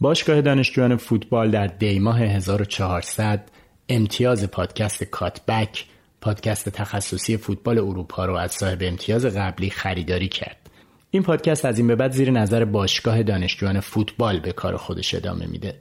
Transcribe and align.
باشگاه 0.00 0.40
دانشجویان 0.40 0.96
فوتبال 0.96 1.50
در 1.50 1.66
دیماه 1.66 2.20
1400 2.20 3.50
امتیاز 3.88 4.50
پادکست 4.50 5.04
کاتبک 5.04 5.84
پادکست 6.20 6.68
تخصصی 6.68 7.36
فوتبال 7.36 7.78
اروپا 7.78 8.24
رو 8.24 8.34
از 8.34 8.52
صاحب 8.52 8.78
امتیاز 8.80 9.26
قبلی 9.26 9.70
خریداری 9.70 10.28
کرد. 10.28 10.70
این 11.10 11.22
پادکست 11.22 11.64
از 11.64 11.78
این 11.78 11.86
به 11.86 11.96
بعد 11.96 12.12
زیر 12.12 12.30
نظر 12.30 12.64
باشگاه 12.64 13.22
دانشجویان 13.22 13.80
فوتبال 13.80 14.40
به 14.40 14.52
کار 14.52 14.76
خودش 14.76 15.14
ادامه 15.14 15.46
میده. 15.46 15.74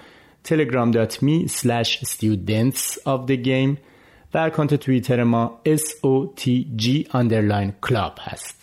telegram.me 0.47 1.47
slash 1.47 2.03
studentsofthegame 2.03 3.77
و 4.33 4.37
اکانت 4.37 4.75
توییتر 4.75 5.23
ما 5.23 5.61
SOTG 5.65 7.07
underline 7.13 7.89
club 7.89 8.19
هست. 8.19 8.60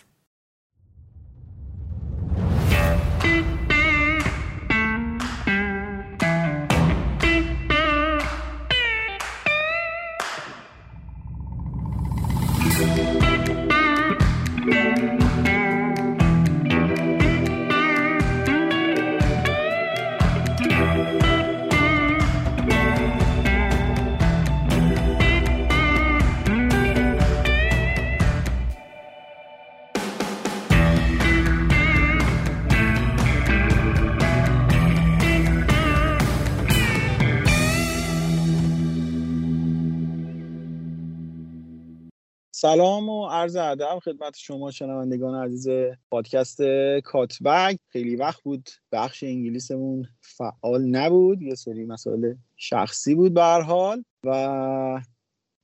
سلام 42.61 43.09
و 43.09 43.27
عرض 43.27 43.55
ادب 43.55 43.99
خدمت 44.03 44.37
شما 44.37 44.71
شنوندگان 44.71 45.43
عزیز 45.43 45.67
پادکست 46.11 46.61
کاتبگ 47.03 47.77
خیلی 47.89 48.15
وقت 48.15 48.43
بود 48.43 48.69
بخش 48.91 49.23
انگلیسمون 49.23 50.07
فعال 50.21 50.81
نبود. 50.81 51.41
یه 51.41 51.55
سری 51.55 51.85
مسائل 51.85 52.33
شخصی 52.55 53.15
بود 53.15 53.33
به 53.33 53.43
حال 53.43 54.03
و 54.23 55.01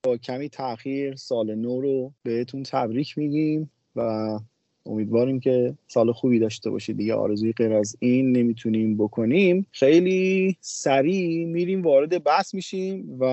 با 0.04 0.18
کمی 0.18 0.50
تاخیر 0.50 1.16
سال 1.16 1.56
نو 1.56 1.82
رو 1.82 2.14
بهتون 2.24 2.64
تبریک 2.64 3.18
میگیم 3.18 3.72
و 3.96 4.40
امیدواریم 4.86 5.40
که 5.40 5.78
سال 5.88 6.12
خوبی 6.12 6.40
داشته 6.40 6.70
باشید 6.70 6.98
دیگه. 6.98 7.14
آرزوی 7.14 7.52
غیر 7.52 7.74
از 7.74 7.96
این 8.00 8.32
نمی‌تونیم 8.32 8.98
بکنیم. 8.98 9.68
خیلی 9.72 10.58
سریع 10.62 11.46
میریم 11.46 11.82
وارد 11.82 12.24
بحث 12.24 12.54
میشیم 12.54 13.18
و 13.20 13.24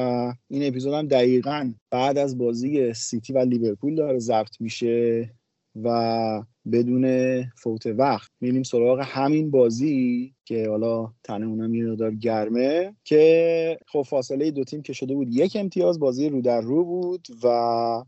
این 0.49 0.69
اپیزود 0.69 0.95
هم 0.95 1.07
دقیقا 1.07 1.73
بعد 1.91 2.19
از 2.19 2.39
بازی 2.39 2.95
سیتی 2.95 3.33
و 3.33 3.39
لیورپول 3.39 3.95
داره 3.95 4.19
ضبط 4.19 4.61
میشه. 4.61 5.31
و 5.77 6.43
بدون 6.73 7.07
فوت 7.43 7.87
وقت 7.87 8.31
میریم 8.41 8.63
سراغ 8.63 9.01
همین 9.05 9.51
بازی 9.51 10.35
که 10.45 10.69
حالا 10.69 11.13
تنمونم 11.25 11.75
یه 11.75 11.85
مقدار 11.85 12.15
گرمه 12.15 12.95
که 13.05 13.79
خب 13.87 14.03
فاصله 14.03 14.51
دو 14.51 14.65
تیم 14.65 14.83
که 14.83 14.93
شده 14.93 15.15
بود 15.15 15.37
یک 15.37 15.57
امتیاز 15.61 15.99
بازی 15.99 16.29
رو 16.29 16.41
در 16.41 16.61
رو 16.61 16.85
بود 16.85 17.27
و 17.45 17.49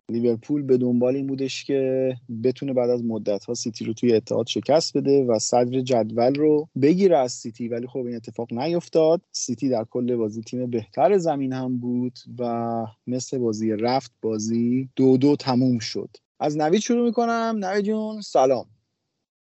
لیورپول 0.08 0.62
به 0.62 0.76
دنبال 0.76 1.16
این 1.16 1.26
بودش 1.26 1.64
که 1.64 2.14
بتونه 2.44 2.72
بعد 2.72 2.90
از 2.90 3.04
مدت 3.04 3.44
ها 3.44 3.54
سیتی 3.54 3.84
رو 3.84 3.92
توی 3.92 4.14
اتحاد 4.14 4.46
شکست 4.46 4.96
بده 4.96 5.24
و 5.24 5.38
صدر 5.38 5.80
جدول 5.80 6.34
رو 6.34 6.68
بگیره 6.82 7.18
از 7.18 7.32
سیتی. 7.32 7.68
ولی 7.68 7.86
خب 7.86 7.98
این 7.98 8.16
اتفاق 8.16 8.52
نیفتاد. 8.52 9.20
سیتی 9.32 9.68
در 9.68 9.84
کل 9.84 10.16
بازی 10.16 10.42
تیم 10.42 10.70
بهتر 10.70 11.18
زمین 11.18 11.52
هم 11.52 11.78
بود 11.78 12.18
و 12.38 12.86
مثل 13.06 13.38
بازی 13.38 13.72
رفت 13.72 14.12
بازی 14.22 14.88
دو 14.96 15.16
دو 15.16 15.36
تموم 15.36 15.78
شد. 15.78 16.08
از 16.44 16.58
نوید 16.58 16.80
شروع 16.80 17.06
می‌کنم. 17.06 17.56
نوید 17.58 17.84
جون 17.84 18.20
سلام. 18.20 18.66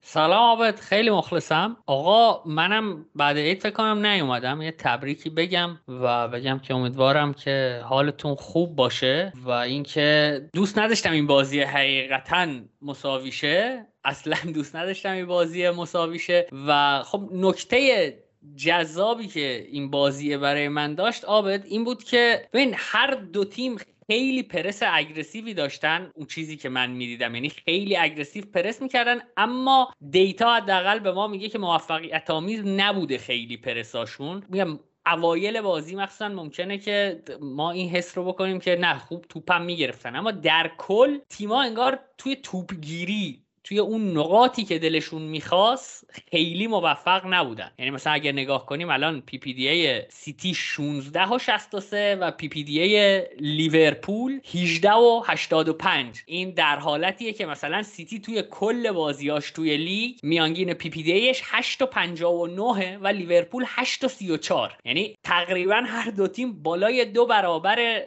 سلام 0.05 0.59
آبد 0.59 0.79
خیلی 0.79 1.09
مخلصم. 1.09 1.77
آقا 1.87 2.43
منم 2.49 3.05
بعد 3.15 3.37
عید 3.37 3.61
فکر 3.61 3.73
کنم 3.73 4.05
نیومدم. 4.05 4.61
یه 4.61 4.71
تبریکی 4.71 5.29
بگم 5.29 5.79
و 5.87 6.27
بگم 6.27 6.59
که 6.59 6.73
امیدوارم 6.73 7.33
که 7.33 7.81
حالتون 7.83 8.35
خوب 8.35 8.75
باشه 8.75 9.33
و 9.45 9.49
اینکه 9.49 10.41
دوست 10.53 10.77
نداشتم 10.77 11.11
این 11.11 11.27
بازی 11.27 11.61
حقیقتا 11.61 12.47
مساویشه 12.81 13.87
اصلا 14.03 14.37
دوست 14.55 14.75
نداشتم 14.75 15.11
این 15.11 15.25
بازی 15.25 15.69
مساویشه 15.69 16.47
و 16.67 17.01
خب 17.03 17.29
نکته 17.31 18.13
جذابی 18.55 19.27
که 19.27 19.67
این 19.71 19.89
بازی 19.91 20.37
برای 20.37 20.67
من 20.67 20.95
داشت 20.95 21.25
آبد 21.25 21.65
این 21.65 21.83
بود 21.83 22.03
که 22.03 22.49
ببین 22.53 22.73
هر 22.77 23.11
دو 23.11 23.45
تیم 23.45 23.77
خیلی 24.07 24.43
پرس 24.43 24.79
aggressive 24.91 25.48
ی 25.48 25.53
داشتن 25.53 26.11
اون 26.15 26.25
چیزی 26.25 26.57
که 26.57 26.69
من 26.69 26.91
می‌دیدم 26.91 27.35
یعنی 27.35 27.49
خیلی 27.49 27.97
aggressive 27.97 28.43
پرس 28.53 28.81
می‌کردن 28.81 29.21
اما 29.37 29.93
data 30.09 30.55
حداقل 30.55 30.99
به 30.99 31.11
ما 31.11 31.27
میگه 31.27 31.49
که 31.49 31.59
موفقیت 31.59 32.29
آمیز 32.29 32.65
نبوده 32.65 33.17
خیلی 33.17 33.57
پرساشون. 33.57 34.43
میگم 34.49 34.79
اوایل 35.05 35.61
بازی 35.61 35.95
مخصوصا 35.95 36.29
ممکنه 36.29 36.77
که 36.77 37.23
ما 37.41 37.71
این 37.71 37.89
حس 37.89 38.17
رو 38.17 38.25
بکنیم 38.25 38.59
که 38.59 38.75
نه 38.75 38.99
خوب 38.99 39.25
توپم 39.29 39.61
می‌گرفتن 39.61 40.15
اما 40.15 40.31
در 40.31 40.71
کل 40.77 41.17
تیما 41.29 41.61
انگار 41.61 41.99
توی 42.17 42.35
توپگیری 42.35 43.42
توی 43.63 43.79
اون 43.79 44.17
نقاطی 44.17 44.63
که 44.63 44.79
دلشون 44.79 45.21
می‌خواست 45.21 46.13
خیلی 46.31 46.67
موفق 46.67 47.25
نبودن. 47.25 47.71
یعنی 47.79 47.91
مثلا 47.91 48.13
اگر 48.13 48.31
نگاه 48.31 48.65
کنیم 48.65 48.89
الان 48.89 49.21
PPDA 49.21 50.01
سیتی 50.09 50.53
16 50.53 51.29
و 51.29 51.39
63 51.39 52.17
و 52.21 52.31
PPDA 52.31 53.23
لیورپول 53.39 54.39
18 54.53 54.91
و 54.91 55.23
85 55.25 56.21
این 56.25 56.51
در 56.51 56.79
حالتیه 56.79 57.33
که 57.33 57.45
مثلا 57.45 57.83
سیتی 57.83 58.19
توی 58.19 58.43
کل 58.51 58.91
بازیاش 58.91 59.51
توی 59.51 59.77
لیگ 59.77 60.15
میانگین 60.23 60.73
PPDA 60.73 61.11
ش 61.11 61.41
8 61.45 61.81
و 61.81 61.85
59 61.85 62.97
و 62.97 63.07
لیورپول 63.07 63.63
8 63.67 64.03
و 64.03 64.07
34 64.07 64.77
یعنی 64.85 65.15
تقریبا 65.23 65.83
هر 65.85 66.09
دو 66.09 66.27
تیم 66.27 66.63
بالای 66.63 67.05
دو 67.05 67.25
برابر 67.25 68.03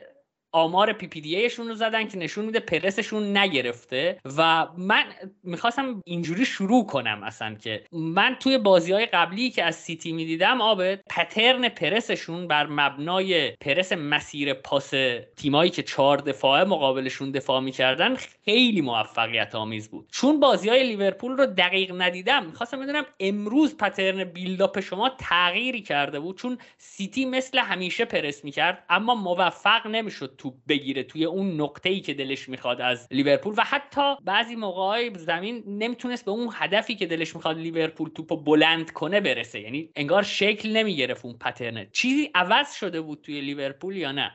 آمار 0.56 0.92
PPDA 0.92 1.48
رو 1.48 1.74
زدن 1.74 2.08
که 2.08 2.18
نشون 2.18 2.44
میده 2.44 2.60
پرسشون 2.60 3.36
نگرفته 3.36 4.20
و 4.36 4.66
من 4.76 5.04
می‌خواستم 5.44 6.02
اینجوری 6.04 6.44
شروع 6.44 6.86
کنم 6.86 7.22
اصلا 7.22 7.54
که 7.54 7.84
من 7.92 8.36
توی 8.40 8.58
بازی 8.58 8.92
های 8.92 9.06
قبلی 9.06 9.50
که 9.50 9.64
از 9.64 9.76
سیتی 9.76 10.12
می‌دیدم 10.12 10.60
آبد 10.60 11.00
pattern 11.10 11.68
پرسشون 11.68 12.48
بر 12.48 12.66
مبنای 12.66 13.50
پرس 13.50 13.92
مسیر 13.92 14.54
پاس 14.54 14.92
تیمایی 15.36 15.70
که 15.70 15.82
چهار 15.82 16.18
دفاعه 16.18 16.64
مقابلشون 16.64 17.30
دفاع 17.30 17.60
می‌کردن 17.60 18.14
خیلی 18.44 18.80
موفقیت 18.80 19.54
آمیز 19.54 19.88
بود. 19.90 20.08
چون 20.12 20.40
بازی 20.40 20.68
های 20.68 20.82
لیورپول 20.82 21.32
رو 21.32 21.46
دقیق 21.46 21.92
ندیدم 22.02 22.46
می‌خواستم 22.46 22.80
بدونم 22.80 23.04
امروز 23.20 23.76
pattern 23.76 24.24
build-up 24.24 24.80
شما 24.80 25.10
تغییری 25.18 25.82
کرده 25.82 26.20
بود؟ 26.20 26.38
چون 26.38 26.58
سیتی 26.78 27.24
مثل 27.24 27.58
همیشه 27.58 28.04
پرس 28.04 28.44
می‌کرد 28.44 28.84
اما 28.90 29.14
موفق 29.14 29.86
نمی‌شد 29.86 30.36
توپ 30.46 30.54
بگیره 30.68 31.02
توی 31.02 31.24
اون 31.24 31.60
نقطه 31.60 31.88
ای 31.88 32.00
که 32.00 32.14
دلش 32.14 32.48
می‌خواد 32.48 32.80
از 32.80 33.08
لیورپول 33.10 33.54
و 33.58 33.62
حتی 33.64 34.14
بعضی 34.24 34.56
موقعهای 34.56 35.10
زمین 35.18 35.64
نمی‌تونست 35.66 36.24
به 36.24 36.30
اون 36.30 36.48
هدفی 36.52 36.94
که 36.94 37.06
دلش 37.06 37.36
می‌خواد 37.36 37.58
لیورپول 37.58 38.08
توپو 38.08 38.36
بلند 38.36 38.90
کنه 38.90 39.20
برسه. 39.20 39.60
یعنی 39.60 39.90
انگار 39.96 40.22
شکل 40.22 40.76
نمی‌گرفت 40.76 41.24
اون 41.24 41.34
پترنه 41.38 41.88
چیزی 41.92 42.30
عوض 42.34 42.72
شده 42.72 43.00
بود 43.00 43.20
توی 43.22 43.40
لیورپول 43.40 43.96
یا 43.96 44.12
نه؟ 44.12 44.30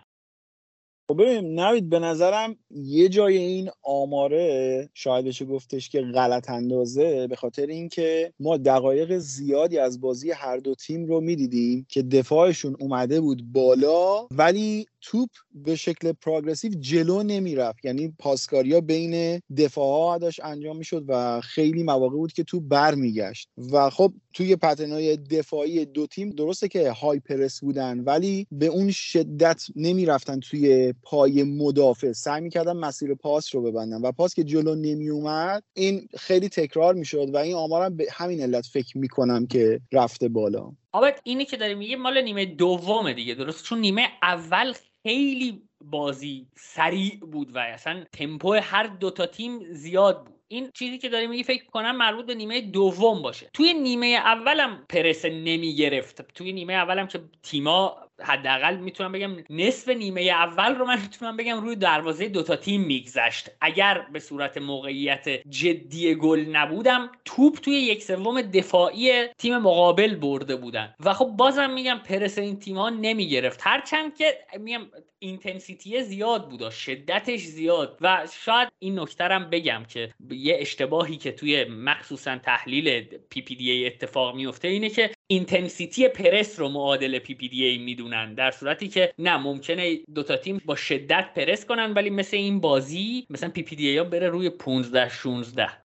خب 1.10 1.22
ببین 1.22 1.60
نوید 1.60 1.90
به 1.90 2.00
نظرم 2.00 2.56
یه 2.70 3.10
جای 3.10 3.38
این 3.38 3.70
آماره 3.84 4.90
شاید 4.94 5.26
بشه 5.26 5.46
گفتش 5.46 5.90
که 5.90 6.02
غلط 6.02 6.50
اندازه 6.50 7.28
به 7.28 7.36
خاطر 7.36 7.66
اینکه 7.66 8.34
ما 8.40 8.58
دقایق 8.58 9.18
زیادی 9.18 9.78
از 9.78 10.02
بازی 10.02 10.32
هر 10.32 10.58
دو 10.58 10.76
تیم 10.76 11.06
رو 11.06 11.22
می‌دیدیم 11.22 11.86
که 11.90 12.02
دفاعشون 12.02 12.76
اومده 12.80 13.22
بود 13.22 13.52
بالا 13.52 14.28
ولی 14.32 14.86
توپ 15.02 15.30
به 15.52 15.76
شکل 15.76 16.12
پروگرسیو 16.12 16.72
جلو 16.80 17.24
نمی‌رفت. 17.24 17.86
یعنی 17.86 18.14
پاسکاریا 18.20 18.82
بین 18.82 19.42
دفاع 19.58 20.10
ها 20.10 20.18
داشت 20.18 20.46
انجام 20.46 20.78
می‌شد 20.78 21.06
و 21.08 21.42
خیلی 21.42 21.84
مواقع 21.84 22.18
بود 22.18 22.34
که 22.34 22.44
توپ 22.44 22.64
برمیگشت. 22.68 23.50
و 23.72 23.90
خب 23.90 24.14
توی 24.34 24.56
پترنای 24.56 25.18
دفاعی 25.18 25.86
دو 25.86 26.08
تیم 26.08 26.30
درسته 26.30 26.68
که 26.68 26.92
های 26.92 27.20
پرس 27.20 27.60
بودن 27.60 28.00
ولی 28.00 28.48
به 28.52 28.66
اون 28.66 28.92
شدت 28.92 29.64
نمی‌رفتن 29.76 30.40
توی 30.40 30.94
پای 31.04 31.44
مدافع. 31.44 32.12
سعی 32.12 32.42
می‌کردن 32.42 32.74
مسیر 32.74 33.16
پاس 33.16 33.56
رو 33.56 33.62
ببندن 33.62 34.02
و 34.02 34.12
پاس 34.12 34.34
که 34.34 34.44
جلو 34.44 34.76
نمیومد 34.76 35.64
این 35.74 36.08
خیلی 36.18 36.50
تکرار 36.50 36.94
می‌شد 36.94 37.34
و 37.34 37.38
این 37.38 37.56
آمارم 37.56 37.98
به 37.98 38.08
همین 38.12 38.42
علت 38.42 38.66
فکر 38.66 38.98
می‌کنم 38.98 39.48
که 39.48 39.82
رفته 39.92 40.30
بالا. 40.30 40.72
آبت 40.92 41.20
اینی 41.24 41.46
که 41.46 41.58
داری 41.58 41.76
میگه 41.76 41.96
مال 41.96 42.22
نیمه 42.22 42.46
دومه 42.46 43.14
دیگه 43.14 43.36
درست؟ 43.36 43.64
چون 43.64 43.80
نیمه 43.80 44.08
اول 44.22 44.74
خیلی 45.04 45.62
بازی 45.82 46.48
سریع 46.56 47.20
بود 47.20 47.56
و 47.56 47.60
اصلا 47.60 48.04
تمپو 48.12 48.54
هر 48.54 48.84
دوتا 48.88 49.26
تیم 49.26 49.74
زیاد 49.74 50.26
بود. 50.26 50.36
این 50.48 50.72
چیزی 50.74 50.98
که 50.98 51.10
داری 51.10 51.28
میگی 51.28 51.44
فکر 51.44 51.66
کنم 51.66 51.98
مربوط 51.98 52.26
به 52.26 52.36
نیمه 52.36 52.62
دوم 52.62 53.22
باشه. 53.22 53.50
توی 53.54 53.74
نیمه 53.74 54.08
اولم 54.08 54.86
پرس 54.90 55.26
نمی 55.26 55.76
گرفت 55.76 56.34
توی 56.34 56.54
نیمه 56.54 56.74
اولم 56.74 57.08
که 57.08 57.20
تیما 57.44 57.98
حداقل 58.24 58.78
می‌تونم 58.78 59.12
بگم 59.12 59.32
نصف 59.50 59.90
نیمه 59.90 60.22
اول 60.22 60.76
رو 60.76 60.86
من 60.86 61.02
می‌تونم 61.02 61.38
بگم 61.38 61.62
روی 61.62 61.76
دروازه 61.76 62.28
دوتا 62.28 62.56
تیم 62.56 62.82
میگذشت. 62.82 63.50
اگر 63.62 64.06
به 64.14 64.20
صورت 64.20 64.58
موقعیت 64.58 65.30
جدی 65.50 66.16
گل 66.16 66.40
نبودم 66.40 67.12
توپ 67.26 67.60
توی 67.60 67.74
یک 67.74 68.04
سوم 68.04 68.42
دفاعی 68.42 69.28
تیم 69.28 69.58
مقابل 69.58 70.16
برده 70.16 70.56
بودن. 70.56 70.96
و 71.00 71.14
خب 71.14 71.26
بازم 71.26 71.70
میگم 71.70 72.00
پرس 72.06 72.38
این 72.38 72.60
تیم 72.60 72.78
ها 72.78 72.90
نمی‌گرفت. 72.90 73.60
هرچند 73.64 74.16
که 74.16 74.38
میگم 74.60 74.82
اینتنسیتی 75.24 76.04
زیاد 76.04 76.50
بود 76.50 76.70
شدتش 76.70 77.40
زیاد. 77.40 77.98
و 78.02 78.28
شاید 78.46 78.70
این 78.80 79.00
نکترم 79.00 79.50
بگم 79.50 79.84
که 79.88 80.14
یه 80.32 80.58
اشتباهی 80.60 81.18
که 81.18 81.32
توی 81.32 81.66
مخصوصا 81.66 82.38
تحلیل 82.38 83.04
PPDA 83.30 83.88
اتفاق 83.88 84.36
میفته 84.36 84.68
اینه 84.68 84.90
که 84.90 85.12
intensity 85.28 86.08
پرس 86.08 86.60
رو 86.60 86.70
معادل 86.70 87.20
PPDA 87.20 87.78
می‌دونن. 87.78 88.34
در 88.34 88.52
صورتی 88.52 88.88
که 88.88 89.14
نه 89.20 89.38
ممکنه 89.38 89.96
دوتا 90.16 90.38
تیم 90.38 90.62
با 90.66 90.76
شدت 90.76 91.34
پرس 91.36 91.66
کنن 91.66 91.94
ولی 91.94 92.10
مثل 92.10 92.38
این 92.38 92.60
بازی 92.60 93.26
مثلا 93.30 93.50
PPDA 93.50 93.98
ها 93.98 94.04
بره 94.04 94.30
روی 94.30 94.50
15 94.50 95.10
16 95.10 95.81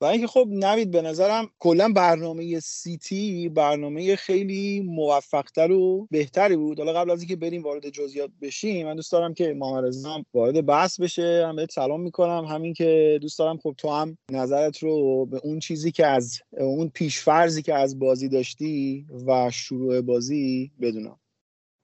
و 0.00 0.04
اینکه 0.04 0.26
خب 0.26 0.46
نوید 0.50 0.90
به 0.90 1.02
نظرم 1.02 1.50
کلا 1.58 1.88
برنامه 1.88 2.60
سیتی 2.60 3.48
برنامه 3.48 4.16
خیلی 4.16 4.80
موفقتر 4.80 5.72
و 5.72 6.08
بهتری 6.10 6.56
بود. 6.56 6.78
حالا 6.78 6.92
قبل 6.92 7.10
از 7.10 7.20
اینکه 7.20 7.36
بریم 7.36 7.62
وارد 7.62 7.90
جزئیات 7.90 8.30
بشیم 8.42 8.86
من 8.86 8.96
دوست 8.96 9.12
دارم 9.12 9.34
که 9.34 9.54
محمد 9.54 9.94
وارد 10.34 10.66
بحث 10.66 11.00
بشه. 11.00 11.46
هم 11.48 11.56
بهت 11.56 11.72
سلام 11.72 12.00
می‌کنم. 12.00 12.44
هم 12.44 12.74
اینکه 12.74 13.18
دوست 13.22 13.38
دارم 13.38 13.58
خب 13.58 13.74
تو 13.78 13.90
هم 13.90 14.18
نظرت 14.30 14.78
رو 14.78 15.26
به 15.26 15.40
اون 15.44 15.58
چیزی 15.58 15.92
که 15.92 16.06
از 16.06 16.38
اون 16.50 16.88
پیشفرضی 16.88 17.62
که 17.62 17.74
از 17.74 17.98
بازی 17.98 18.28
داشتی 18.28 19.06
و 19.26 19.50
شروع 19.50 20.00
بازی 20.00 20.70
بدونم. 20.80 21.16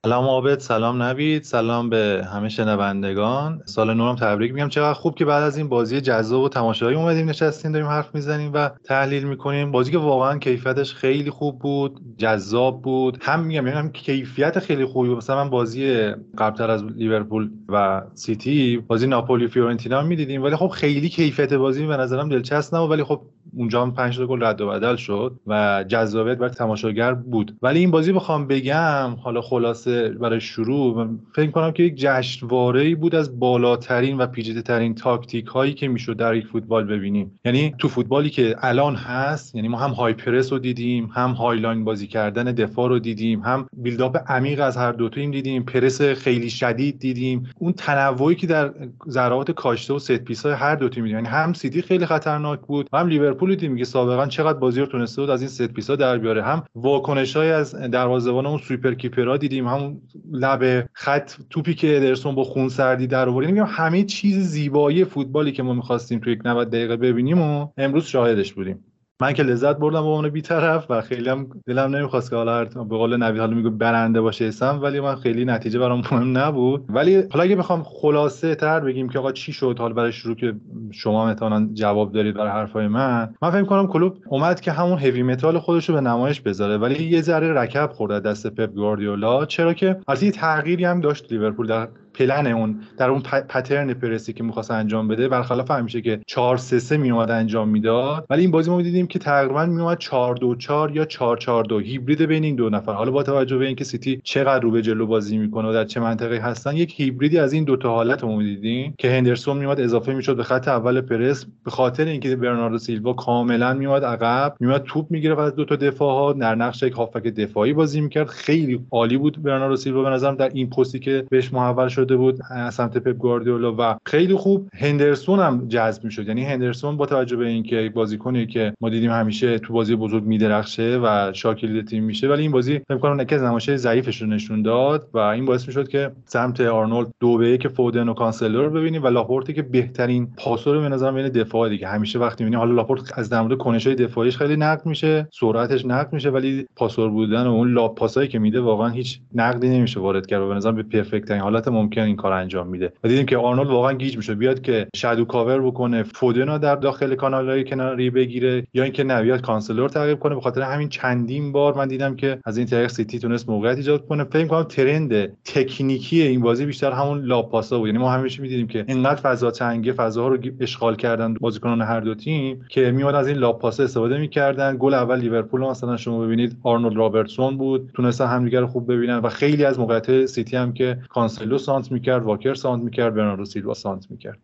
سلام 0.06 0.25
عابد 0.25 0.58
سلام 0.58 1.03
نوید 1.03 1.43
سلام 1.43 1.91
به 1.91 2.26
همه 2.32 2.49
شنوندگان. 2.49 3.62
سال 3.64 3.94
نورم 3.94 4.17
تبریک 4.17 4.55
میگم. 4.55 4.69
چقدر 4.69 4.93
خوب 4.93 5.14
که 5.14 5.25
بعد 5.25 5.43
از 5.43 5.56
این 5.56 5.69
بازی 5.69 6.00
جذاب 6.00 6.43
و 6.43 6.49
تماشایی 6.49 6.97
اومدیم 6.97 7.29
نشستیم 7.29 7.73
داریم 7.73 7.88
حرف 7.88 8.14
می‌زنیم 8.14 8.50
و 8.55 8.70
تحلیل 8.85 9.25
می‌کنیم. 9.25 9.73
بازی 9.73 9.93
که 9.93 9.99
واقعا 9.99 10.38
کیفیتش 10.38 10.94
خیلی 10.94 11.31
خوب 11.31 11.58
بود 11.58 12.00
جذاب 12.19 12.82
بود. 12.82 13.19
هم 13.23 13.41
میگم 13.41 13.67
یعنی 13.67 13.79
هم 13.79 13.93
کیفیت 13.93 14.58
خیلی 14.58 14.85
خوبی 14.85 15.08
بود. 15.08 15.17
مثلا 15.17 15.44
من 15.44 15.50
بازی 15.50 16.11
قبلتر 16.38 16.70
از 16.70 16.85
لیورپول 16.85 17.50
و 17.69 18.03
سیتی 18.14 18.76
بازی 18.76 19.06
ناپولی 19.06 19.49
فیورنتینا 19.49 20.03
می‌دیدیم. 20.03 20.43
ولی 20.43 20.56
خب 20.56 20.69
خیلی 20.69 21.08
کیفیت 21.08 21.53
بازی 21.53 21.87
به 21.87 21.97
نظرم 21.97 22.29
دلچسب 22.29 22.76
نبود. 22.76 22.91
ولی 22.91 23.05
خب 23.05 23.23
اونجا 23.56 23.82
هم 23.82 23.94
5 23.94 24.20
گل 24.20 24.43
رد 24.43 24.61
و 24.61 24.69
بدل 24.69 24.97
شد 24.97 25.41
و 25.47 25.85
جذابیت 25.88 26.38
برای 26.38 26.50
تماشاگر 26.50 27.14
بود. 27.14 27.56
ولی 27.62 27.79
این 27.79 27.91
بازی 27.91 28.12
بخوام 28.12 28.47
بگم 28.47 29.17
حالا 29.23 29.41
خلاصه 29.41 29.95
برای 30.20 30.40
شروع 30.40 31.08
فکر 31.34 31.50
کنم 31.50 31.70
که 31.70 31.82
یک 31.82 31.94
جشنواره 31.96 32.94
بود 32.94 33.14
از 33.14 33.38
بالاترین 33.38 34.19
و 34.19 34.26
پیچیده 34.26 34.62
ترین 34.62 34.94
تاکتیک 34.94 35.46
هایی 35.46 35.75
که 35.75 35.88
می‌شد 35.88 36.16
در 36.16 36.34
یک 36.34 36.46
فوتبال 36.46 36.84
ببینیم. 36.84 37.40
یعنی 37.44 37.75
تو 37.78 37.88
فوتبالی 37.88 38.31
که 38.31 38.56
الان 38.60 38.94
هست 38.94 39.54
یعنی 39.54 39.69
ما 39.69 39.78
هم 39.78 39.90
high 39.91 40.12
press 40.12 40.53
رو 40.52 40.58
دیدیم 40.58 41.10
هم 41.14 41.31
high 41.31 41.57
line 41.57 41.85
بازی 41.84 42.06
کردن 42.06 42.44
دفاع 42.44 42.88
رو 42.88 42.98
دیدیم 42.98 43.40
هم 43.40 43.66
build-up 43.73 44.32
عمیق 44.32 44.60
از 44.60 44.76
هر 44.76 44.93
دو 44.93 45.08
تیم 45.08 45.31
دیدیم 45.31 45.62
پرس 45.62 46.02
خیلی 46.02 46.50
شدید 46.50 46.98
دیدیم. 46.98 47.50
اون 47.58 47.72
تنوعی 47.72 48.34
که 48.34 48.46
در 48.46 48.75
ضربات 49.08 49.50
کاشته 49.50 49.94
و 49.94 49.98
set 49.99 50.12
piece 50.12 50.47
های 50.46 50.54
هر 50.54 50.75
دو 50.75 50.88
تیم 50.88 51.04
دیدیم. 51.04 51.16
یعنی 51.16 51.28
هم 51.28 51.52
سیتی 51.52 51.82
خیلی 51.82 52.06
خطرناک 52.06 52.60
بود 52.60 52.88
هم 52.93 53.08
لیورپول 53.08 53.50
دیدیم 53.50 53.76
که 53.76 53.84
سابقا 53.84 54.26
چقدر 54.26 54.58
بازی 54.58 54.81
رو 54.81 54.87
تونسته 54.87 55.22
بود 55.22 55.31
از 55.31 55.40
این 55.40 55.48
set 55.49 55.67
piece 55.67 55.91
ها 55.90 55.96
در 55.96 56.19
بیاره. 56.19 56.43
هم 56.43 56.62
واکنش 56.75 57.37
های 57.37 57.50
از 57.50 57.75
دروازه‌بان 57.75 58.46
اون 58.46 58.58
sweeper 58.58 58.94
keeper 58.94 59.31
ها 59.31 59.37
دیدیم 59.37 59.69
هم 59.69 59.86
لب 60.33 60.88
خط 60.93 61.33
توپی 61.50 61.75
که 61.75 61.97
ادرسون 61.97 62.35
با 62.35 62.44
خون 62.44 62.69
سردی 62.69 63.06
در 63.06 63.29
آورد. 63.29 63.47
میگم 63.47 63.67
همه 63.69 64.05
چیز 64.05 64.38
زیبایی 64.38 65.05
فوتبالی 65.05 65.53
که 65.53 65.62
ما 65.62 65.75
می‌خواستیم 65.75 66.19
توی 66.19 66.33
یک 66.33 66.41
90 66.44 66.71
دقیقه 66.71 66.97
ببینیم 66.97 67.41
و 67.41 67.69
امروز 67.77 68.05
شاهدش 68.05 68.53
بودیم. 68.53 68.85
من 69.21 69.33
که 69.33 69.43
لذت 69.43 69.77
بردم 69.77 70.01
با 70.01 70.15
اون 70.15 70.29
بیطرف 70.29 70.87
و 70.91 71.01
خیلی 71.01 71.29
هم 71.29 71.47
دلم 71.67 71.97
نمی‌خواست 71.97 72.31
که 72.31 72.37
حالا 72.37 72.65
به 72.65 72.97
قول 72.97 73.17
نوید 73.17 73.41
حالا 73.41 73.55
میگه 73.55 73.71
برنده 73.71 74.21
باشه 74.21 74.45
اسم 74.45 74.79
ولی 74.83 75.01
من 75.01 75.17
خیلی 75.17 75.45
نتیجه 75.45 75.79
برام 75.79 75.99
مهم 75.99 76.39
نبود. 76.39 76.85
ولی 76.89 77.23
حالا 77.31 77.45
اگه 77.45 77.57
بخوام 77.57 77.83
خلاصه 77.83 78.55
تر 78.55 78.81
بگیم 78.81 79.09
که 79.09 79.19
آقا 79.19 79.33
چی 79.33 79.53
شد 79.53 79.77
حالا 79.79 79.95
برای 79.95 80.13
شروع 80.13 80.37
که 80.37 80.55
شما 80.91 81.27
مثلا 81.27 81.69
جواب 81.75 82.13
دارید 82.13 82.35
برای 82.35 82.51
حرفای 82.51 82.89
من 82.89 83.35
من 83.43 83.51
فکر 83.51 83.65
کنم 83.65 83.87
کلوب 83.87 84.17
اومد 84.29 84.61
که 84.61 84.73
همون 84.73 84.99
هوی 84.99 85.23
متال 85.23 85.59
خودش 85.59 85.89
رو 85.89 85.95
به 85.95 86.01
نمایش 86.01 86.41
بذاره. 86.41 86.77
ولی 86.77 87.05
یه 87.05 87.23
ذره 87.23 87.53
رکب 87.53 87.91
خورده 87.93 88.21
دست 88.21 88.47
پپ 88.47 88.75
گواردیولا. 88.75 89.47
چرا 89.47 89.75
که 89.75 89.97
البته 90.09 90.31
تغییری 90.31 90.85
هم 90.85 91.01
داشت 91.01 91.33
لیورپول 91.33 91.67
در 91.67 91.89
پلن 92.19 92.47
اون 92.47 92.81
در 92.99 93.11
اون 93.11 93.21
پترن 93.21 93.95
پرسی 93.95 94.33
که 94.33 94.45
می‌خواست 94.45 94.71
انجام 94.71 95.09
بده 95.09 95.29
برخلاف 95.29 95.71
همیشه 95.71 96.01
که 96.01 96.21
4 96.27 96.57
3 96.57 96.79
3 96.79 96.97
میومد 96.97 97.31
انجام 97.31 97.69
می‌داد. 97.69 98.27
ولی 98.31 98.41
این 98.43 98.51
بازی 98.51 98.71
ما 98.71 98.83
دیدیم 98.83 99.07
که 99.07 99.19
تقریبا 99.19 99.67
میومد 99.67 99.99
4 99.99 100.35
2 100.35 100.55
4 100.55 100.97
یا 100.97 101.05
4 101.05 101.37
4 101.37 101.65
2 101.65 101.79
هیبرید 101.79 102.23
بین 102.23 102.45
این 102.45 102.57
دو 102.57 102.71
نفر. 102.71 102.93
حالا 102.93 103.11
با 103.11 103.23
توجه 103.23 103.57
به 103.59 103.67
اینکه 103.67 103.85
سیتی 103.85 104.21
چقدر 104.25 104.61
رو 104.61 104.71
به 104.71 104.83
جلو 104.83 105.07
بازی 105.07 105.39
می‌کنه 105.39 105.69
و 105.69 105.73
در 105.73 105.85
چه 105.85 106.01
منطقه 106.01 106.37
هستن 106.37 106.77
یک 106.77 107.01
هیبریدی 107.01 107.39
از 107.39 107.53
این 107.53 107.65
دو 107.65 107.77
تا 107.77 107.91
حالت 107.95 108.23
رو 108.23 108.43
دیدیم 108.43 108.95
که 108.99 109.11
هندرسون 109.11 109.57
میومد 109.57 109.81
اضافه 109.81 110.15
می‌شد 110.15 110.37
به 110.37 110.43
خط 110.43 110.69
اول 110.69 111.01
پرس. 111.01 111.47
به 111.65 111.71
خاطر 111.71 112.05
اینکه 112.05 112.37
برناردو 112.37 112.79
سیلوا 112.79 113.13
کاملا 113.13 113.75
میومد 113.75 114.05
عقب 114.05 114.57
میومد 114.61 114.83
توپ 114.83 115.07
می‌گرفت 115.11 115.41
از 115.41 115.55
دو 115.55 115.65
تا 115.65 115.77
دفاع 115.77 116.15
ها 116.15 116.33
در 116.33 116.55
نقش 116.55 116.83
یک 116.83 116.93
هافک 116.93 117.23
دفاعی 117.23 117.73
بازی 117.73 118.01
می‌کرد. 118.01 118.27
خیلی 118.27 118.87
عالی 118.91 119.17
بود 119.17 119.43
برناردو 119.43 119.77
سیلوا 119.77 120.03
به 120.03 120.11
نظرم 120.11 120.35
در 120.35 120.49
این 120.55 120.71
پستی 120.71 120.99
که 120.99 121.27
بهش 121.31 121.53
محول 121.53 121.89
شد. 121.89 122.06
شده 122.06 122.17
بود 122.17 122.43
سمت 122.70 122.99
پپ 122.99 123.17
گواردیولا 123.17 123.75
و 123.79 123.97
خیلی 124.06 124.35
خوب 124.35 124.69
هندرسون 124.75 125.38
هم 125.38 125.69
جذب 125.69 126.05
می‌شد. 126.05 126.29
یعنی 126.29 126.44
هندرسون 126.44 126.96
با 126.96 127.06
توجه 127.06 127.36
به 127.36 127.46
اینکه 127.46 127.93
بازیکنی 127.94 128.46
که 128.46 128.72
ما 128.81 128.89
دیدیم 128.89 129.10
همیشه 129.10 129.58
تو 129.58 129.72
بازی 129.72 129.96
بزرگ 129.96 130.25
میدرخشه 130.25 131.01
و 131.03 131.32
شاکله 131.32 131.82
تیم 131.82 132.05
میشه 132.05 132.29
ولی 132.29 132.43
این 132.43 132.51
بازی 132.53 132.79
فکر 132.79 132.98
کنم 132.98 133.20
نکه 133.20 133.36
نمایش 133.36 133.70
ضعیفش 133.70 134.22
رو 134.22 134.29
نشون 134.29 134.63
داد 134.63 135.08
و 135.15 135.19
این 135.19 135.44
باعث 135.44 135.67
می‌شد 135.67 135.89
که 135.89 136.10
سمت 136.25 136.60
آرنولد 136.60 137.08
دو 137.20 137.36
به 137.36 137.48
یک 137.51 137.69
فودن 137.69 138.08
و 138.08 138.15
کانسلو 138.15 138.63
رو 138.63 138.70
ببینیم 138.70 139.03
و 139.03 139.06
لاپورتی 139.06 139.53
که 139.53 139.63
بهترین 139.63 140.29
پاسور 140.36 140.81
به 140.81 140.89
نظر 140.89 141.13
بین 141.13 141.29
دفاع 141.29 141.69
دیگه. 141.69 141.89
همیشه 141.89 142.19
وقتی 142.19 142.44
می‌بینی 142.44 142.60
حالا 142.60 142.75
لاپورت 142.75 143.19
از 143.19 143.31
در 143.31 143.43
مورد 143.43 143.58
کنشای 143.58 143.94
دفاعیش 143.94 144.36
خیلی 144.36 144.56
نقد 144.56 144.86
میشه 144.86 145.29
سرعتش 145.32 145.86
نقد 145.86 146.13
میشه 146.13 146.31
ولی 146.31 146.67
پاسور 146.77 147.10
بودن 147.10 147.46
و 147.46 147.51
اون 147.51 147.72
lob 147.72 147.98
pass 147.98 148.19
ایی 148.19 148.29
که 148.29 148.39
میده 148.39 148.60
واقعا 148.60 148.89
هیچ 148.89 149.20
نقدی 149.34 149.69
نمیشه 149.69 150.01
وارد 150.01 150.27
کرد 150.27 150.48
به 150.48 150.55
نظر 150.55 150.72
به 150.72 150.82
perfect 150.82 151.29
ترین 151.29 151.41
حالت 151.41 151.69
ممکن 151.69 151.95
ممکن 151.96 152.06
این 152.06 152.17
کار 152.17 152.32
انجام 152.32 152.67
میده. 152.67 152.93
و 153.05 153.08
دیدیم 153.08 153.26
که 153.26 153.36
آرنولد 153.36 153.70
واقعا 153.70 153.93
گیج 153.93 154.17
میشه. 154.17 154.34
بیاد 154.34 154.60
که 154.60 154.86
shadow 154.96 155.25
cover 155.25 155.60
بکنه 155.60 156.03
فودنو 156.03 156.58
در 156.58 156.76
داخل 156.76 157.15
کانالهای 157.15 157.65
کناری 157.65 158.10
بگیره 158.10 158.67
یا 158.74 158.82
اینکه 158.82 159.05
نه 159.05 159.22
بیاد 159.22 159.41
کانسلو 159.41 159.77
رو 159.77 159.89
تعقیب 159.88 160.19
کنه. 160.19 160.34
به 160.34 160.41
خاطر 160.41 160.62
همین 160.62 160.88
چندین 160.88 161.53
بار 161.53 161.74
من 161.74 161.88
دیدم 161.88 162.17
که 162.17 162.38
از 162.44 162.58
این 162.58 162.67
طریق 162.67 162.86
سیتی 162.86 163.19
تونست 163.19 163.48
موقعیت 163.48 163.76
ایجاد 163.76 164.06
کنه. 164.06 164.24
فکر 164.24 164.46
کنم 164.46 164.62
trend 164.63 165.36
تکنیکی 165.44 166.22
این 166.22 166.41
بازی 166.41 166.67
بیشتر 166.67 166.93
همون 166.93 167.24
lob 167.25 167.45
pass 167.45 167.72
ا 167.72 167.79
بود. 167.79 167.86
یعنی 167.86 167.98
ما 167.98 168.10
همیشه 168.10 168.43
می‌دیدیم 168.43 168.67
که 168.67 168.84
اینقدر 168.88 169.20
فضا 169.20 169.50
تنگه 169.50 169.93
فضاها 169.93 170.29
رو 170.29 170.38
اشغال 170.60 170.96
کردن 170.96 171.34
بازیکنان 171.34 171.82
هر 171.82 172.00
دو 172.00 172.15
تیم 172.15 172.65
که 172.69 172.91
میاد 172.91 173.15
از 173.15 173.29
این 173.29 173.36
lob 173.36 173.54
pass 173.54 173.77
ا 173.77 173.82
استفاده 173.82 174.19
می‌کردن. 174.19 174.76
گل 174.76 174.94
اول 174.94 175.19
لیورپول 175.19 175.60
مثلا 175.60 175.96
شما 175.96 176.19
ببینید 176.20 176.56
آرنولد 176.62 176.96
رابرتسون 176.96 177.56
بود. 177.56 177.91
تونستن 177.94 178.26
همدیگه 178.26 178.60
رو 178.60 178.67
خوب 178.67 178.93
ببینن 178.93 179.19
و 179.19 179.29
خیلی 179.29 179.65
از 179.65 179.79
موقعیت 179.79 180.26
سیتی 180.26 180.56
هم 180.56 180.72
که 180.72 180.98
کانسلو 181.08 181.58
سانتر 181.58 181.85
می‌کرد 181.93 182.22
واکر 182.22 182.55
سانتر 182.55 182.82
می‌کرد 182.82 183.14
برناردو 183.14 183.44
سیلوا 183.44 183.74
سانتر 183.75 184.10
می‌کرد. 184.10 184.38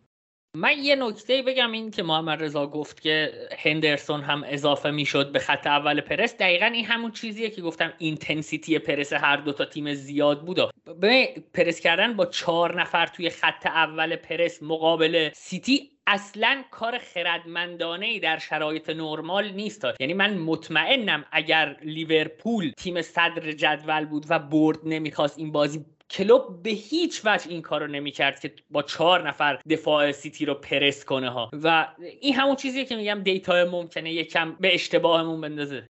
من 0.57 0.73
یه 0.81 0.95
نکته 0.95 1.41
بگم 1.41 1.71
این 1.71 1.91
که 1.91 2.03
محمد 2.03 2.43
رضا 2.43 2.67
گفت 2.67 3.01
که 3.01 3.31
هندرسون 3.57 4.21
هم 4.21 4.43
اضافه 4.47 4.91
می‌شد 4.91 5.31
به 5.31 5.39
خط 5.39 5.67
اول 5.67 6.01
پرس. 6.01 6.37
دقیقا 6.37 6.65
این 6.65 6.85
همون 6.85 7.11
چیزیه 7.11 7.49
که 7.49 7.61
گفتم 7.61 7.93
intensity 7.97 8.79
پرس 8.79 9.13
هر 9.13 9.37
دو 9.37 9.53
تا 9.53 9.65
تیم 9.65 9.93
زیاد 9.93 10.45
بود. 10.45 10.59
به 10.99 11.27
پرس 11.53 11.79
کردن 11.79 12.13
با 12.13 12.25
چهار 12.25 12.81
نفر 12.81 13.07
توی 13.07 13.29
خط 13.29 13.65
اول 13.65 14.15
پرس 14.15 14.63
مقابل 14.63 15.29
سیتی 15.33 15.89
اصلا 16.07 16.63
کار 16.71 16.97
خردمندانه 16.97 18.05
ای 18.05 18.19
در 18.19 18.37
شرایط 18.37 18.89
نرمال 18.89 19.49
نیست. 19.49 19.85
یعنی 19.99 20.13
من 20.13 20.37
مطمئنم 20.37 21.25
اگر 21.31 21.77
لیورپول 21.81 22.71
تیم 22.77 23.01
صدر 23.01 23.51
جدول 23.51 24.05
بود 24.05 24.25
و 24.29 24.39
برد 24.39 24.77
نمی‌خواست 24.83 25.39
این 25.39 25.51
بازی 25.51 25.85
کلوپ 26.13 26.63
به 26.63 26.69
هیچ 26.69 27.21
وجه 27.25 27.49
این 27.49 27.61
کارو 27.61 27.87
نمی‌کرد 27.87 28.39
که 28.39 28.55
با 28.69 28.83
چهار 28.83 29.27
نفر 29.27 29.61
دفاع 29.69 30.11
سیتی 30.11 30.45
رو 30.45 30.53
پرس 30.53 31.05
کنه 31.05 31.29
ها. 31.29 31.49
و 31.53 31.95
این 32.21 32.33
همون 32.33 32.55
چیزیه 32.55 32.85
که 32.85 32.95
میگم 32.95 33.21
data 33.23 33.65
ممکنه 33.65 34.13
یکم 34.13 34.55
به 34.59 34.73
اشتباهمون 34.73 35.41
بندازه. 35.41 35.87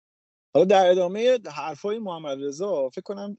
حالا 0.55 0.67
در 0.67 0.91
ادامه 0.91 1.39
حرفای 1.57 1.99
محمد 1.99 2.45
رضا 2.45 2.89
فکر 2.89 3.03
کنم 3.03 3.37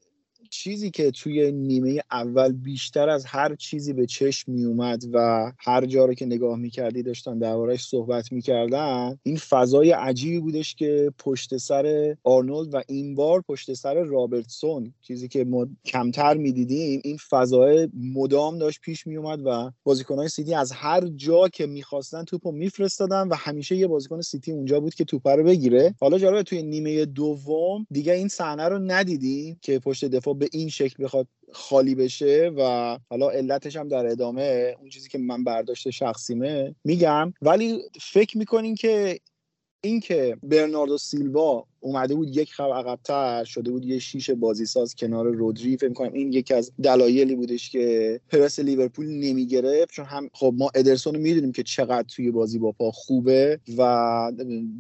چیزی 0.49 0.91
که 0.91 1.11
توی 1.11 1.51
نیمه 1.51 2.01
اول 2.11 2.51
بیشتر 2.51 3.09
از 3.09 3.25
هر 3.25 3.55
چیزی 3.55 3.93
به 3.93 4.05
چشم 4.05 4.51
می 4.51 4.65
اومد 4.65 5.03
و 5.13 5.51
هر 5.59 5.85
جا 5.85 6.05
رو 6.05 6.13
که 6.13 6.25
نگاه 6.25 6.57
می‌کردی 6.57 7.03
داشتن 7.03 7.37
دربارهش 7.37 7.87
صحبت 7.87 8.31
می‌کردن 8.31 9.19
این 9.23 9.37
فضای 9.37 9.91
عجیبی 9.91 10.39
بودش 10.39 10.75
که 10.75 11.13
پشت 11.19 11.57
سر 11.57 12.15
آرنولد 12.23 12.73
و 12.73 12.81
این 12.87 13.15
بار 13.15 13.41
پشت 13.41 13.73
سر 13.73 14.03
رابرتسون 14.03 14.93
چیزی 15.01 15.27
که 15.27 15.43
ما 15.43 15.67
کمتر 15.85 16.37
می‌دیدیم 16.37 17.01
این 17.03 17.17
فضای 17.29 17.89
مدام 17.93 18.57
داشت 18.57 18.81
پیش 18.81 19.07
میومد 19.07 19.41
و 19.45 19.71
بازیکنهای 19.83 20.29
سیتی 20.29 20.53
از 20.53 20.71
هر 20.71 21.07
جا 21.07 21.47
که 21.47 21.65
می‌خواستن 21.65 22.23
توپو 22.23 22.51
میفرستادن 22.51 23.27
و 23.27 23.35
همیشه 23.35 23.75
یه 23.75 23.87
بازیکن 23.87 24.21
سیتی 24.21 24.51
اونجا 24.51 24.79
بود 24.79 24.93
که 24.93 25.05
توپ 25.05 25.27
رو 25.27 25.43
بگیره. 25.43 25.95
حالا 25.99 26.17
جالبه 26.17 26.43
توی 26.43 26.63
نیمه 26.63 27.05
دوم 27.05 27.87
دیگه 27.91 28.13
این 28.13 28.27
صحنه 28.27 28.63
رو 28.63 28.79
ندیدیم 28.79 29.59
که 29.61 29.79
پشت 29.79 30.05
دفاع 30.05 30.26
به 30.33 30.49
این 30.51 30.69
شکل 30.69 31.03
بخواد 31.03 31.27
خالی 31.53 31.95
بشه 31.95 32.51
و 32.57 32.97
حالا 33.09 33.29
علتش 33.29 33.75
هم 33.75 33.87
در 33.87 34.05
ادامه 34.05 34.75
اون 34.79 34.89
چیزی 34.89 35.09
که 35.09 35.17
من 35.17 35.43
برداشت 35.43 35.89
شخصیمه 35.89 36.75
میگم. 36.83 37.33
ولی 37.41 37.81
فکر 38.01 38.37
می‌کنین 38.37 38.75
که 38.75 39.19
اینکه 39.87 40.37
برناردو 40.43 40.97
سیلوا 40.97 41.65
اومده 41.79 42.15
بود 42.15 42.37
یک 42.37 42.53
خب 42.53 42.63
عقبتر 42.63 43.43
شده 43.43 43.71
بود 43.71 43.85
یه 43.85 43.99
شیش 43.99 44.29
بازیساز 44.29 44.95
کنار 44.95 45.27
رودری. 45.27 45.77
فکر 45.77 45.93
کنم 45.93 46.13
این 46.13 46.33
یکی 46.33 46.53
از 46.53 46.71
دلایلی 46.83 47.35
بودش 47.35 47.69
که 47.69 48.19
پرس 48.29 48.59
لیورپول 48.59 49.05
نمی‌گرفت. 49.05 49.91
چون 49.91 50.05
هم 50.05 50.29
خب 50.33 50.53
ما 50.57 50.69
ادرسون 50.75 51.15
رو 51.15 51.21
می‌دونیم 51.21 51.51
که 51.51 51.63
چقدر 51.63 52.07
توی 52.07 52.31
بازی 52.31 52.59
با 52.59 52.71
پا 52.71 52.91
خوبه 52.91 53.59
و 53.77 54.31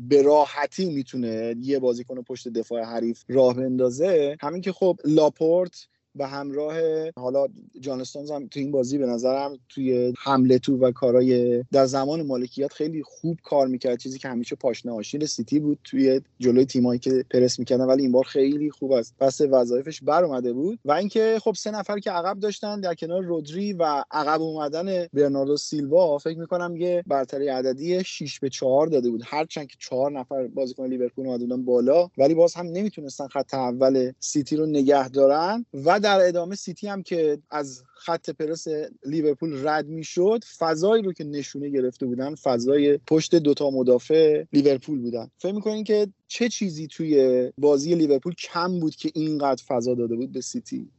به 0.09 0.21
راحتی 0.21 0.85
می‌تونه 0.85 1.55
یه 1.61 1.79
بازیکن 1.79 2.21
پشت 2.21 2.47
دفاع 2.47 2.83
حریف 2.83 3.23
راه 3.27 3.53
بندازه. 3.55 4.37
همین 4.41 4.61
که 4.61 4.71
خب 4.71 4.99
لاپورت 5.05 5.87
به 6.17 6.27
همراه 6.27 6.75
حالا 7.15 7.47
جان 7.79 7.94
استونز 7.94 8.31
هم 8.31 8.47
تو 8.47 8.59
این 8.59 8.71
بازی 8.71 8.97
به 8.97 9.05
نظرم 9.05 9.57
توی 9.69 10.13
حمله 10.17 10.59
تو 10.59 10.77
و 10.77 10.91
کارای 10.91 11.63
در 11.71 11.85
زمان 11.85 12.21
مالکیت 12.21 12.73
خیلی 12.73 13.03
خوب 13.03 13.37
کار 13.43 13.67
می‌کرد. 13.67 13.99
چیزی 13.99 14.19
که 14.19 14.27
همیشه 14.29 14.55
پاشنه 14.55 14.91
آشیل 14.91 15.25
سیتی 15.25 15.59
بود 15.59 15.79
توی 15.83 16.21
جلوی 16.39 16.65
تیمایی 16.65 16.99
که 16.99 17.25
پرس 17.31 17.59
می‌کردن 17.59 17.85
ولی 17.85 18.01
این 18.01 18.11
بار 18.11 18.23
خیلی 18.23 18.71
خوب 18.71 18.91
از 18.91 19.13
پس 19.19 19.41
وظایفش 19.41 20.01
بر 20.03 20.23
اومده 20.23 20.53
بود. 20.53 20.79
و 20.85 20.91
اینکه 20.91 21.37
خب 21.41 21.53
سه 21.53 21.71
نفر 21.71 21.99
که 21.99 22.11
عقب 22.11 22.39
داشتن 22.39 22.81
در 22.81 22.95
کنار 22.95 23.23
رودری 23.23 23.73
و 23.73 24.03
عقب 24.11 24.41
اومدن 24.41 25.07
برناردو 25.13 25.57
سیلوا 25.57 26.17
فکر 26.17 26.39
می‌کنم 26.39 26.75
یه 26.75 27.03
برتری 27.07 27.47
عددی 27.47 28.03
6 28.03 28.39
به 28.39 28.49
4 28.49 28.87
داده 28.87 29.09
بود. 29.09 29.21
هرچند 29.25 29.67
که 29.67 29.75
4 29.79 30.11
نفر 30.11 30.47
بازیکن 30.47 30.85
لیورپول 30.87 31.27
اومده 31.27 31.45
بالا 31.57 32.09
ولی 32.17 32.33
باز 32.33 32.53
هم 32.53 32.65
نمی‌تونستن 32.65 33.27
خط 33.27 33.53
اول 33.53 34.11
سیتی 34.19 34.55
رو 34.55 34.65
نگه 34.65 35.09
دارن. 35.09 35.65
و 35.85 35.99
در 36.07 36.27
ادامه 36.27 36.55
سیتی 36.55 36.87
هم 36.87 37.03
که 37.03 37.37
از 37.49 37.83
خط 37.95 38.29
پرس 38.29 38.67
لیورپول 39.05 39.67
رد 39.67 39.87
می‌شد 39.87 40.43
فضایی 40.59 41.03
رو 41.03 41.13
که 41.13 41.23
نشونه 41.23 41.69
گرفته 41.69 42.05
بودن 42.05 42.35
فضای 42.35 42.97
پشت 43.07 43.35
دوتا 43.35 43.69
مدافع 43.69 44.43
لیورپول 44.53 45.01
بودن. 45.01 45.29
فکر 45.37 45.51
می‌کنین 45.51 45.83
که 45.83 46.07
چه 46.27 46.49
چیزی 46.49 46.87
توی 46.87 47.51
بازی 47.57 47.95
لیورپول 47.95 48.33
کم 48.33 48.79
بود 48.79 48.95
که 48.95 49.11
اینقدر 49.15 49.63
فضا 49.67 49.95
داده 49.95 50.15
بود 50.15 50.31
به 50.31 50.41
سیتی؟ 50.41 50.89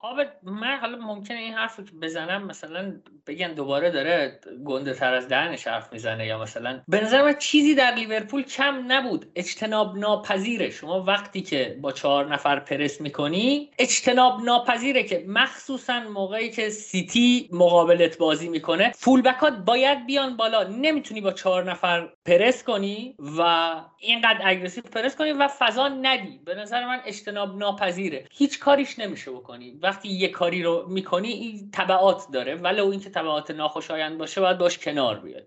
آب 0.00 0.16
من 0.42 0.76
حالا 0.76 0.98
ممکنه 0.98 1.38
این 1.38 1.54
حرف 1.54 1.76
که 1.76 1.92
بزنم 2.02 2.46
مثلا 2.46 3.00
بگن 3.26 3.54
دوباره 3.54 3.90
داره 3.90 4.40
گنده 4.64 4.94
تر 4.94 5.14
از 5.14 5.28
دهنش 5.28 5.66
حرف 5.66 5.92
می‌زنه 5.92 6.26
یا 6.26 6.38
مثلا 6.38 6.82
به 6.88 7.04
نظر 7.04 7.22
من 7.22 7.34
چیزی 7.38 7.74
در 7.74 7.94
لیورپول 7.94 8.42
کم 8.42 8.92
نبود. 8.92 9.26
اجتناب 9.34 9.98
ناپذیره. 9.98 10.70
شما 10.70 11.02
وقتی 11.02 11.40
که 11.42 11.78
با 11.80 11.92
چهار 11.92 12.32
نفر 12.32 12.60
پرس 12.60 13.00
می‌کنی 13.00 13.70
اجتناب 13.78 14.40
ناپذیره 14.44 15.02
که 15.02 15.24
مخصوصا 15.28 16.00
موقعی 16.00 16.50
که 16.50 16.68
سیتی 16.68 17.48
مقابلت 17.52 18.18
بازی 18.18 18.48
می‌کنه 18.48 18.92
فولبکات 18.94 19.52
باید 19.52 20.06
بیان 20.06 20.36
بالا. 20.36 20.62
نمی‌تونی 20.62 21.20
با 21.20 21.32
چهار 21.32 21.70
نفر 21.70 22.08
پرس 22.26 22.64
کنی 22.64 23.16
و 23.38 23.74
اینقدر 23.98 24.40
aggressive 24.44 24.82
پرس 24.82 25.16
کنی 25.16 25.32
و 25.32 25.48
فضا 25.48 25.88
ندی. 25.88 26.40
به 26.44 26.54
نظر 26.54 26.86
من 26.86 27.00
اجتناب 27.06 27.58
ناپذیره. 27.58 28.24
هیچ 28.30 28.58
کاریش 28.58 28.98
نمیشه 28.98 29.30
بکنی. 29.30 29.78
وقتی 29.88 30.08
یه 30.08 30.28
کاری 30.28 30.62
رو 30.62 30.86
می‌کنی 30.88 31.28
این 31.28 31.70
تبعات 31.72 32.22
داره. 32.32 32.54
ولو 32.54 32.86
اینکه 32.86 33.10
تبعات 33.10 33.50
ناخوشایند 33.50 34.18
باشه 34.18 34.40
باید 34.40 34.58
باش 34.58 34.78
کنار 34.78 35.20
بیاد. 35.20 35.46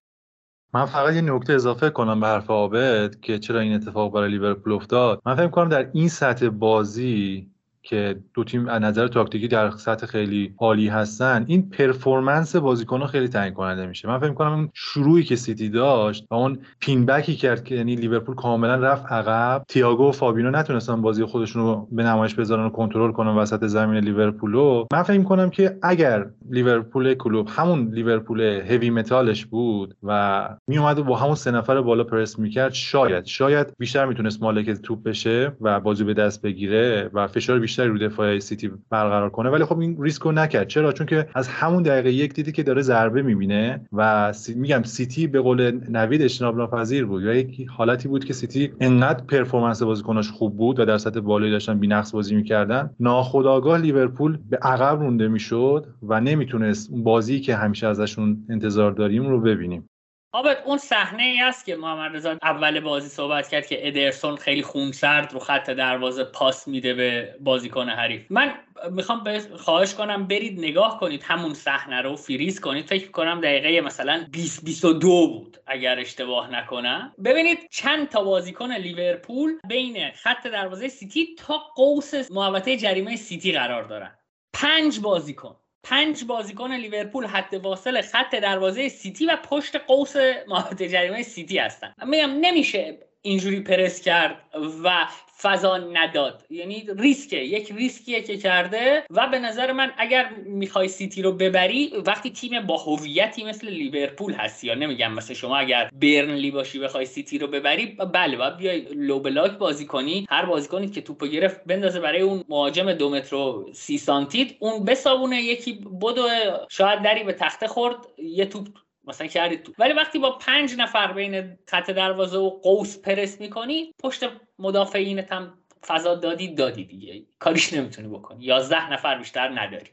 من 0.74 0.86
فقط 0.86 1.14
یه 1.14 1.22
نکته 1.22 1.54
اضافه 1.54 1.90
کنم 1.90 2.20
به 2.20 2.28
حرف 2.28 2.50
عابد 2.50 3.20
که 3.20 3.40
چرا 3.40 3.60
این 3.60 3.74
اتفاق 3.74 4.14
برای 4.14 4.32
لیورپول 4.32 4.74
افتاد. 4.74 5.22
من 5.26 5.36
فکر 5.36 5.48
کنم 5.48 5.70
در 5.70 5.90
این 5.94 6.10
سطح 6.10 6.50
بازی 6.50 7.52
که 7.84 8.16
دو 8.34 8.44
تیم 8.44 8.68
از 8.68 8.82
نظر 8.82 9.08
تاکتیکی 9.08 9.48
در 9.48 9.72
سطح 9.72 10.06
خیلی 10.06 10.54
عالی 10.58 10.88
هستن 10.88 11.46
این 11.48 11.70
performance 11.70 12.56
بازیکن‌ها 12.56 13.08
خیلی 13.08 13.28
تعیین 13.28 13.54
کننده 13.54 13.86
میشه. 13.86 14.08
من 14.08 14.20
فکر 14.20 14.30
می‌کنم 14.30 14.52
اون 14.54 14.70
شروعی 14.74 15.24
که 15.24 15.36
سیتی 15.36 15.70
داشت 15.70 16.26
و 16.32 16.36
اون 16.36 16.60
pin 16.80 17.06
back 17.06 17.30
ی 17.30 17.36
کرد 17.36 17.64
که 17.64 17.76
یعنی 17.76 17.96
لیورپول 17.96 18.36
کاملا 18.36 18.76
رفت 18.76 19.06
عقب 19.06 19.64
تییاگو 19.68 20.10
و 20.10 20.12
فابینو 20.12 20.52
نتونستن 20.52 21.02
بازی 21.02 21.26
خودشون 21.26 21.88
به 21.92 22.04
نمایش 22.04 22.36
بذارن 22.36 22.66
و 22.66 22.70
کنترل 22.70 23.12
کنن 23.12 23.32
وسط 23.32 23.66
زمین 23.66 24.04
لیورپولو. 24.04 24.86
من 24.94 25.04
فکر 25.04 25.18
می‌کنم 25.18 25.50
که 25.50 25.78
اگر 25.82 26.26
لیورپول 26.52 27.14
کلوپ. 27.14 27.48
همون 27.50 27.90
لیورپول 27.94 28.42
heavy 28.42 28.90
metal 28.90 29.30
ش 29.30 29.46
بود 29.46 29.96
و 30.04 30.50
میومد 30.68 31.00
و 31.00 31.04
با 31.04 31.18
همون 31.18 31.36
سه 31.36 31.52
نفر 31.52 31.82
بالا 31.82 32.04
پرس 32.04 32.40
می‌کرد. 32.40 32.74
شاید 32.74 33.26
شاید 33.26 33.68
بیشتر 33.80 34.06
می‌تونست 34.06 34.44
مالک 34.44 34.70
توپ 34.70 35.04
بشه 35.04 35.52
و 35.62 35.80
بازی 35.80 36.04
به 36.04 36.14
دست 36.14 36.42
بگیره 36.42 37.10
و 37.14 37.28
فشار 37.28 37.60
بیشتری 37.60 37.88
رو 37.88 37.98
دفاع 37.98 38.40
سیتی 38.40 38.72
برقرار 38.90 39.30
کنه. 39.30 39.50
ولی 39.50 39.66
خب 39.66 39.80
این 39.80 39.98
ریسکو 40.00 40.32
نکرد. 40.32 40.68
چرا؟ 40.68 40.92
چون 40.92 41.08
که 41.08 41.28
از 41.36 41.48
همون 41.48 41.84
دقیقه 41.84 42.12
یک 42.12 42.34
دیدی 42.34 42.52
که 42.52 42.64
داره 42.64 42.82
ضربه 42.82 43.22
می‌بینه 43.22 43.82
و 43.94 44.34
سی... 44.34 44.54
میگم 44.54 44.84
سیتی 44.84 45.28
به 45.28 45.42
قول 45.42 45.80
نوید 45.90 46.22
اجتناب 46.22 46.58
ناپذیر 46.58 47.06
بود. 47.06 47.24
یا 47.24 47.34
یک 47.34 47.68
حالتی 47.70 48.08
بود 48.08 48.26
که 48.26 48.34
سیتی 48.34 48.72
انقدر 48.80 49.24
performance 49.24 49.84
بازیکناش 49.84 50.32
خوب 50.32 50.58
بود 50.58 50.80
و 50.80 50.86
در 50.86 50.98
سطح 50.98 51.20
بالایی 51.20 51.52
داشتن 51.52 51.80
بی‌نقص 51.80 52.12
بازی 52.12 52.36
می‌کردن. 52.36 52.90
ناخودآگاه 53.00 53.78
لیورپول 53.78 54.38
به 54.50 54.58
عقب 54.58 55.00
رونده 55.00 55.28
می‌شد 55.28 55.86
و 56.08 56.22
نمی‌تونست 56.42 56.92
اون 56.92 57.04
بازی 57.04 57.40
که 57.40 57.56
همیشه 57.56 57.88
ازشون 57.88 58.46
انتظار 58.50 58.92
داریم 58.92 59.30
رو 59.30 59.42
ببینیم. 59.42 59.88
آبت 60.34 60.58
اون 60.66 60.78
صحنه 60.78 61.24
ای 61.24 61.42
است 61.42 61.66
که 61.66 61.76
محمد 61.76 62.16
رضا 62.16 62.38
اول 62.42 62.80
بازی 62.80 63.10
صحبت 63.10 63.48
کرد 63.48 63.68
که 63.68 63.88
ادرسون 63.88 64.36
خیلی 64.36 64.62
خونسرد 64.62 65.34
رو 65.34 65.40
خط 65.40 65.70
دروازه 65.70 66.24
پاس 66.24 66.68
میده 66.68 66.94
به 66.94 67.36
بازیکن 67.40 67.90
حریف. 67.90 68.26
من 68.30 68.54
می‌خوام 68.92 69.40
خواهش 69.40 69.94
کنم 69.94 70.28
برید 70.28 70.60
نگاه 70.60 71.00
کنید 71.00 71.24
همون 71.24 71.54
صحنه 71.54 72.02
رو 72.02 72.16
فریز 72.16 72.60
کنید. 72.60 72.86
فکر 72.86 73.12
کنم 73.12 73.42
دقیقه 73.42 73.82
مثلا 73.82 74.26
20 74.32 74.66
22 74.66 75.28
بود 75.28 75.58
اگر 75.68 76.00
اشتباه 76.00 76.52
نکنم. 76.52 77.14
ببینید 77.26 77.58
چند 77.72 78.10
تا 78.10 78.24
بازیکن 78.24 78.72
لیورپول 78.72 79.60
بین 79.68 80.12
خط 80.12 80.48
دروازه 80.48 80.88
سیتی 80.88 81.36
تا 81.36 81.58
قوس 81.76 82.32
محوطه 82.32 82.78
جریمه 82.78 83.16
سیتی 83.16 83.52
قرار 83.52 83.84
دارن. 83.84 84.16
پنج 84.54 85.00
بازیکن. 85.00 85.56
پنج 85.84 86.24
بازیکن 86.24 86.72
لیورپول 86.72 87.26
حد 87.26 87.54
واصل 87.54 88.02
خط 88.02 88.36
دروازه 88.36 88.90
سیتی 88.90 89.26
و 89.26 89.38
پشت 89.50 89.76
قوس 89.76 90.16
محوطه 90.48 90.90
جریمه 90.90 91.24
سیتی 91.24 91.58
هستن. 91.58 91.94
میگم 92.06 92.32
نمیشه 92.42 92.98
اینجوری 93.22 93.60
پرس 93.60 94.02
کرد 94.02 94.36
و 94.84 95.08
فضا 95.42 95.78
نداد. 95.78 96.46
یعنی 96.50 96.88
ریسکه. 96.98 97.38
یک 97.38 97.72
ریسکیه 97.72 98.22
که 98.22 98.38
کرده 98.38 99.04
و 99.10 99.28
به 99.28 99.40
نظر 99.40 99.72
من 99.72 99.92
اگر 99.98 100.30
می‌خوای 100.46 100.88
سیتی 100.88 101.22
رو 101.22 101.32
ببری 101.32 101.94
وقتی 102.06 102.30
تیم 102.30 102.62
با 102.62 102.78
هویتی 102.78 103.44
مثل 103.44 103.70
لیورپول 103.70 104.34
هستی 104.34 104.68
یا 104.68 104.76
نمیگم 104.76 105.14
مثل 105.14 105.34
شما 105.34 105.58
اگر 105.58 105.90
برنلی 106.02 106.52
باشی 106.52 106.80
بخوای 106.80 107.06
سیتی 107.06 107.38
رو 107.38 107.48
ببری 107.48 107.86
بله 107.86 108.38
باید 108.38 108.58
بیای 108.58 108.82
low 108.94 109.20
block 109.20 109.52
بازی 109.58 109.86
کنی. 109.86 110.26
هر 110.30 110.46
بازیکنی 110.46 110.94
که 110.94 111.02
توپو 111.02 111.28
گرفت 111.28 111.64
بندازه 111.66 112.00
برای 112.00 112.22
اون 112.22 112.44
مهاجم 112.50 112.94
دو 112.94 113.10
متر 113.10 113.36
و 113.36 113.70
سی 113.74 113.98
سانتیت. 113.98 114.52
اون 114.60 114.86
بسابونه 114.86 115.42
یکی 115.42 115.74
بدو 116.02 116.28
شاید 116.70 117.02
دری 117.02 117.24
به 117.24 117.34
تخته 117.34 117.68
خورد 117.68 117.98
یه 118.18 118.46
توپ 118.46 118.68
مثلا 119.04 119.28
کردی 119.28 119.58
تو 119.58 119.74
ولی 119.80 119.94
وقتی 119.94 120.20
با 120.20 120.38
پنج 120.38 120.76
نفر 120.78 121.12
بین 121.14 121.58
خط 121.68 121.92
دروازه 121.92 122.38
و 122.38 122.50
قوس 122.50 122.98
پرس 123.02 123.42
می‌کنی 123.42 123.94
پشت 124.00 124.24
مدافعینت 124.60 125.32
هم 125.32 125.58
فضا 125.88 126.16
دادی 126.16 126.56
دادی 126.56 126.86
دیگه. 126.86 127.26
کاریش 127.40 127.74
نمی‌تونی 127.74 128.08
بکنی. 128.08 128.46
یازده 128.46 128.94
نفر 128.94 129.18
بیشتر 129.18 129.50
نداری. 129.62 129.90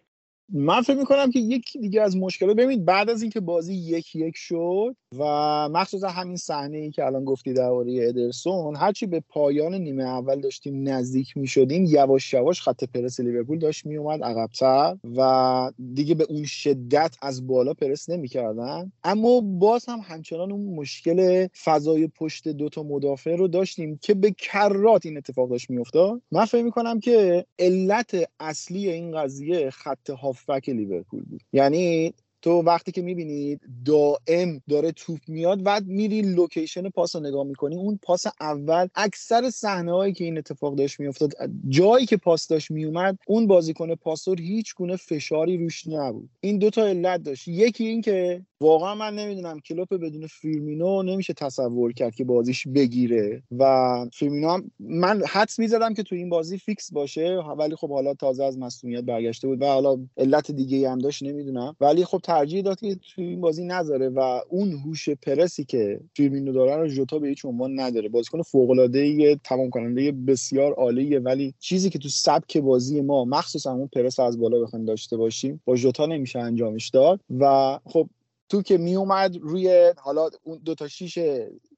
من 0.52 0.81
فکر 0.81 0.97
می‌کنم 0.97 1.31
که 1.31 1.38
یکی 1.38 1.78
دیگه 1.78 2.02
از 2.02 2.17
مشکلات 2.17 2.57
ببینید 2.57 2.85
بعد 2.85 3.11
از 3.11 3.23
اینکه 3.23 3.40
بازی 3.40 3.75
یک 3.75 4.17
یک 4.17 4.37
شد 4.37 4.97
و 5.19 5.25
مخصوصا 5.69 6.09
همین 6.09 6.37
صحنه 6.37 6.76
ای 6.76 6.90
که 6.90 7.07
الان 7.07 7.25
گفتی 7.25 7.52
درباره 7.52 8.09
ادرسون 8.09 8.76
هرچی 8.76 9.07
به 9.07 9.23
پایان 9.28 9.75
نیمه 9.75 10.05
اول 10.05 10.40
داشتیم 10.40 10.88
نزدیک 10.88 11.37
می‌شدیم 11.37 11.85
یواش 11.85 12.33
یواش 12.33 12.62
خط 12.62 12.85
پرس 12.85 13.21
لیورپول 13.21 13.59
داشت 13.59 13.87
میومد 13.87 14.25
عقبتر 14.25 14.97
و 15.17 15.73
دیگه 15.95 16.14
به 16.14 16.26
اون 16.28 16.45
شدت 16.45 17.17
از 17.23 17.47
بالا 17.47 17.75
پرس 17.75 18.11
نمی‌کردن. 18.11 18.93
اما 19.05 19.40
باز 19.40 19.87
هم 19.88 20.00
همچنان 20.05 20.52
اون 20.52 20.75
مشکل 20.75 21.47
فضای 21.64 22.07
پشت 22.07 22.49
دوتا 22.49 22.83
مدافع 22.83 23.37
رو 23.37 23.49
داشتیم 23.49 23.99
که 24.02 24.14
به 24.14 24.35
کرات 24.38 25.07
این 25.07 25.17
اتفاق 25.17 25.50
داشت 25.50 25.71
میافتاد. 25.71 26.23
من 26.33 26.45
فکر 26.45 26.62
می‌کنم 26.62 27.00
که 27.00 27.47
علت 27.59 28.17
اصلی 28.40 28.90
این 28.90 29.19
قضیه 29.19 29.71
خط 29.71 30.11
هافبک 30.38 30.68
لیورپول 30.68 31.25
بود. 31.25 31.42
یعنی 31.52 32.14
تو 32.42 32.50
وقتی 32.50 32.92
که 32.92 33.02
می‌بینید 33.02 33.61
دائم 33.85 34.62
داره 34.68 34.92
توپ 34.92 35.18
میاد 35.28 35.62
بعد 35.62 35.87
میری 35.87 36.23
location 36.23 36.88
پاس 36.88 37.16
رو 37.16 37.23
نگاه 37.23 37.45
می‌کنی 37.45 37.76
اون 37.76 37.99
پاس 38.02 38.26
اول 38.40 38.88
اکثر 38.95 39.50
صحنه 39.50 39.92
هایی 39.92 40.12
که 40.12 40.25
این 40.25 40.38
اتفاق 40.38 40.75
داشت 40.75 41.00
میافتاد 41.00 41.33
جایی 41.68 42.07
که 42.07 42.16
پاس 42.16 42.49
داشت 42.49 42.71
میومد 42.71 43.18
اون 43.26 43.47
بازیکن 43.47 43.95
پاسور 43.95 44.40
هیچ 44.40 44.75
گونه 44.75 44.97
فشاری 44.97 45.57
روش 45.57 45.87
نبود. 45.87 46.30
این 46.40 46.59
دوتا 46.59 46.87
علت 46.87 47.23
داشت. 47.23 47.49
یکی 47.49 47.87
این 47.87 48.00
که 48.00 48.42
واقعا 48.61 48.95
من 48.95 49.14
نمی‌دونم 49.14 49.61
کلوپ 49.61 49.95
بدون 49.95 50.26
فیرمینو 50.26 51.02
نمیشه 51.02 51.33
تصور 51.33 51.92
کرد 51.92 52.14
که 52.14 52.25
بازیش 52.25 52.66
بگیره 52.68 53.42
و 53.59 53.64
فیرمینو 54.12 54.50
هم 54.50 54.71
من 54.80 55.23
حدس 55.28 55.59
می‌زدم 55.59 55.95
که 55.95 56.02
تو 56.02 56.14
این 56.14 56.28
بازی 56.28 56.59
فیکس 56.59 56.92
باشه 56.92 57.37
ولی 57.59 57.76
خب 57.76 57.90
حالا 57.90 58.14
تازه 58.14 58.45
از 58.45 58.59
مصدومیت 58.59 59.05
برگشته 59.04 59.49
بود 59.49 59.62
و 59.62 59.66
حالا 59.66 59.99
علت 60.16 60.50
دیگه 60.50 60.90
هم 60.90 60.99
داشت 60.99 61.23
نمی‌دونم. 61.23 61.76
ولی 61.80 62.04
خب 62.04 62.21
ترجیح 62.29 62.63
داد 62.63 62.81
که 62.81 62.95
تو 62.95 63.23
این 63.23 63.41
بازی 63.41 63.65
نذاره 63.65 64.09
و 64.09 64.41
اون 64.49 64.73
هوش 64.73 65.09
پرسی 65.09 65.65
که 65.65 66.01
فیرمینو 66.15 66.53
داره 66.53 66.77
رو 66.77 66.89
ژوتا 66.89 67.19
به 67.19 67.29
هیچ 67.29 67.45
عنوان 67.45 67.81
نداره. 67.81 68.09
بازیکن 68.09 68.43
فوق 68.43 68.71
العاده 68.71 69.37
تمام 69.45 69.71
کننده 69.71 70.13
بسیار 70.13 70.73
عالیه 70.73 71.19
ولی 71.19 71.55
چیزی 71.59 71.91
که 71.91 71.99
تو 71.99 72.09
سبک 72.09 72.57
بازی 72.57 73.01
ما 73.01 73.25
مخصوصا 73.25 73.73
اون 73.73 73.87
پرس 73.87 74.21
از 74.21 74.39
بالا 74.39 74.61
بخوایم 74.61 74.85
داشته 74.85 75.17
باشیم 75.17 75.61
با 75.65 75.77
ژوتا 75.77 76.07
نمیشه 76.07 76.39
انجامش 76.39 76.89
داد 76.89 77.21
و 77.39 77.79
خب 77.85 78.09
تو 78.49 78.63
که 78.63 78.79
می 78.79 78.97
اومد 78.97 79.37
روی 79.37 79.93
حالا 79.97 80.31
اون 80.45 80.61
دو 80.65 80.75
تا 80.75 80.89
شیش 80.89 81.19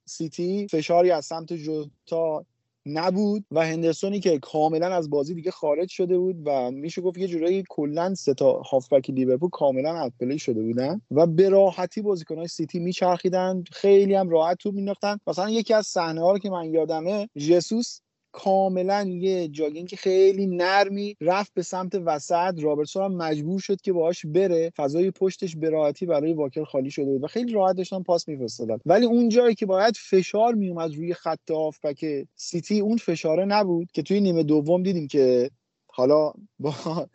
سیتی 0.04 0.66
فشاری 0.69 1.11
از 1.11 1.25
سمت 1.25 1.52
جوتا 1.52 2.45
نبود 2.87 3.44
و 3.50 3.60
هندرسونی 3.66 4.20
که 4.20 4.38
کاملا 4.38 4.87
از 4.87 5.10
بازی 5.10 5.34
دیگه 5.34 5.50
خارج 5.50 5.88
شده 5.88 6.18
بود 6.18 6.37
و 6.44 6.70
میشه 6.70 7.02
گفت 7.02 7.18
یه 7.18 7.28
جورایی 7.28 7.64
کلا 7.68 8.14
سه 8.14 8.34
تا 8.34 8.52
هافبک 8.52 9.10
لیورپول 9.10 9.50
کاملا 9.50 10.10
پلی 10.20 10.38
شده 10.38 10.62
بودن 10.62 11.00
و 11.10 11.26
به 11.26 11.49
راحتی 11.49 12.02
بازیکنهای 12.02 12.49
سیتی 12.49 12.78
میچرخیدن 12.78 13.64
خیلی 13.72 14.14
هم 14.14 14.28
راحت 14.28 14.58
توپ 14.58 14.72
مینداختن. 14.72 15.18
مثلا 15.26 15.50
یکی 15.50 15.75
از 15.75 15.87
صحنه 15.87 16.20
ها 16.20 16.32
رو 16.32 16.38
که 16.38 16.50
من 16.50 16.75
یادمه 16.75 17.28
ژسوس 17.37 18.00
کاملا 18.32 19.08
یه 19.08 19.49
jogging 19.49 19.94
خیلی 19.99 20.46
نرمی 20.46 21.16
رفت 21.20 21.54
به 21.54 21.62
سمت 21.62 21.94
وسط. 21.94 22.54
رابرتسون 22.60 23.04
هم 23.04 23.16
مجبور 23.16 23.60
شد 23.60 23.80
که 23.80 23.92
باهاش 23.92 24.26
بره. 24.26 24.72
فضای 24.76 25.10
پشتش 25.10 25.56
به 25.56 25.70
راحتی 25.70 26.06
برای 26.06 26.32
واکر 26.32 26.64
خالی 26.64 26.90
شده 26.90 27.04
بود 27.04 27.25
و 27.25 27.26
خیلی 27.26 27.52
راحت 27.52 27.76
داشتن 27.76 28.02
پاس 28.02 28.28
میفرستادن. 28.28 28.78
ولی 28.87 29.06
اون 29.06 29.28
جایی 29.28 29.54
که 29.54 29.66
باید 29.66 29.96
فشار 29.96 30.54
میومد 30.54 30.94
روی 30.94 31.14
خط 31.14 31.50
هافبک 31.50 32.26
سیتی 32.34 32.80
اون 32.80 32.96
فشاره 32.96 33.44
نبود 33.44 33.88
که 33.92 34.02
توی 34.02 34.20
نیمه 34.20 34.42
دوم 34.42 34.82
دیدیم 34.82 35.08
که 35.08 35.50
حالا 35.87 36.32
با 36.58 36.75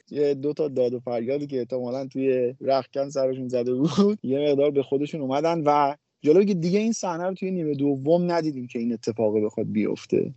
یه 0.09 0.33
دو 0.33 0.53
تا 0.53 0.67
داد 0.67 0.93
و 0.93 0.99
فریادی 0.99 1.47
که 1.47 1.59
احتمالا 1.59 2.07
توی 2.07 2.53
رختکن 2.61 3.09
سرشون 3.09 3.47
زده 3.47 3.73
بود 3.73 4.19
یه 4.23 4.39
مقدار 4.39 4.71
به 4.71 4.83
خودشون 4.83 5.21
اومدن 5.21 5.61
و 5.65 5.95
جلوی 6.21 6.53
دیگه 6.53 6.79
این 6.79 6.91
صحنه 6.91 7.23
رو 7.23 7.33
توی 7.33 7.51
نیمه 7.51 7.75
دوم 7.75 8.31
ندیدیم 8.31 8.67
که 8.67 8.79
این 8.79 8.93
اتفاق 8.93 9.45
بخواد 9.45 9.71
بیفته. 9.71 10.33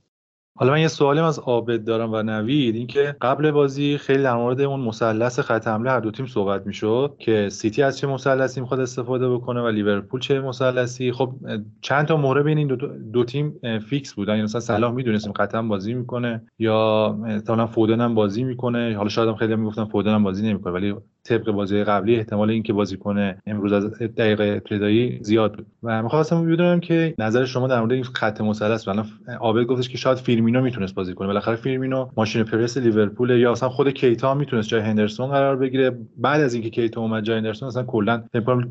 حالا 0.60 0.72
من 0.72 0.80
یه 0.80 0.88
سوالی 0.88 1.20
از 1.20 1.38
عابد 1.38 1.84
دارم 1.84 2.12
و 2.12 2.22
نوید 2.22 2.74
اینکه 2.74 3.16
قبل 3.20 3.50
بازی 3.50 3.98
خیلی 3.98 4.22
در 4.22 4.34
مورد 4.34 4.60
اون 4.60 4.80
مثلث 4.80 5.40
خط 5.40 5.68
حمله 5.68 5.90
هر 5.90 6.00
دو 6.00 6.10
تیم 6.10 6.26
صحبت 6.26 6.66
می‌شد 6.66 7.14
که 7.18 7.48
سیتی 7.48 7.82
از 7.82 7.98
چه 7.98 8.06
مثلثی 8.06 8.60
می‌خواد 8.60 8.80
استفاده 8.80 9.30
بکنه 9.30 9.60
و 9.60 9.68
لیورپول 9.68 10.20
چه 10.20 10.40
مثلثی؟ 10.40 11.12
خب 11.12 11.34
چند 11.80 12.06
تا 12.06 12.16
مهره 12.16 12.42
بین 12.42 12.58
این 12.58 12.68
دو, 12.68 12.76
دو 13.12 13.24
تیم 13.24 13.60
فیکس 13.78 14.14
بودن. 14.14 14.32
یعنی 14.32 14.42
مثلا 14.42 14.60
صلاح 14.60 14.92
می‌دونستیم 14.92 15.32
قطعا 15.32 15.62
بازی 15.62 15.94
می‌کنه 15.94 16.42
یا 16.58 17.12
مثلا 17.23 17.66
فودن 17.66 18.00
هم 18.00 18.14
بازی 18.14 18.44
می‌کنه. 18.44 18.97
حالا 18.97 19.08
شاید 19.08 19.28
هم 19.28 19.34
خیلی 19.34 19.52
هم 19.52 19.60
می‌گفتن 19.60 19.84
فودن 19.84 20.14
هم 20.14 20.23
بازی 20.23 20.49
نمی‌کنه 20.49 20.73
ولی 20.73 20.94
طبق 21.28 21.50
بازی 21.50 21.84
قبلی 21.84 22.17
احتمال 22.17 22.50
اینکه 22.50 22.73
بازی 22.73 22.97
کنه 22.97 23.43
امروز 23.47 23.73
از 23.73 23.99
دقیقه 23.99 24.45
ابتدایی 24.45 25.19
زیاد 25.23 25.54
بود. 25.56 25.67
و 25.82 26.02
می‌خواستم 26.02 26.47
بدونم 26.47 26.80
که 26.80 27.14
نظر 27.19 27.45
شما 27.45 27.69
در 27.69 27.80
مورد 27.80 27.93
این 27.93 28.04
خط 28.04 28.41
مثلث 28.41 28.88
الان 28.88 29.06
عابد 29.41 29.64
گفتش 29.64 29.88
که 29.88 29.99
شاید 29.99 30.19
فیرمینو 30.19 30.60
می‌تونست 30.60 30.95
بازی 30.95 31.14
کنه. 31.14 31.26
بالاخره 31.26 31.56
فیرمینو 31.56 32.08
ماشین 32.17 32.43
پرس 32.43 32.76
لیورپول 32.76 33.30
یا 33.30 33.52
اصلا 33.52 33.69
خود 33.69 33.88
کیتا 33.91 34.34
می‌تونست 34.34 34.69
جای 34.69 34.80
هندرسون 34.80 35.30
قرار 35.30 35.56
بگیره. 35.56 35.99
بعد 36.17 36.41
از 36.41 36.54
اینکه 36.54 36.71
کیتا 36.71 37.00
اومد 37.00 37.25
جای 37.25 37.36
هندرسون 37.36 37.69
اصلا 37.69 37.82
کلا 37.82 38.23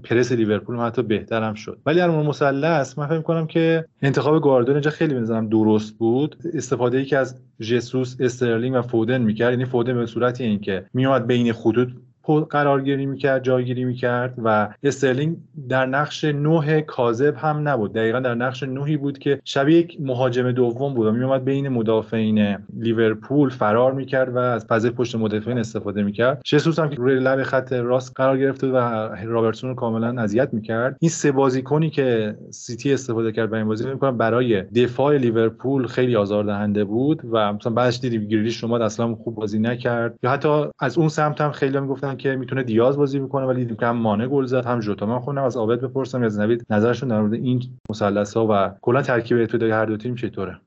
پرس 0.04 0.32
لیورپول 0.32 0.80
حتی 0.80 1.02
بهتر 1.02 1.44
هم 1.44 1.54
شد. 1.54 1.78
ولی 1.86 1.98
در 1.98 2.10
مورد 2.10 2.26
مثلث 2.26 2.98
من 2.98 3.08
فکر 3.08 3.22
کنم 3.22 3.48
که 3.48 3.86
انتخاب 4.02 4.42
گواردیولا 4.42 4.76
اینجا 4.76 4.92
خیلی 4.92 5.14
به 5.14 5.48
درست 5.52 5.98
بود. 5.98 6.36
استفاده 6.54 6.98
ای 6.98 7.06
که 7.06 7.18
از 7.18 7.40
ژسوس 7.62 8.16
استرلینگ 8.20 8.76
و 8.76 8.82
فودن 8.82 9.22
می‌کرد. 9.22 9.52
یعنی 9.52 9.66
فودن 9.66 9.94
به 9.94 10.06
صورتی 10.06 10.44
اینکه 10.44 10.86
میومد 10.94 11.28
بین 11.28 11.54
خطوط 11.54 11.90
قرارگیری 12.28 13.06
می‌کرد 13.06 13.44
جایگیری 13.44 13.86
می‌کرد 13.86 14.34
و 14.44 14.70
استرلینگ 14.84 15.38
در 15.70 15.86
نقش 15.86 16.24
نوک 16.24 16.82
کاذب 16.82 17.36
هم 17.38 17.68
نبود. 17.68 17.94
دقیقا 17.94 18.20
در 18.20 18.36
نقش 18.36 18.64
نوکی 18.64 18.98
بود 18.98 19.20
که 19.20 19.42
شبیه 19.46 19.78
یک 19.78 19.98
مهاجم 20.00 20.52
دوم 20.52 20.94
بود 20.94 21.08
و 21.08 21.12
میومد 21.12 21.46
بین 21.46 21.70
مدافعین 21.70 22.58
لیورپول 22.78 23.50
فرار 23.50 23.94
می‌کرد 23.94 24.36
و 24.36 24.38
از 24.38 24.66
فضای 24.66 24.92
پشت 24.92 25.16
مدافعین 25.16 25.58
استفاده 25.58 26.04
می‌کرد. 26.04 26.42
ژسوس 26.46 26.80
هم 26.80 26.90
که 26.90 26.96
روی 26.96 27.20
لب 27.20 27.44
خط 27.44 27.74
راست 27.74 28.14
قرار 28.16 28.38
گرفته 28.38 28.68
و 28.68 28.78
رابرتسون 29.26 29.70
رو 29.70 29.76
کاملا 29.76 30.22
اذیت 30.22 30.54
می‌کرد. 30.54 30.98
این 31.00 31.10
سه 31.10 31.32
بازیکنی 31.32 31.90
که 31.90 32.36
سیتی 32.50 32.94
استفاده 32.94 33.32
کرد 33.32 33.50
برای 33.50 33.62
این 33.62 33.68
بازی 33.68 33.90
می‌کنم 33.90 34.18
برای 34.18 34.62
دفاع 34.62 35.18
لیورپول 35.18 35.88
خیلی 35.88 36.16
آزاردهنده 36.16 36.84
بود 36.84 37.22
و 37.32 37.54
مثلا 37.54 37.74
بعدش 37.74 38.00
دیدیم 38.00 38.28
گریلیش 38.28 38.62
شما 38.62 38.78
اصلا 38.78 39.16
خوب 39.16 39.36
بازی 39.36 39.60
نکرد. 39.60 40.16
یا 40.24 40.30
حتی 40.30 40.66
از 40.80 40.98
اون 40.98 41.10
سمت 41.10 41.42
هم 41.42 41.52
خیلی 41.52 41.80
می‌گفتن 41.80 42.17
که 42.18 42.36
می‌تونه 42.36 42.64
دیاز 42.64 42.98
بازی 42.98 43.20
می‌کنه 43.20 43.46
ولی 43.46 43.76
هم 43.82 43.98
مانه 43.98 44.28
گل 44.28 44.46
زد 44.46 44.66
هم 44.66 44.82
ژوتا 44.82 45.06
من 45.06 45.20
خودم 45.20 45.44
از 45.44 45.58
عابد 45.58 45.82
بپرسم 45.82 46.24
از 46.24 46.40
نوید 46.40 46.66
نظرشون 46.70 47.10
در 47.10 47.22
مورد 47.22 47.34
این 47.34 47.64
مثلث 47.90 48.38
ها 48.38 48.48
و 48.50 48.72
کلا 48.82 49.02
ترکیب 49.02 49.38
ابتدایی 49.38 49.72
هر 49.72 49.86
دو 49.86 49.98
تیم 49.98 50.16
چطوره؟ 50.16 50.60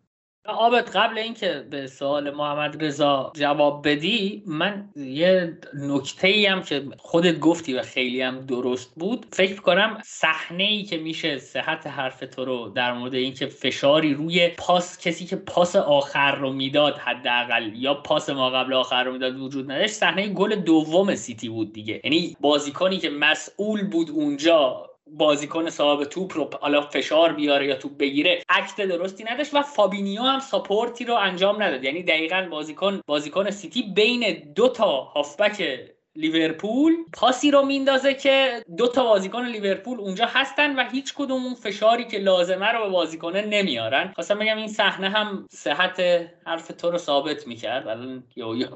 آبت 0.47 0.97
قبل 0.97 1.19
اینکه 1.19 1.67
به 1.71 1.87
سوال 1.87 2.31
محمد 2.31 2.85
رضا 2.85 3.33
جواب 3.37 3.89
بدی 3.89 4.43
من 4.47 4.89
یه 4.97 5.59
نکته 5.75 6.29
ای 6.29 6.47
هم 6.47 6.63
که 6.63 6.85
خودت 6.99 7.39
گفتی 7.39 7.75
و 7.75 7.83
خیلی 7.83 8.23
هم 8.23 8.41
درست 8.41 8.95
بود 8.95 9.27
فکر 9.33 9.61
کنم 9.61 9.99
صحنه 10.05 10.65
ای 10.65 10.83
که 10.83 10.97
میشه 10.97 11.39
صحت 11.39 11.87
حرف 11.87 12.21
تو 12.21 12.45
رو 12.45 12.69
در 12.69 12.93
مورد 12.93 13.15
اینکه 13.15 13.47
فشاری 13.47 14.15
روی 14.15 14.49
پاس 14.49 14.99
کسی 14.99 15.25
که 15.25 15.37
پاس 15.37 15.77
آخر 15.77 16.35
رو 16.35 16.53
می‌داد 16.53 16.99
حداقل 16.99 17.71
یا 17.75 17.95
پاس 17.95 18.31
ما 18.31 18.51
قبل 18.51 18.73
آخر 18.73 19.05
رو 19.05 19.13
می‌داد 19.13 19.39
وجود 19.39 19.71
نداشت 19.71 19.93
صحنه 19.93 20.29
گل 20.29 20.55
دوم 20.55 21.15
سیتی 21.15 21.49
بود 21.49 21.73
دیگه. 21.73 22.01
یعنی 22.05 22.37
بازیکنی 22.41 22.99
که 22.99 23.11
مسئول 23.11 23.89
بود 23.89 24.11
اونجا 24.11 24.90
بازیکن 25.17 25.71
صاحب 25.71 26.05
توپ 26.05 26.37
رو 26.37 26.51
حالا 26.61 26.81
فشار 26.81 27.33
بیاره 27.33 27.67
یا 27.67 27.77
توپ 27.77 27.97
بگیره 27.99 28.43
act 28.49 28.81
درستی 28.81 29.25
نداشت 29.25 29.55
و 29.55 29.63
فابینیو 29.63 30.23
هم 30.23 30.39
support 30.39 30.97
ی 30.97 31.05
رو 31.05 31.15
انجام 31.15 31.63
نداد. 31.63 31.85
یعنی 31.85 32.03
دقیقا 32.03 32.49
بازیکن 32.51 33.01
بازیکن 33.07 33.51
سیتی 33.51 33.83
بین 33.83 34.53
دو 34.55 34.69
تا 34.69 35.01
هافبک 35.01 35.81
لیورپول 36.17 36.93
پاسی 37.13 37.51
رو 37.51 37.63
میندازه 37.63 38.15
که 38.15 38.65
دو 38.77 38.89
تا 38.89 39.05
بازیکن 39.05 39.47
لیورپول 39.47 40.01
اونجا 40.01 40.27
هستن 40.29 40.77
و 40.77 40.89
هیچ 40.89 41.15
کدوم 41.15 41.45
اون 41.45 41.55
فشاری 41.55 42.05
که 42.05 42.19
لازمه 42.19 42.67
رو 42.67 42.85
به 42.85 42.91
بازیکنه 42.91 43.47
نمیارن. 43.47 44.13
خواستم 44.15 44.39
بگم 44.39 44.57
این 44.57 44.69
صحنه 44.69 45.09
هم 45.09 45.47
صحت 45.51 46.01
حرف 46.47 46.69
تو 46.69 46.91
رو 46.91 46.99
ثابت 46.99 47.47
می‌کرد. 47.47 47.89
الان 47.89 48.25
یو 48.37 48.69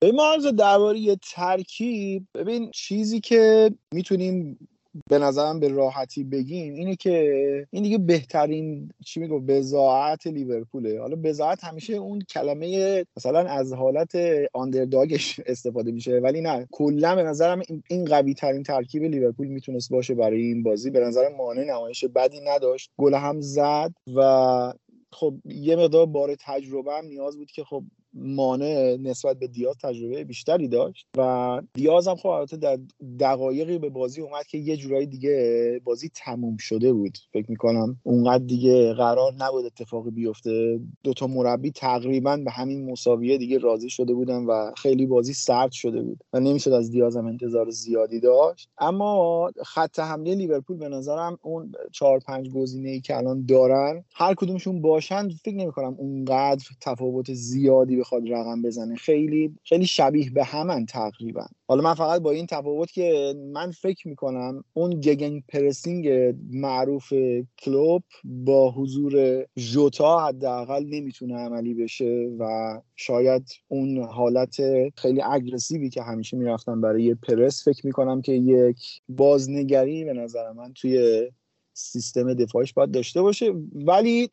به 0.00 0.12
ما 0.12 0.36
درباره 0.36 1.16
ترکیب 1.16 2.26
ببین 2.34 2.70
چیزی 2.70 3.20
که 3.20 3.70
می‌تونیم 3.94 4.68
به 5.10 5.18
نظرم 5.18 5.60
به 5.60 5.68
راحتی 5.68 6.24
بگیم 6.24 6.74
اینه 6.74 6.96
که 6.96 7.66
این 7.70 7.82
دیگه 7.82 7.98
بهترین 7.98 8.90
چی 9.04 9.20
میگو 9.20 9.40
بزاعت 9.40 10.26
لیورپوله. 10.26 11.00
حالا 11.00 11.16
بزاعت 11.16 11.64
همیشه 11.64 11.92
اون 11.94 12.20
کلمه 12.20 13.04
مثلا 13.16 13.38
از 13.38 13.72
حالت 13.72 14.12
آندرداگش 14.52 15.40
استفاده 15.46 15.92
میشه 15.92 16.18
ولی 16.18 16.40
نه. 16.40 16.68
کلا 16.70 17.14
به 17.14 17.22
نظرم 17.22 17.62
این 17.88 18.04
قوی 18.04 18.34
ترین 18.34 18.62
ترکیب 18.62 19.02
لیورپول 19.02 19.46
می‌تونست 19.46 19.90
باشه 19.90 20.14
برای 20.14 20.42
این 20.42 20.62
بازی. 20.62 20.90
به 20.90 21.00
نظر 21.00 21.28
مانع 21.28 21.64
نمایش 21.64 22.04
بدی 22.04 22.40
نداشت. 22.40 22.90
گل 22.96 23.14
هم 23.14 23.40
زد 23.40 23.92
و 24.14 24.72
خب 25.12 25.34
یه 25.44 25.76
مقدار 25.76 26.06
بار 26.06 26.36
تجربه 26.40 26.92
هم 26.92 27.04
نیاز 27.04 27.36
بود 27.36 27.50
که 27.50 27.64
خب 27.64 27.82
مانع 28.12 28.96
نسبت 29.02 29.38
به 29.38 29.46
دیاز 29.46 29.76
تجربه 29.82 30.24
بیشتری 30.24 30.68
داشت 30.68 31.06
و 31.16 31.62
دیاز 31.74 32.08
هم 32.08 32.16
خب 32.16 32.26
البته 32.26 32.56
در 32.56 32.78
دقایقی 33.20 33.78
به 33.78 33.88
بازی 33.88 34.20
اومد 34.20 34.46
که 34.46 34.58
یه 34.58 34.76
جورایی 34.76 35.06
دیگه 35.06 35.80
بازی 35.84 36.10
تموم 36.14 36.56
شده 36.56 36.92
بود. 36.92 37.18
فکر 37.32 37.50
می‌کنم 37.50 37.96
اونقدر 38.02 38.44
دیگه 38.44 38.92
قرار 38.92 39.32
نبود 39.38 39.64
اتفاقی 39.64 40.10
بیفته. 40.10 40.80
دوتا 41.04 41.26
مربی 41.26 41.70
تقریبا 41.70 42.36
به 42.36 42.50
همین 42.50 42.90
مساویه 42.90 43.38
دیگه 43.38 43.58
راضی 43.58 43.90
شده 43.90 44.14
بودن 44.14 44.44
و 44.44 44.72
خیلی 44.76 45.06
بازی 45.06 45.32
سرد 45.32 45.72
شده 45.72 46.02
بود 46.02 46.24
و 46.32 46.40
نمی‌شد 46.40 46.72
از 46.72 46.90
دیاز 46.90 47.16
هم 47.16 47.26
انتظار 47.26 47.70
زیادی 47.70 48.20
داشت. 48.20 48.68
اما 48.78 49.50
خط 49.66 49.98
حمله 49.98 50.34
لیورپول 50.34 50.76
به 50.76 50.88
نظرم 50.88 51.38
اون 51.42 51.72
چهار 51.92 52.18
پنج 52.18 52.50
گزینه 52.50 52.88
ای 52.88 53.00
که 53.00 53.16
الان 53.16 53.46
دارن 53.46 54.04
هر 54.14 54.34
کدومشون 54.34 54.80
باشن 54.80 55.28
فکر 55.28 55.54
نمی‌کنم 55.54 55.94
اونقدر 55.98 56.64
تفاوت 56.80 57.32
زیادی 57.32 57.97
بخواد 57.98 58.32
رقم 58.32 58.62
بزنه. 58.62 58.96
خیلی 58.96 59.54
خیلی 59.64 59.86
شبیه 59.86 60.30
به 60.30 60.44
همن 60.44 60.86
تقریبا. 60.86 61.46
حالا 61.68 61.82
من 61.82 61.94
فقط 61.94 62.20
با 62.20 62.30
این 62.30 62.46
تفاوت 62.46 62.92
که 62.92 63.34
من 63.52 63.70
فکر 63.70 64.08
می‌کنم 64.08 64.64
اون 64.72 65.00
گگن 65.00 65.40
پرسینگ 65.48 66.34
معروف 66.50 67.12
کلوب 67.58 68.02
با 68.24 68.70
حضور 68.70 69.44
جوتا 69.56 70.26
حداقل 70.26 70.84
نمی‌تونه 70.84 71.36
عملی 71.36 71.74
بشه 71.74 72.30
و 72.38 72.74
شاید 72.96 73.48
اون 73.68 73.98
حالت 73.98 74.56
خیلی 74.96 75.22
اگرسیوی 75.22 75.90
که 75.90 76.02
همیشه 76.02 76.36
می‌رفتن 76.36 76.80
برای 76.80 77.14
پرس 77.14 77.64
فکر 77.64 77.86
می‌کنم 77.86 78.22
که 78.22 78.32
یک 78.32 78.80
بازنگری 79.08 80.04
به 80.04 80.12
نظر 80.12 80.52
من 80.52 80.72
توی 80.72 81.28
سیستم 81.72 82.34
دفاعش 82.34 82.72
باید 82.72 82.90
داشته 82.90 83.22
باشه. 83.22 83.52
ولی 83.74 84.30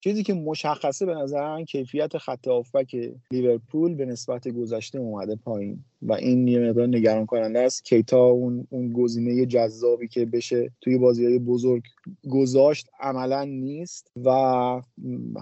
چیزی 0.00 0.22
که 0.22 0.34
مشخصه 0.34 1.06
به 1.06 1.14
نظر 1.14 1.48
من 1.48 1.64
کیفیت 1.64 2.18
خط 2.18 2.48
آفک 2.48 2.96
لیورپول 3.30 3.94
به 3.94 4.04
نسبت 4.04 4.48
گذشته 4.48 4.98
اومده 4.98 5.36
پایین. 5.36 5.84
و 6.02 6.12
این 6.12 6.48
یه 6.48 6.60
مقدار 6.60 6.86
نگران 6.86 7.26
کننده 7.26 7.58
است. 7.58 7.84
کیتا 7.84 8.26
اون 8.26 8.66
اون 8.70 8.92
گزینه 8.92 9.46
جذابی 9.46 10.08
که 10.08 10.24
بشه 10.24 10.72
توی 10.80 10.98
بازی 10.98 11.24
های 11.26 11.38
بزرگ 11.38 11.82
گذاشت 12.30 12.88
عملا 13.00 13.44
نیست. 13.44 14.10
و 14.24 14.30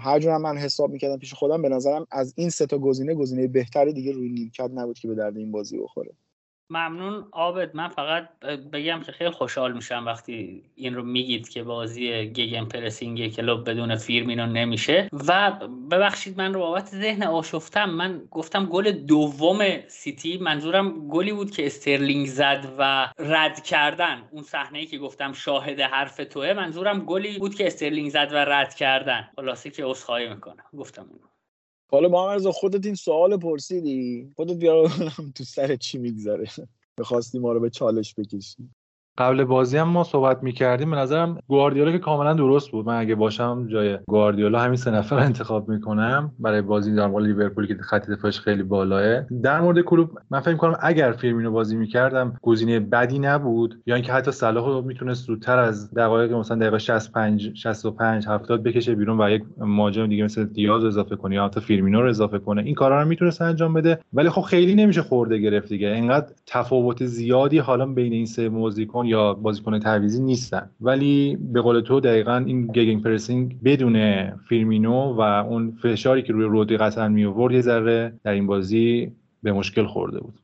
هر 0.00 0.18
جور 0.18 0.36
من 0.38 0.56
حساب 0.56 0.90
می‌کردم 0.90 1.18
پیش 1.18 1.34
خودم 1.34 1.62
به 1.62 1.68
نظرم 1.68 2.06
از 2.10 2.34
این 2.36 2.50
سه 2.50 2.66
تا 2.66 2.78
گزینه 2.78 3.14
گزینه 3.14 3.46
بهتری 3.46 3.92
دیگه 3.92 4.12
روی 4.12 4.28
نیمکت 4.28 4.70
نبود 4.74 4.98
که 4.98 5.08
به 5.08 5.14
درد 5.14 5.36
این 5.36 5.52
بازی 5.52 5.78
بخوره. 5.78 6.10
ممنون. 6.70 7.28
عابد 7.32 7.76
من 7.76 7.88
فقط 7.88 8.28
بگم 8.72 9.00
که 9.06 9.12
خیلی 9.12 9.30
خوشحال 9.30 9.72
میشم 9.72 10.06
وقتی 10.06 10.62
این 10.74 10.94
رو 10.94 11.02
میگید 11.02 11.48
که 11.48 11.62
بازی 11.62 12.26
gegenpressing 12.26 13.34
کلوپ 13.34 13.70
بدون 13.70 13.96
فیرمینو 13.96 14.46
نمیشه. 14.46 15.08
و 15.28 15.50
ببخشید 15.90 16.38
من 16.38 16.54
رو 16.54 16.60
بابت 16.60 16.86
ذهن 16.86 17.22
آشفتم. 17.22 17.90
من 17.90 18.22
گفتم 18.30 18.66
گل 18.66 18.92
دوم 18.92 19.88
سیتی 19.88 20.38
منظورم 20.38 21.08
گلی 21.08 21.32
بود 21.32 21.50
که 21.50 21.66
استرلینگ 21.66 22.26
زد 22.26 22.74
و 22.78 23.12
رد 23.18 23.64
کردن. 23.64 24.22
اون 24.30 24.42
صحنه 24.42 24.78
ای 24.78 24.86
که 24.86 24.98
گفتم 24.98 25.32
شاهد 25.32 25.80
حرف 25.80 26.16
توه 26.16 26.52
منظورم 26.52 27.00
گلی 27.00 27.38
بود 27.38 27.54
که 27.54 27.66
استرلینگ 27.66 28.10
زد 28.10 28.28
و 28.32 28.36
رد 28.36 28.74
کردن. 28.74 29.28
خلاصه 29.36 29.70
که 29.70 29.84
عذرخواهی 29.84 30.28
می‌کنم. 30.28 30.64
گفتم 30.78 31.02
اینو 31.02 31.35
حالا 31.90 32.08
با 32.08 32.52
خودت 32.52 32.86
این 32.86 32.94
سوال 32.94 33.36
پرسیدی؟ 33.36 34.32
خودت 34.36 34.56
بیار 34.56 34.88
تو 35.34 35.44
سر 35.44 35.76
چی 35.76 35.98
میگذره. 35.98 36.46
می‌خواستی 36.98 37.38
ما 37.38 37.52
رو 37.52 37.60
به 37.60 37.70
چالش 37.70 38.14
بکشی. 38.14 38.70
قبل 39.18 39.44
بازی 39.44 39.76
هم 39.76 39.88
ما 39.88 40.04
صحبت 40.04 40.42
می‌کردیم 40.42 40.90
به 40.90 40.96
نظرم 40.96 41.38
گواردیولا 41.48 41.92
که 41.92 41.98
کاملا 41.98 42.34
درست 42.34 42.70
بود. 42.70 42.86
من 42.86 42.98
اگه 43.00 43.14
باشم 43.14 43.66
جای 43.68 43.98
گواردیولا 44.06 44.60
همین 44.60 44.76
سه 44.76 44.90
نفر 44.90 45.16
انتخاب 45.16 45.68
می‌کنم. 45.68 46.32
برای 46.38 46.62
بازی 46.62 46.94
در 46.94 47.06
مقابل 47.06 47.26
لیورپول 47.26 47.66
که 47.66 47.74
خط 47.74 48.10
دفاعش 48.10 48.40
خیلی 48.40 48.62
بالاه 48.62 49.20
در 49.42 49.60
مورد 49.60 49.80
کلوب 49.80 50.10
من 50.30 50.40
فکر 50.40 50.52
می‌کنم 50.52 50.76
اگر 50.80 51.12
فیرمینو 51.12 51.50
بازی 51.50 51.76
می‌کردم 51.76 52.36
گزینه 52.42 52.80
بدی 52.80 53.18
نبود. 53.18 53.82
یا 53.86 53.94
اینکه 53.94 54.12
حتی 54.12 54.30
صلاح 54.30 54.66
رو 54.66 54.82
می‌تونست 54.82 55.26
زودتر 55.26 55.58
از 55.58 55.94
دقایق 55.94 56.32
مثلا 56.32 56.56
دقیقه 56.56 56.78
65 56.78 57.56
65 57.56 58.28
70 58.28 58.62
بکشه 58.62 58.94
بیرون 58.94 59.20
و 59.20 59.30
یک 59.30 59.42
مهاجم 59.58 60.06
دیگه 60.06 60.24
مثل 60.24 60.44
دیاز 60.44 60.84
اضافه 60.84 61.16
کنه 61.16 61.34
یا 61.34 61.44
حتی 61.44 61.60
فیرمینو 61.60 62.02
رو 62.02 62.08
اضافه 62.08 62.38
کنه. 62.38 62.62
این 62.62 62.74
کارا 62.74 63.02
رو 63.02 63.08
می‌تونست 63.08 63.42
انجام 63.42 63.74
بده. 63.74 63.98
ولی 64.12 64.30
خب 64.30 64.42
خیلی 64.42 64.74
نمیشه 64.74 65.02
خورده 65.02 65.38
گرفت 65.38 65.68
دیگه. 65.68 65.88
اینقدر 65.88 66.26
تفاوت 66.46 67.04
زیادی 67.04 67.58
حالا 67.58 67.86
بین 67.86 68.12
این 68.12 68.26
سه 68.26 68.48
بازیکن 68.48 69.05
یا 69.06 69.34
بازیکن 69.34 69.78
تعویزی 69.78 70.22
نیستن. 70.22 70.70
ولی 70.80 71.36
به 71.36 71.60
قول 71.60 71.80
تو 71.80 72.00
دقیقا 72.00 72.36
این 72.36 72.66
gegenpressing 72.66 73.62
بدون 73.64 74.30
فیرمینو 74.48 75.14
و 75.14 75.20
اون 75.20 75.78
فشاری 75.82 76.22
که 76.22 76.32
روی 76.32 76.44
رودی 76.44 76.76
قطعا 76.76 77.08
می 77.08 77.24
آورد 77.24 77.54
یه 77.54 77.60
ذره 77.60 78.20
در 78.24 78.32
این 78.32 78.46
بازی 78.46 79.12
به 79.42 79.52
مشکل 79.52 79.86
خورده 79.86 80.20
بود. 80.20 80.40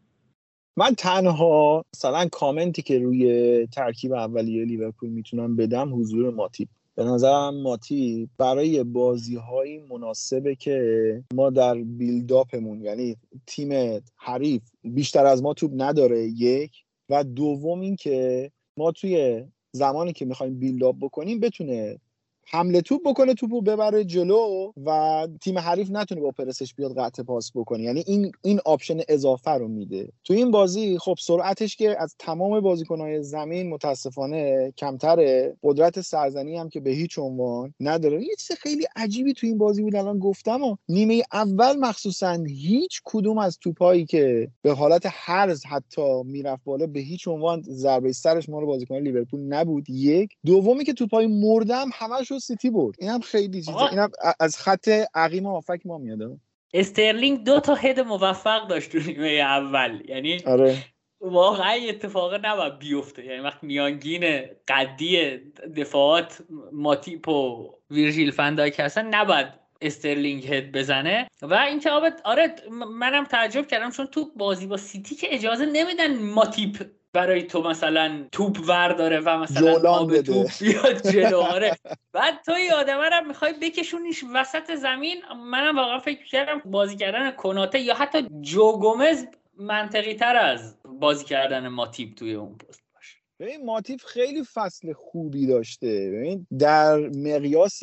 من 0.77 0.95
تنها 0.99 1.85
مثلا 1.97 2.29
کامنتی 2.33 2.83
که 2.83 2.99
روی 2.99 3.67
ترکیب 3.67 4.13
اولیه 4.13 4.65
لیورپول 4.65 5.09
می‌تونم 5.09 5.57
بدم 5.57 6.01
حضور 6.01 6.31
ماتیب 6.31 6.69
به 6.95 7.05
نظرم 7.05 7.63
ماتیپ 7.63 8.29
برای 8.39 8.85
بازی 8.85 9.37
هایی 9.37 9.79
مناسبه 9.79 10.55
که 10.55 11.25
ما 11.35 11.51
در 11.51 11.75
build-up 11.75 12.52
مون 12.52 12.81
یعنی 12.81 13.17
تیم 13.47 14.01
حریف 14.17 14.63
بیشتر 14.85 15.27
از 15.27 15.43
ما 15.43 15.55
توپ 15.55 15.71
نداره 15.77 16.23
یک. 16.23 16.85
و 17.13 17.25
دوم 17.25 17.81
این 17.81 17.97
که 17.97 18.51
ما 18.77 18.93
توی 18.93 19.45
زمانی 19.73 20.13
که 20.13 20.25
می‌خوایم 20.25 20.59
build-up 20.59 20.97
بکنیم 21.01 21.41
بتونه 21.41 21.99
حمل 22.47 22.81
توپ 22.81 23.01
بکنه 23.09 23.35
توپو 23.35 23.61
ببره 23.61 24.05
جلو 24.05 24.73
و 24.87 25.29
تیم 25.41 25.59
حریف 25.59 25.91
نتونه 25.91 26.21
با 26.21 26.31
پرسش 26.31 26.75
بیاد 26.75 26.99
قطع 26.99 27.23
پاس 27.23 27.53
بکنه. 27.55 27.83
یعنی 27.83 28.05
این 28.07 28.33
این 28.43 28.61
option 28.65 29.01
اضافه 29.09 29.51
رو 29.51 29.69
میده. 29.69 30.09
تو 30.25 30.35
این 30.35 30.51
بازی 30.51 30.99
خب 30.99 31.15
سرعتش 31.21 31.77
که 31.77 32.03
از 32.03 32.15
تمام 32.19 32.61
بازیکنهای 32.61 33.23
زمین 33.23 33.71
متاسفانه 33.71 34.73
کمتره. 34.79 35.57
قدرت 35.63 36.01
سرزنی 36.01 36.57
هم 36.57 36.69
که 36.69 36.81
به 36.81 36.91
هیچ 36.91 37.19
عنوان 37.19 37.75
نداره. 37.81 38.23
یه 38.23 38.35
چیز 38.39 38.57
خیلی 38.57 38.87
عجیبی 38.97 39.33
تو 39.33 39.47
این 39.47 39.59
بازی 39.59 39.83
بود 39.83 39.97
الان 39.97 40.19
گفتم 40.19 40.63
و 40.63 40.77
نیمه 40.89 41.23
اول 41.33 41.77
مخصوصا 41.77 42.33
هیچ 42.49 43.01
کدوم 43.05 43.39
از 43.39 43.59
توپایی 43.59 44.05
که 44.05 44.49
به 44.63 44.73
حالت 44.73 45.07
هرز 45.07 45.65
حتی 45.65 46.23
می‌رفت 46.25 46.65
بالا 46.65 46.87
به 46.87 47.01
هیچ 47.01 47.29
عنوان 47.29 47.63
ضربه 47.63 48.13
سرش 48.13 48.49
مال 48.49 48.67
بازیکن 48.67 48.97
لیورپول 48.97 49.41
نبود. 49.41 49.91
یک. 49.91 50.31
دومی 50.47 50.85
که 50.85 50.93
توپای 50.93 51.27
دوم 51.27 51.91
همش 51.93 52.32
رو 52.33 52.39
سیتی 52.39 52.71
برد. 52.71 52.95
این 52.99 53.11
هم 53.11 53.21
خیلی 53.21 53.59
چیزه. 53.59 53.83
این 53.83 53.99
هم 53.99 54.11
از 54.41 54.59
خط 54.59 54.89
عقب 55.15 55.47
هافبک 55.47 55.81
ما 55.85 55.99
میاد 55.99 56.41
استرلینگ 56.75 57.45
دو 57.45 57.61
تا 57.61 57.75
head 57.75 58.01
موفق 58.01 58.69
داشت 58.69 58.93
تو 58.93 58.99
نیمه 58.99 59.29
اول. 59.29 60.03
یعنی 60.09 60.39
آره. 60.47 60.77
واقعا 61.21 61.73
اتفاق 61.89 62.35
نباید 62.47 62.79
بیفته. 62.79 63.25
یعنی 63.25 63.41
وقتی 63.41 63.65
میانگین 63.65 64.41
قدی 64.69 65.37
دفاعات 65.77 66.43
ماتیپ 66.73 67.29
و 67.29 67.71
ویرژیل 67.91 68.31
فندایک 68.31 68.81
هستن 68.81 69.15
نباید 69.15 69.47
استرلینگ 69.81 70.47
head 70.47 70.73
بزنه. 70.73 71.29
و 71.43 71.55
این 71.55 71.83
آره 72.25 72.55
منم 72.99 73.25
تعجب 73.25 73.67
کردم 73.67 73.91
چون 73.91 74.07
تو 74.07 74.31
بازی 74.37 74.67
با 74.67 74.77
سیتی 74.77 75.15
که 75.15 75.35
اجازه 75.35 75.67
نمیدن 75.67 76.19
ماتیپ 76.19 76.87
برای 77.13 77.43
تو 77.43 77.63
مثلا 77.63 78.27
توپ 78.33 78.59
ور 78.69 78.93
داره 78.93 79.21
و 79.21 79.39
مثلا 79.39 79.91
آب 79.91 80.21
توپ 80.21 80.51
بیاد 80.61 81.11
جلو. 81.11 81.41
آره. 81.55 81.77
بعد 82.13 82.43
تو 82.47 82.53
این 82.53 82.73
آدمه 82.73 83.09
رو 83.09 83.27
می‌خوای 83.27 83.55
بکشونیش 83.63 84.25
وسط 84.35 84.75
زمین. 84.75 85.17
منم 85.47 85.77
واقعا 85.77 85.99
فکر 85.99 86.25
کردم 86.25 86.63
بازی 86.65 86.97
کردن 86.97 87.31
کناته 87.31 87.81
یا 87.81 87.95
حتی 87.95 88.29
جو 88.41 88.73
گومز 88.73 89.25
منطقی 89.59 90.15
تر 90.15 90.37
از 90.37 90.77
بازی 91.01 91.25
کردن 91.25 91.69
ماتیب 91.69 92.15
توی 92.15 92.35
اون 92.35 92.55
پست 92.59 92.83
باشه. 92.95 93.17
ببین 93.41 93.65
ماتیف 93.65 94.05
خیلی 94.05 94.45
فصل 94.55 94.93
خوبی 94.93 95.47
داشته. 95.47 96.11
ببین 96.11 96.47
در 96.59 96.99
مقیاس 96.99 97.83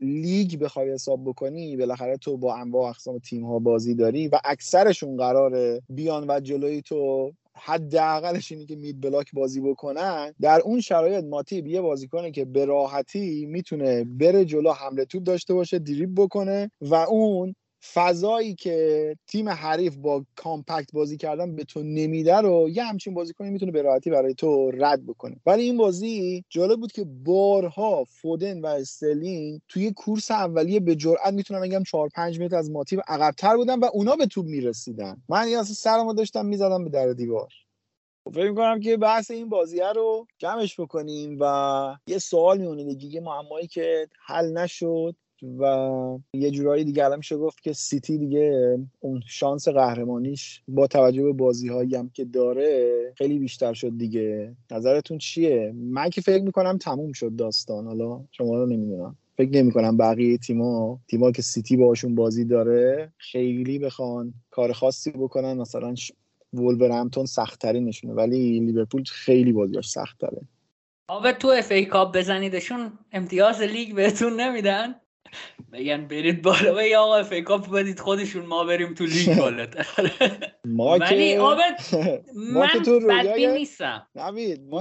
لیگ 0.00 0.58
بخوای 0.58 0.92
حساب 0.92 1.24
بکنی 1.24 1.76
بالاخره 1.76 2.16
تو 2.16 2.36
با 2.36 2.56
انواع 2.56 2.88
اقسام 2.88 3.18
تیم 3.18 3.46
ها 3.46 3.58
بازی 3.58 3.94
داری 3.94 4.28
و 4.28 4.38
اکثرشون 4.44 5.16
قراره 5.16 5.82
بیان 5.88 6.24
و 6.28 6.40
جلوی 6.40 6.82
تو 6.82 7.32
حداقلش 7.62 8.52
اینی 8.52 8.66
که 8.66 8.76
مید 8.76 9.00
بلاک 9.00 9.30
بازی 9.32 9.60
بکنن 9.60 10.34
در 10.40 10.60
اون 10.60 10.80
شرایط 10.80 11.24
ماتیب 11.24 11.66
یه 11.66 11.80
بازیکنه 11.80 12.30
که 12.30 12.44
به 12.44 12.64
راحتی 12.64 13.46
می‌تونه 13.46 14.04
بره 14.04 14.44
جلو 14.44 14.72
حمله 14.72 15.04
توپ 15.04 15.22
داشته 15.22 15.54
باشه 15.54 15.78
دریب 15.78 16.14
بکنه 16.14 16.70
و 16.80 16.94
اون 16.94 17.54
فضایی 17.94 18.54
که 18.54 19.16
تیم 19.26 19.48
حریف 19.48 19.96
با 19.96 20.24
کامپکت 20.36 20.92
بازی 20.92 21.16
کردن 21.16 21.56
به 21.56 21.64
تو 21.64 21.82
نمیده 21.82 22.36
رو 22.36 22.68
یه 22.68 22.84
همچین 22.84 23.14
بازیکنی 23.14 23.50
می‌تونه 23.50 23.72
به 23.72 23.82
راحتی 23.82 24.10
برای 24.10 24.34
تو 24.34 24.70
رد 24.70 25.06
بکنه. 25.06 25.36
ولی 25.46 25.62
این 25.62 25.76
بازی 25.76 26.44
جالب 26.48 26.80
بود 26.80 26.92
که 26.92 27.04
بارها 27.24 28.04
فودن 28.04 28.60
و 28.60 28.66
استلین 28.66 29.60
توی 29.68 29.92
کورس 29.92 30.30
اولیه 30.30 30.80
به 30.80 30.96
جرئت 30.96 31.32
می‌تونم 31.32 31.60
بگم 31.60 31.82
4 31.82 32.08
5 32.08 32.40
متر 32.40 32.56
از 32.56 32.70
ماتیو 32.70 33.00
عقبتر 33.08 33.56
بودن 33.56 33.78
و 33.78 33.88
اونا 33.92 34.16
به 34.16 34.26
توپ 34.26 34.46
می‌رسیدن. 34.46 35.22
من 35.28 35.38
اصلا 35.38 35.62
سرمو 35.62 36.14
داشتم 36.14 36.46
می‌زدم 36.46 36.84
به 36.84 36.90
در 36.90 37.12
دیوار. 37.12 37.48
فکر 38.34 38.50
می‌کنم 38.50 38.80
که 38.80 38.96
بحث 38.96 39.30
این 39.30 39.48
بازیه 39.48 39.92
رو 39.92 40.26
جمعش 40.38 40.80
بکنیم 40.80 41.36
و 41.40 41.96
یه 42.06 42.18
سوال 42.18 42.58
میونه 42.58 42.94
دیگه 42.94 43.20
معمایی 43.20 43.66
که 43.66 44.08
حل 44.26 44.52
نشد. 44.52 45.16
و 45.58 46.18
یه 46.34 46.50
جورایی 46.50 46.84
دیگه 46.84 47.04
الان 47.04 47.18
میشه 47.18 47.36
گفت 47.36 47.60
که 47.62 47.72
سیتی 47.72 48.18
دیگه 48.18 48.78
اون 49.00 49.22
شانس 49.26 49.68
قهرمانیش 49.68 50.62
با 50.68 50.86
توجه 50.86 51.22
به 51.22 51.32
بازی 51.32 51.68
هایی 51.68 51.94
هم 51.94 52.10
که 52.14 52.24
داره 52.24 53.12
خیلی 53.16 53.38
بیشتر 53.38 53.72
شد 53.72 53.98
دیگه. 53.98 54.56
نظرتون 54.70 55.18
چیه؟ 55.18 55.74
من 55.76 56.10
که 56.10 56.20
فکر 56.20 56.42
می‌کنم 56.42 56.78
تموم 56.78 57.12
شد 57.12 57.36
داستان. 57.36 57.86
حالا 57.86 58.20
شما 58.32 58.56
رو 58.56 58.66
نمی‌دونم. 58.66 59.16
فکر 59.36 59.50
نمی 59.50 59.72
کنم 59.72 59.96
بقیه 59.96 60.38
تیما 60.38 61.00
تیما 61.08 61.32
که 61.32 61.42
سیتی 61.42 61.76
باشون 61.76 62.14
بازی 62.14 62.44
داره 62.44 63.12
خیلی 63.18 63.78
بخوان 63.78 64.34
کار 64.50 64.72
خاصی 64.72 65.10
بکنن. 65.10 65.56
مثلا 65.56 65.94
وولورهمپتون 66.52 67.26
سختتری 67.26 67.80
نشونه 67.80 68.14
ولی 68.14 68.60
لیورپول 68.60 69.04
خیلی 69.04 69.52
بازیاش 69.52 69.90
سختتره. 69.90 70.40
آبه 71.08 71.32
تو 71.32 71.48
FA 71.48 71.72
Cup 71.72 72.16
بزنیدشون 72.16 72.92
امتیاز 73.12 73.60
لیگ 73.60 73.94
بهتون 73.94 74.40
نمیدن؟ 74.40 74.94
بگن 75.72 76.06
برید 76.06 76.42
بالا. 76.42 76.76
و 76.76 76.80
یا 76.82 77.02
آقا 77.02 77.40
کاپ 77.40 77.70
بدید 77.70 78.00
خودشون 78.00 78.46
ما 78.46 78.64
بریم 78.64 78.94
تو 78.94 79.04
لیگ 79.04 79.38
بالا. 79.38 79.66
ما 80.64 80.98
ولی 80.98 81.36
عابد 81.36 81.80
من 82.54 82.68
بدبین 83.08 83.50
نیستم. 83.50 84.06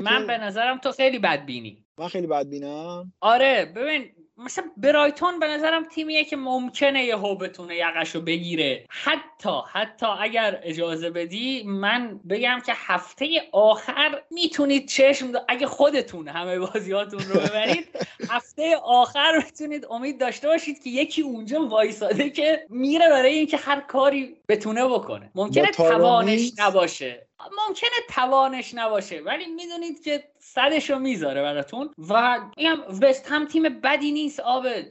من 0.04 0.28
به 0.28 0.38
نظرم 0.38 0.78
تو 0.78 0.92
خیلی 0.92 1.20
بدبینی. 1.20 1.86
من 1.98 2.08
خیلی 2.08 2.28
بدبینم. 2.28 3.14
آره 3.22 3.74
ببین 3.76 4.12
مثلا 4.39 4.63
برایتون 4.78 5.39
به 5.39 5.47
نظرم 5.47 5.86
تیمیه 5.86 6.23
که 6.25 6.36
ممکنه 6.36 7.06
یه 7.06 7.15
بتونه 7.15 7.75
یقش 7.75 8.15
رو 8.15 8.21
بگیره. 8.21 8.86
حتی 8.89 9.60
حتی 9.71 10.06
اگر 10.19 10.60
اجازه 10.63 11.10
بدی 11.10 11.63
من 11.63 12.19
بگم 12.30 12.62
که 12.65 12.73
هفته 12.75 13.41
آخر 13.52 14.21
می‌تونید 14.32 14.88
چشم 14.88 15.32
اگه 15.47 15.67
خودتون 15.67 16.28
همه 16.28 16.60
بازیاتون 16.60 17.19
رو 17.19 17.39
ببرید 17.39 17.88
هفته 18.32 18.75
آخر 18.84 19.43
می‌تونید 19.45 19.86
امید 19.89 20.19
داشته 20.19 20.47
باشید 20.47 20.84
که 20.84 20.89
یکی 20.89 21.21
اونجا 21.21 21.65
وایساده 21.65 22.30
که 22.30 22.65
میره 22.69 23.10
برای 23.10 23.34
اینکه 23.34 23.58
هر 23.58 23.80
کاری 23.80 24.38
بتونه 24.47 24.88
بکنه. 24.88 25.32
ممکنه 25.36 25.71
توانش 25.71 26.52
نباشه. 26.58 27.29
ممکنه 27.67 27.89
توانش 28.10 28.73
نباشه 28.73 29.21
ولی 29.25 29.45
می‌دونید 29.45 30.04
که 30.04 30.23
صدش 30.39 30.89
رو 30.89 30.99
می‌ذاره 30.99 31.41
براتون 31.41 31.89
و 32.10 32.39
میگم 32.58 32.78
وست 33.02 33.32
هم 33.32 33.45
تیم 33.45 33.63
بدی 33.63 34.12
نیست 34.12 34.39
آبد. 34.39 34.86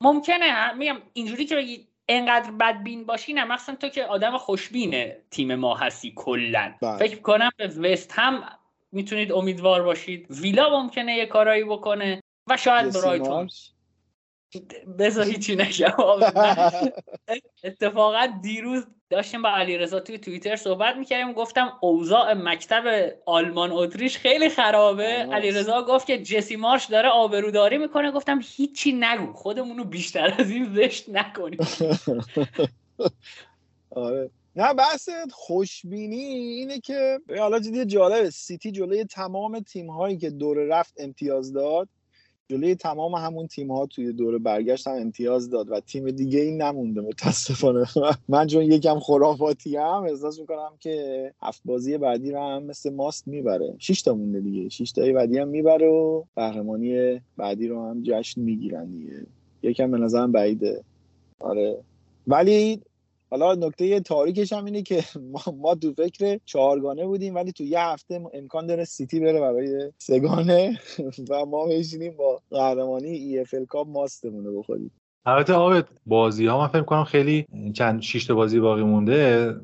ممکنه 0.00 0.72
میگم 0.72 1.02
اینجوری 1.12 1.44
که 1.44 1.56
بگید 1.56 1.88
انقدر 2.08 2.50
بدبین 2.50 3.04
باشی 3.04 3.32
نه 3.32 3.44
مثلا 3.44 3.74
تو 3.74 3.88
که 3.88 4.04
آدم 4.04 4.38
خوشبینه 4.38 5.22
تیم 5.30 5.54
ما 5.54 5.74
هستی 5.74 6.12
کلا. 6.16 6.74
بله. 6.82 6.96
فکر 6.96 7.20
کنم 7.20 7.50
به 7.56 7.66
وست 7.66 8.12
هم 8.14 8.58
می‌تونید 8.92 9.32
امیدوار 9.32 9.82
باشید. 9.82 10.26
ویلا 10.30 10.82
ممکنه 10.82 11.16
یه 11.16 11.26
کارایی 11.26 11.64
بکنه 11.64 12.22
و 12.50 12.56
شاید 12.56 12.92
برایتون. 12.92 13.48
بذار 14.98 15.24
هیچی 15.26 15.56
نشم 15.56 15.94
اتفاقا 17.64 18.26
دیروز 18.42 18.86
داشتیم 19.10 19.42
با 19.42 19.48
علیرضا 19.48 20.00
توی 20.00 20.18
توییتر 20.18 20.56
صحبت 20.56 20.96
می‌کردیم. 20.96 21.32
گفتم 21.32 21.72
اوضاع 21.80 22.32
مکتب 22.32 23.12
آلمان 23.26 23.72
اتریش 23.72 24.18
خیلی 24.18 24.48
خرابه. 24.48 25.04
علیرضا 25.04 25.82
گفت 25.82 26.06
که 26.06 26.22
جسی 26.22 26.56
مارش 26.56 26.84
داره 26.84 27.08
آبروداری 27.08 27.78
می‌کنه. 27.78 28.10
گفتم 28.10 28.40
هیچی 28.56 28.92
نگو. 28.92 29.32
خودمونو 29.32 29.84
بیشتر 29.84 30.34
از 30.38 30.50
این 30.50 30.74
زشت 30.74 31.08
نکنیم. 31.08 31.58
آره. 33.90 34.30
نه 34.56 34.74
بحث 34.74 35.08
خوشبینی 35.30 36.24
اینه 36.24 36.80
که 36.80 37.20
حالا 37.38 37.60
جدی 37.60 37.84
جالبه. 37.84 38.30
سیتی 38.30 38.72
جلوی 38.72 39.04
تمام 39.04 39.60
تیم 39.60 39.90
هایی 39.90 40.16
که 40.18 40.30
دور 40.30 40.58
رفت 40.58 40.94
امتیاز 40.98 41.52
داد. 41.52 41.88
جلوی 42.52 42.74
تمام 42.74 43.14
همون 43.14 43.46
تیم 43.46 43.72
ها 43.72 43.86
توی 43.86 44.12
دوره 44.12 44.38
برگشت 44.38 44.86
هم 44.86 44.94
امتیاز 44.94 45.50
داد 45.50 45.70
و 45.70 45.80
تیم 45.80 46.10
دیگه 46.10 46.40
این 46.40 46.62
نمونده 46.62 47.00
متاسفانه. 47.00 47.84
من 48.28 48.46
چون 48.46 48.62
یکم 48.62 48.98
خرافاتی 48.98 49.76
هم 49.76 50.04
احساس 50.08 50.40
می‌کنم 50.40 50.72
که 50.80 51.34
هفت 51.42 51.62
بازی 51.64 51.98
بعدی 51.98 52.30
رو 52.30 52.40
هم 52.40 52.62
مثل 52.62 52.94
ماست 52.94 53.28
می‌بره. 53.28 53.74
شش 53.78 54.02
تا 54.02 54.14
مونده 54.14 54.40
دیگه. 54.40 54.68
شش 54.68 54.92
تای 54.92 55.12
بعدی 55.12 55.38
هم 55.38 55.48
می‌بره 55.48 55.88
و 55.88 56.24
قهرمانی 56.36 57.20
بعدی 57.36 57.68
رو 57.68 57.88
هم 57.88 58.02
جشن 58.02 58.40
می‌گیرن 58.40 58.90
دیگه. 58.90 59.26
یکم 59.62 59.90
به 59.90 59.98
نظرم 59.98 60.32
بعیده. 60.32 60.84
آره. 61.40 61.76
ولی 62.26 62.80
حالا 63.32 63.54
نکته 63.54 64.00
تاریکش 64.00 64.52
هم 64.52 64.64
اینه 64.64 64.82
که 64.82 65.04
ما, 65.32 65.40
ما 65.58 65.74
تو 65.74 65.92
فکر 65.92 66.40
چهارگانه 66.44 67.06
بودیم 67.06 67.34
ولی 67.34 67.52
تو 67.52 67.64
یه 67.64 67.80
هفته 67.80 68.22
امکان 68.34 68.66
داره 68.66 68.84
سیتی 68.84 69.20
بره 69.20 69.40
برای 69.40 69.92
سه‌گانه 69.98 70.80
و 71.30 71.46
ما 71.46 71.66
بشینیم 71.66 72.16
با 72.16 72.40
قهرمانی 72.50 73.08
EFL 73.08 73.64
Cup 73.64 73.88
ماستمونو 73.88 74.50
بخوریم. 74.50 74.90
البته 75.26 75.52
آبد 75.52 75.88
بازی 76.06 76.46
ها 76.46 76.60
من 76.60 76.68
فکر 76.68 76.82
کنم 76.82 77.04
خیلی 77.04 77.46
چند 77.74 78.02
شش 78.02 78.30
بازی 78.30 78.60
باقی 78.60 78.82
مونده. 78.82 79.54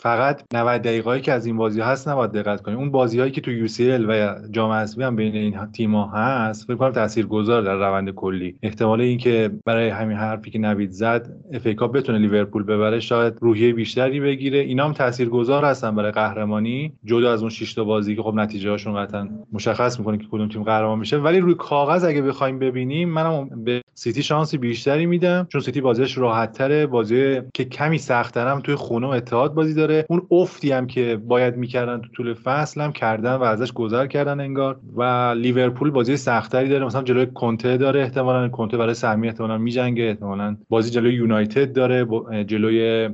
فقط 0.00 0.42
90 0.54 0.82
دقیقه‌ای 0.82 1.20
که 1.20 1.32
از 1.32 1.46
این 1.46 1.56
بازی 1.56 1.80
هست 1.80 2.08
نباید 2.08 2.30
دقت 2.32 2.62
کنیم 2.62 2.78
اون 2.78 2.90
بازیهایی 2.90 3.32
که 3.32 3.40
تو 3.40 3.50
یو 3.50 3.57
سی 3.57 3.64
ال 3.64 3.68
و 4.08 4.34
جام 4.50 4.70
حذفی 4.70 5.02
هم 5.02 5.16
بین 5.16 5.34
این 5.34 5.66
تیم‌ها 5.72 6.06
هست 6.06 6.66
فکر 6.66 6.76
کنم 6.76 6.92
تاثیرگذار 6.92 7.62
در 7.62 7.74
روند 7.74 8.10
کلی. 8.10 8.56
احتمال 8.62 9.00
اینکه 9.00 9.50
برای 9.66 9.88
همین 9.88 10.16
حرفی 10.16 10.50
که 10.50 10.58
نوید 10.58 10.90
زد 10.90 11.28
FA 11.52 11.66
Cup 11.66 11.96
بتونه 11.96 12.18
لیورپول 12.18 12.62
ببره 12.62 13.00
شاید 13.00 13.34
روحیه 13.40 13.72
بیشتری 13.72 14.20
بگیره. 14.20 14.58
اینا 14.58 14.84
هم 14.84 14.92
تاثیرگذار 14.92 15.64
هستن 15.64 15.94
برای 15.94 16.12
قهرمانی 16.12 16.92
جدا 17.04 17.32
از 17.32 17.40
اون 17.40 17.50
6 17.50 17.74
تا 17.74 17.84
بازی 17.84 18.16
که 18.16 18.22
خب 18.22 18.34
نتیجه 18.34 18.70
هاشون 18.70 19.04
قطعا 19.04 19.28
مشخص 19.52 19.98
می‌کنه 19.98 20.18
که 20.18 20.26
کدوم 20.32 20.48
تیم 20.48 20.62
قهرمان 20.62 20.98
میشه. 20.98 21.16
ولی 21.16 21.40
روی 21.40 21.54
کاغذ 21.54 22.04
اگه 22.04 22.22
بخوایم 22.22 22.58
ببینیم 22.58 23.08
منم 23.08 23.64
به 23.64 23.82
سیتی 23.94 24.22
شانسی 24.22 24.58
بیشتری 24.58 25.06
میدم 25.06 25.46
چون 25.52 25.60
سیتی 25.60 25.80
بازیش 25.80 26.18
راحت 26.18 26.62
بازی 26.62 27.40
که 27.54 27.64
کمی 27.64 27.98
سخت‌ترم 27.98 28.60
توی 28.60 28.74
خونه 28.74 29.08
اتحاد 29.08 29.54
بازی 29.54 29.74
داره. 29.74 29.87
اون 29.90 30.22
افتی 30.30 30.72
هم 30.72 30.86
که 30.86 31.20
باید 31.26 31.56
می‌کردن 31.56 32.00
تو 32.00 32.08
طول 32.08 32.34
فصل 32.34 32.80
هم 32.80 32.92
کردن 32.92 33.34
و 33.34 33.42
ازش 33.42 33.72
گذر 33.72 34.06
کردن 34.06 34.40
انگار. 34.40 34.80
و 34.96 35.02
لیورپول 35.36 35.90
بازی 35.90 36.16
سخت‌تری 36.16 36.68
داره. 36.68 36.84
مثلا 36.84 37.02
جلوی 37.02 37.26
کونته 37.26 37.76
داره 37.76 38.00
احتمالا. 38.02 38.48
کونته 38.48 38.76
برای 38.76 38.94
سهمیه 38.94 39.28
احتمالا 39.28 39.58
میجنگه. 39.58 40.04
احتمالا 40.04 40.56
بازی 40.68 40.90
جلوی 40.90 41.14
یونایتد 41.14 41.72
داره. 41.72 42.06
جلوی 42.44 43.08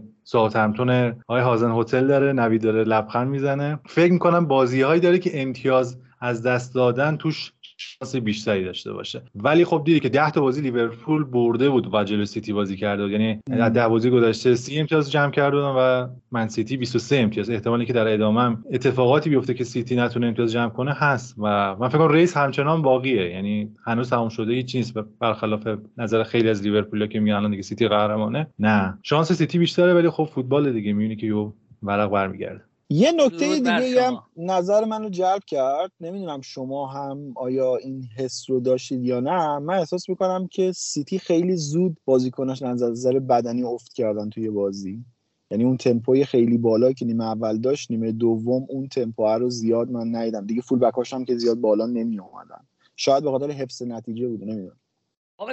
ساوتهمپتون 0.55 1.43
هازن 1.43 1.71
هوتل 1.71 2.07
داره. 2.07 2.33
نوید 2.33 2.63
داره 2.63 2.85
لبخند 2.85 3.29
می‌زنه. 3.29 3.79
فکر 3.87 4.13
می‌کنم 4.13 4.47
بازی 4.47 4.83
هایی 4.83 5.01
داره 5.01 5.19
که 5.19 5.43
امتیاز 5.43 5.99
از 6.21 6.43
دست 6.43 6.75
دادن 6.75 7.17
توش 7.17 7.53
شانس 7.85 8.17
بیشتری 8.17 8.65
داشته 8.65 8.93
باشه. 8.93 9.23
ولی 9.35 9.65
خب 9.65 9.83
دیدی 9.85 10.01
که 10.01 10.09
10 10.09 10.31
تا 10.31 10.41
بازی 10.41 10.61
لیورپول 10.63 11.25
برده 11.25 11.71
بود 11.71 11.95
و 11.95 12.05
جلو 12.05 12.25
سیتی 12.25 12.53
بازی 12.53 12.77
کرده 12.77 13.09
یعنی 13.09 13.41
از 13.51 13.73
10 13.73 13.89
بازی 13.89 14.11
گذشته 14.11 14.55
30 14.55 14.81
امتیاز 14.81 15.11
جمع 15.11 15.31
کرده 15.31 15.57
و 15.57 16.09
منسیتی 16.31 16.77
23 16.77 17.17
امتیاز. 17.17 17.51
احتمالی 17.51 17.87
که 17.87 17.93
در 17.93 18.15
ادامه 18.15 18.43
هم 18.43 18.65
اتفاقاتی 18.73 19.31
بیفته 19.31 19.55
که 19.55 19.65
سیتی 19.65 19.97
نتونه 19.97 20.27
امتیاز 20.27 20.53
جمع 20.53 20.71
کنه 20.71 20.93
هست 20.93 21.35
و 21.39 21.77
من 21.81 21.89
فکر 21.89 21.99
کنم 21.99 22.13
race 22.13 22.37
همچنان 22.37 22.83
باقیه. 22.83 23.31
یعنی 23.31 23.71
هنوز 23.87 24.11
تموم 24.11 24.29
شده 24.29 24.53
هیچ 24.53 24.77
نیست. 24.77 24.95
برخلاف 25.21 25.69
نظر 25.99 26.23
خیلی 26.23 26.49
از 26.49 26.63
لیورپول 26.63 27.07
که 27.07 27.21
میگن 27.21 27.37
الان 27.37 27.51
دیگه 27.51 27.63
سیتی 27.63 27.89
قهرمانه. 27.89 28.47
نه. 28.59 28.99
شانس 29.03 29.33
سیتی 29.33 29.59
بیشتره 29.59 29.95
ولی 29.95 30.11
خب 30.11 30.25
فوتبال 30.25 30.73
دیگه 30.73 30.93
می‌بینی 30.93 31.17
که 31.17 31.27
یهو 31.27 31.53
ورق 31.83 32.11
برمیگرده. 32.11 32.65
یه 32.91 33.13
نکته 33.13 33.57
دیگه 33.57 34.03
هم 34.03 34.23
نظر 34.37 34.85
منو 34.85 35.09
جلب 35.09 35.43
کرد. 35.47 35.91
نمی‌دونم 36.01 36.41
شما 36.41 36.87
هم 36.87 37.33
آیا 37.37 37.77
این 37.77 38.09
حس 38.17 38.51
رو 38.51 38.61
داشتید 38.61 39.05
یا 39.05 39.21
نه. 39.21 39.59
من 39.59 39.75
احساس 39.75 40.09
می‌کنم 40.09 40.49
که 40.49 40.73
سیتی 40.73 41.19
خیلی 41.19 41.57
زود 41.57 41.97
بازیکناش 42.05 42.56
از 42.56 42.63
نظر 42.63 43.19
بدنی 43.19 43.63
افت 43.63 43.93
کردن 43.93 44.31
توی 44.31 44.51
بازی. 44.51 45.05
یعنی 45.51 45.65
اون 45.65 45.77
تمپوی 45.77 46.25
خیلی 46.25 46.59
بالا 46.59 46.93
که 46.93 47.05
نیمه 47.05 47.25
اول 47.25 47.59
داشت 47.59 47.91
نیمه 47.91 48.13
دوم 48.13 48.67
اون 48.69 48.89
تمپو 48.89 49.27
رو 49.27 49.51
زیاد 49.51 49.91
من 49.91 50.15
ندیدم. 50.15 50.47
دیگه 50.47 50.63
full 50.63 50.79
back 50.79 51.01
اش 51.01 51.13
هم 51.13 51.25
که 51.25 51.37
زیاد 51.37 51.61
بالا 51.61 51.87
نمی 51.87 52.19
اومدن 52.19 52.65
شاید 52.97 53.25
به 53.25 53.31
خاطر 53.31 53.51
حفظ 53.51 53.83
نتیجه 53.83 54.29
بوده 54.29 54.47
نمی‌دونم. 54.47 54.77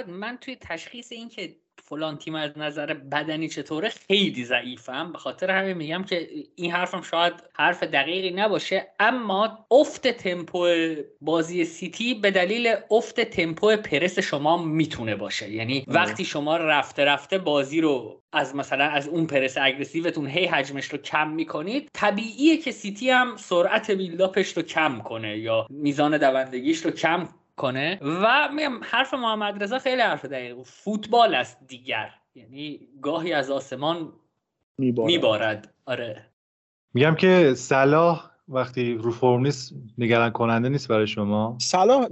من 0.08 0.38
توی 0.40 0.56
تشخیص 0.60 1.12
این 1.12 1.28
که 1.28 1.56
فلان 1.92 2.18
تیم 2.18 2.34
از 2.34 2.50
نظر 2.58 2.94
بدنی 2.94 3.48
چطوره؟ 3.48 3.88
خیلی 3.88 4.44
ضعیفم. 4.44 5.12
به 5.12 5.18
خاطر 5.18 5.50
همین 5.50 5.72
میگم 5.72 6.04
که 6.04 6.28
این 6.56 6.72
حرفم 6.72 7.02
شاید 7.02 7.32
حرف 7.52 7.82
دقیقی 7.82 8.30
نباشه 8.30 8.88
اما 9.00 9.66
افت 9.70 10.08
تمپو 10.08 10.68
بازی 11.20 11.64
سیتی 11.64 12.14
به 12.14 12.30
دلیل 12.30 12.74
افت 12.90 13.20
تمپو 13.20 13.76
پرس 13.76 14.18
شما 14.18 14.62
می‌تونه 14.62 15.16
باشه. 15.16 15.50
یعنی 15.50 15.84
وقتی 15.88 16.24
شما 16.24 16.56
رفته 16.56 17.04
رفته 17.04 17.38
بازی 17.38 17.80
رو 17.80 18.22
از 18.32 18.56
مثلا 18.56 18.84
از 18.84 19.08
اون 19.08 19.26
پرس 19.26 19.58
اگریسیوتون 19.58 20.26
هی 20.26 20.46
حجمش 20.46 20.86
رو 20.86 20.98
کم 20.98 21.30
می‌کنید 21.30 21.88
طبیعیه 21.92 22.56
که 22.56 22.70
سیتی 22.70 23.10
هم 23.10 23.36
سرعت 23.36 23.90
بیلداپش 23.90 24.56
رو 24.56 24.62
کم 24.62 24.98
کنه 24.98 25.38
یا 25.38 25.66
میزان 25.70 26.18
دوندگیش 26.18 26.84
رو 26.84 26.90
کم 26.90 27.28
کنه 27.62 27.98
و 28.02 28.48
میگم 28.54 28.80
حرف 28.82 29.14
محمد 29.14 29.62
رضا 29.62 29.78
خیلی 29.78 30.02
حرف 30.02 30.24
دقیق. 30.24 30.62
فوتبال 30.62 31.34
است 31.34 31.58
دیگر. 31.68 32.10
یعنی 32.34 32.88
گاهی 33.02 33.32
از 33.32 33.50
آسمان 33.50 34.12
میبارد, 34.78 35.06
میبارد. 35.06 35.74
آره. 35.86 36.26
میگم 36.94 37.14
که 37.14 37.54
صلاح 37.56 38.30
وقتی 38.48 38.94
رو 38.94 39.10
فرم 39.10 39.40
نیست 39.40 39.72
نگران 39.98 40.30
کننده 40.30 40.68
نیست 40.68 40.88
برای 40.88 41.06
شما. 41.06 41.56
صلاح 41.60 42.08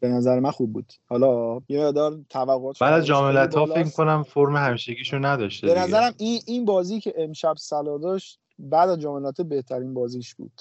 به 0.00 0.08
نظر 0.08 0.40
من 0.40 0.50
خوب 0.50 0.72
بود. 0.72 0.92
حالا 1.08 1.60
یه 1.68 1.92
دار 1.92 2.18
توقعات 2.28 2.78
بعد 2.78 2.92
از 2.92 3.06
جام 3.06 3.46
فکر 3.66 3.90
کنم 3.90 4.22
فرم 4.22 4.56
همیشگیشو 4.56 5.18
نداشته 5.18 5.66
به 5.66 5.80
نظرم 5.80 6.14
این 6.18 6.40
این 6.46 6.64
بازی 6.64 7.00
که 7.00 7.14
امشب 7.16 7.54
سلا 7.56 7.98
داشت 7.98 8.40
بعد 8.58 8.88
از 8.88 9.00
جام 9.00 9.32
بهترین 9.48 9.94
بازیش 9.94 10.34
بود. 10.34 10.60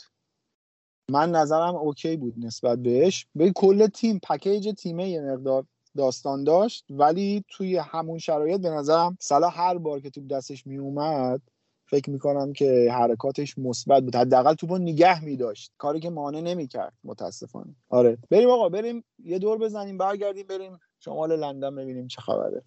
من 1.11 1.31
نظرم 1.31 1.75
اوکی 1.75 2.17
بود 2.17 2.33
نسبت 2.37 2.79
بهش. 2.79 3.27
به 3.35 3.51
کل 3.51 3.87
تیم 3.87 4.19
پکیج 4.29 4.69
تیمه 4.77 5.09
یه 5.09 5.21
مقدار 5.21 5.65
داستان 5.97 6.43
داشت. 6.43 6.85
ولی 6.89 7.43
توی 7.49 7.77
همون 7.77 8.17
شرایط 8.17 8.61
به 8.61 8.69
نظرم 8.69 9.17
سلا 9.19 9.49
هر 9.49 9.77
بار 9.77 9.99
که 9.99 10.09
توپ 10.09 10.27
دستش 10.27 10.67
می 10.67 10.77
اومد 10.77 11.41
فکر 11.87 12.09
می‌کنم 12.09 12.53
که 12.53 12.87
حرکاتش 12.91 13.57
مثبت 13.57 14.03
بود. 14.03 14.15
حداقل 14.15 14.53
توپو 14.53 14.77
نگه 14.77 15.23
میداشت. 15.23 15.71
کاری 15.77 15.99
که 15.99 16.09
مانع 16.09 16.41
نمی‌کرد 16.41 16.93
متاسفانه. 17.03 17.75
آره. 17.89 18.17
بریم 18.29 18.49
آقا 18.49 18.69
بریم 18.69 19.03
یه 19.23 19.39
دور 19.39 19.57
بزنیم 19.57 19.97
برگردیم 19.97 20.47
بریم 20.47 20.79
شمال 20.99 21.39
لندن 21.39 21.75
ببینیم 21.75 22.07
چه 22.07 22.21
خبره. 22.21 22.61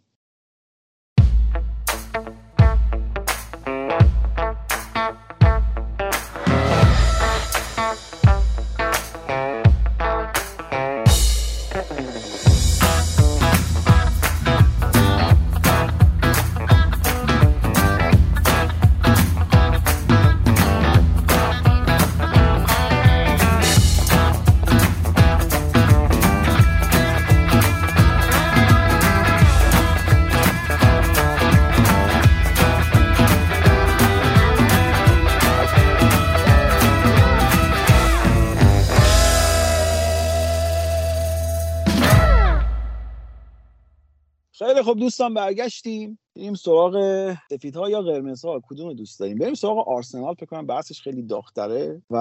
خب 44.88 44.96
دوستان 44.98 45.35
برگشتیم. 45.35 46.18
بریم 46.37 46.55
سراغ 46.55 47.35
سفیدها 47.51 47.90
یا 47.90 48.03
قرمزها. 48.03 48.61
کدوم 48.68 48.92
دوست 48.92 49.20
داریم؟ 49.20 49.38
بریم 49.38 49.55
سراغ 49.55 49.88
آرسنال. 49.88 50.35
فکر 50.35 50.46
کنم 50.46 50.66
بحثش 50.66 51.01
خیلی 51.01 51.22
داغتره 51.22 52.03
و 52.11 52.18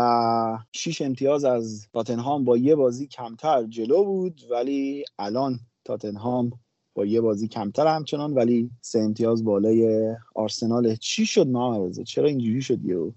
6 0.71 1.01
امتیاز 1.01 1.45
از 1.45 1.87
تاتنهام 1.93 2.43
با 2.43 2.57
یه 2.57 2.75
بازی 2.75 3.07
کمتر 3.07 3.63
جلو 3.63 4.03
بود. 4.03 4.41
ولی 4.51 5.05
الان 5.19 5.59
تاتنهام 5.85 6.51
با 6.95 7.05
یه 7.05 7.21
بازی 7.21 7.47
کمتر 7.47 7.87
همچنان. 7.87 8.33
ولی 8.33 8.69
سه 8.81 8.99
امتیاز 8.99 9.43
بالای 9.43 10.13
آرسنال. 10.35 10.95
چی 10.95 11.25
شد 11.25 11.47
محمد 11.47 12.03
چرا 12.03 12.27
اینجوری 12.27 12.61
شد 12.61 12.85
یهو؟ 12.85 13.11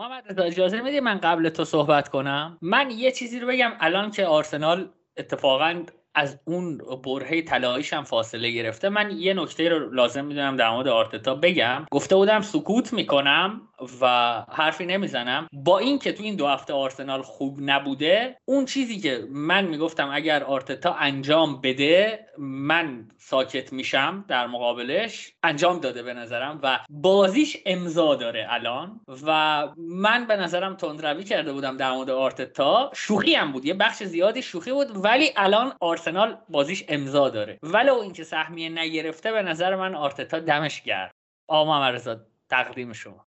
محمد 0.00 0.40
اجازه 0.40 0.80
میدی 0.80 1.00
من 1.00 1.18
قبل 1.18 1.48
تو 1.48 1.64
صحبت 1.64 2.08
کنم؟ 2.08 2.58
من 2.62 2.90
یه 2.90 3.12
چیزی 3.12 3.40
رو 3.40 3.48
بگم. 3.48 3.70
الان 3.80 4.10
که 4.10 4.26
آرسنال 4.26 4.88
اتفاقا 5.16 5.82
از 6.14 6.40
اون 6.44 6.78
برهه 7.04 7.42
طلاییش 7.42 7.92
هم 7.92 8.04
فاصله 8.04 8.50
گرفته. 8.50 8.88
من 8.88 9.10
یه 9.18 9.34
نکته 9.34 9.68
رو 9.68 9.90
لازم 9.90 10.24
می‌دونم 10.24 10.56
در 10.56 10.70
مورد 10.70 10.88
آرتتا 10.88 11.34
بگم. 11.34 11.86
گفته 11.90 12.16
بودم 12.16 12.40
سکوت 12.40 12.92
می‌کنم 12.92 13.60
و 14.00 14.06
حرفی 14.52 14.86
نمی‌زنم. 14.86 15.48
با 15.52 15.78
اینکه 15.78 16.12
تو 16.12 16.22
این 16.22 16.36
دو 16.36 16.46
هفته 16.46 16.72
آرسنال 16.72 17.22
خوب 17.22 17.58
نبوده 17.60 18.36
اون 18.44 18.64
چیزی 18.64 19.00
که 19.00 19.24
من 19.30 19.64
می‌گفتم 19.64 20.10
اگر 20.12 20.44
آرتتا 20.44 20.94
انجام 20.94 21.60
بده 21.60 22.26
من 22.38 23.08
ساکت 23.18 23.72
میشم 23.72 24.24
در 24.28 24.46
مقابلش. 24.46 25.32
انجام 25.42 25.80
داده 25.80 26.02
به 26.02 26.14
نظرم 26.14 26.60
و 26.62 26.78
بازیش 26.90 27.56
امضا 27.66 28.14
داره 28.14 28.46
الان. 28.50 29.00
و 29.26 29.68
من 29.78 30.26
به 30.26 30.36
نظرم 30.36 30.74
تندروی 30.74 31.24
کرده 31.24 31.52
بودم 31.52 31.76
در 31.76 31.92
مورد 31.92 32.10
آرتتا. 32.10 32.90
شوخی 32.94 33.34
هم 33.34 33.52
بود. 33.52 33.64
یه 33.64 33.74
بخش 33.74 34.02
زیادی 34.02 34.42
شوخی 34.42 34.72
بود. 34.72 35.04
ولی 35.04 35.30
الان 35.36 35.72
آرسنال 36.04 36.36
بازیش 36.48 36.84
امضا 36.88 37.30
داره. 37.30 37.58
ولو 37.62 37.94
اینکه 37.94 38.24
سهمیه 38.24 38.68
نگرفته 38.68 39.32
به 39.32 39.42
نظر 39.42 39.76
من 39.76 39.94
آرتتا 39.94 40.38
دمش 40.38 40.82
گرم. 40.82 41.10
آقا 41.48 41.80
میرزا 41.80 42.20
تقدیم 42.50 42.92
شما. 42.92 43.26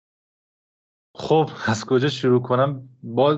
خب 1.17 1.51
از 1.67 1.85
کجا 1.85 2.09
شروع 2.09 2.43
کنم؟ 2.43 2.89
با 3.03 3.35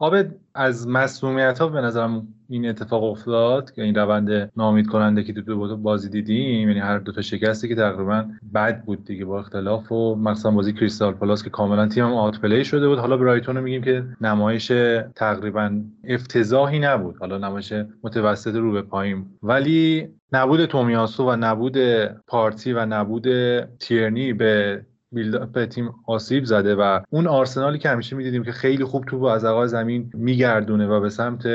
آبد 0.00 0.34
از 0.54 0.88
مسئولیت 0.88 1.58
ها 1.58 1.68
به 1.68 1.80
نظرم 1.80 2.28
این 2.48 2.68
اتفاق 2.68 3.04
افتاد 3.04 3.70
که 3.72 3.82
این 3.82 3.94
روند 3.94 4.52
ناامید 4.56 4.86
کننده 4.86 5.24
که 5.24 5.32
تو 5.32 5.76
بازی 5.76 6.08
دیدیم 6.08 6.68
یعنی 6.68 6.80
هر 6.80 6.98
دو 6.98 7.12
تا 7.12 7.20
شکستی 7.22 7.68
که 7.68 7.74
تقریبا 7.74 8.24
بد 8.54 8.84
بود 8.84 9.04
دیگه 9.04 9.24
با 9.24 9.38
اختلاف 9.38 9.92
و 9.92 10.14
مثلا 10.14 10.52
بازی 10.52 10.72
کریستال 10.72 11.14
پالاس 11.14 11.42
که 11.42 11.50
کاملا 11.50 11.86
تیمم 11.86 12.14
outplay 12.14 12.64
شده 12.64 12.88
بود. 12.88 12.98
حالا 12.98 13.16
برایتون 13.16 13.56
رو 13.56 13.62
میگیم 13.62 13.82
که 13.82 14.04
نمایش 14.20 14.72
تقریبا 15.14 15.80
افتضاحی 16.04 16.78
نبود. 16.78 17.16
حالا 17.20 17.38
نمایش 17.38 17.72
متوسط 18.02 18.54
رو 18.54 18.72
به 18.72 18.82
پایین. 18.82 19.26
ولی 19.42 20.08
نبود 20.32 20.64
تومیاسو 20.64 21.30
و 21.30 21.36
نبود 21.36 21.78
پارتی 22.26 22.72
و 22.72 22.86
نبود 22.86 23.26
تیرنی 23.60 24.32
به 24.32 24.82
به 25.52 25.66
تیم 25.66 25.90
آسیب 26.06 26.44
زده 26.44 26.74
و 26.74 27.00
اون 27.10 27.26
آرسنالی 27.26 27.78
که 27.78 27.88
همیشه 27.88 28.16
می‌دیدیم 28.16 28.44
که 28.44 28.52
خیلی 28.52 28.84
خوب 28.84 29.04
توپو 29.04 29.24
از 29.24 29.70
زمین 29.70 30.10
میگردونه 30.14 30.86
و 30.86 31.00
به 31.00 31.08
سمت 31.08 31.46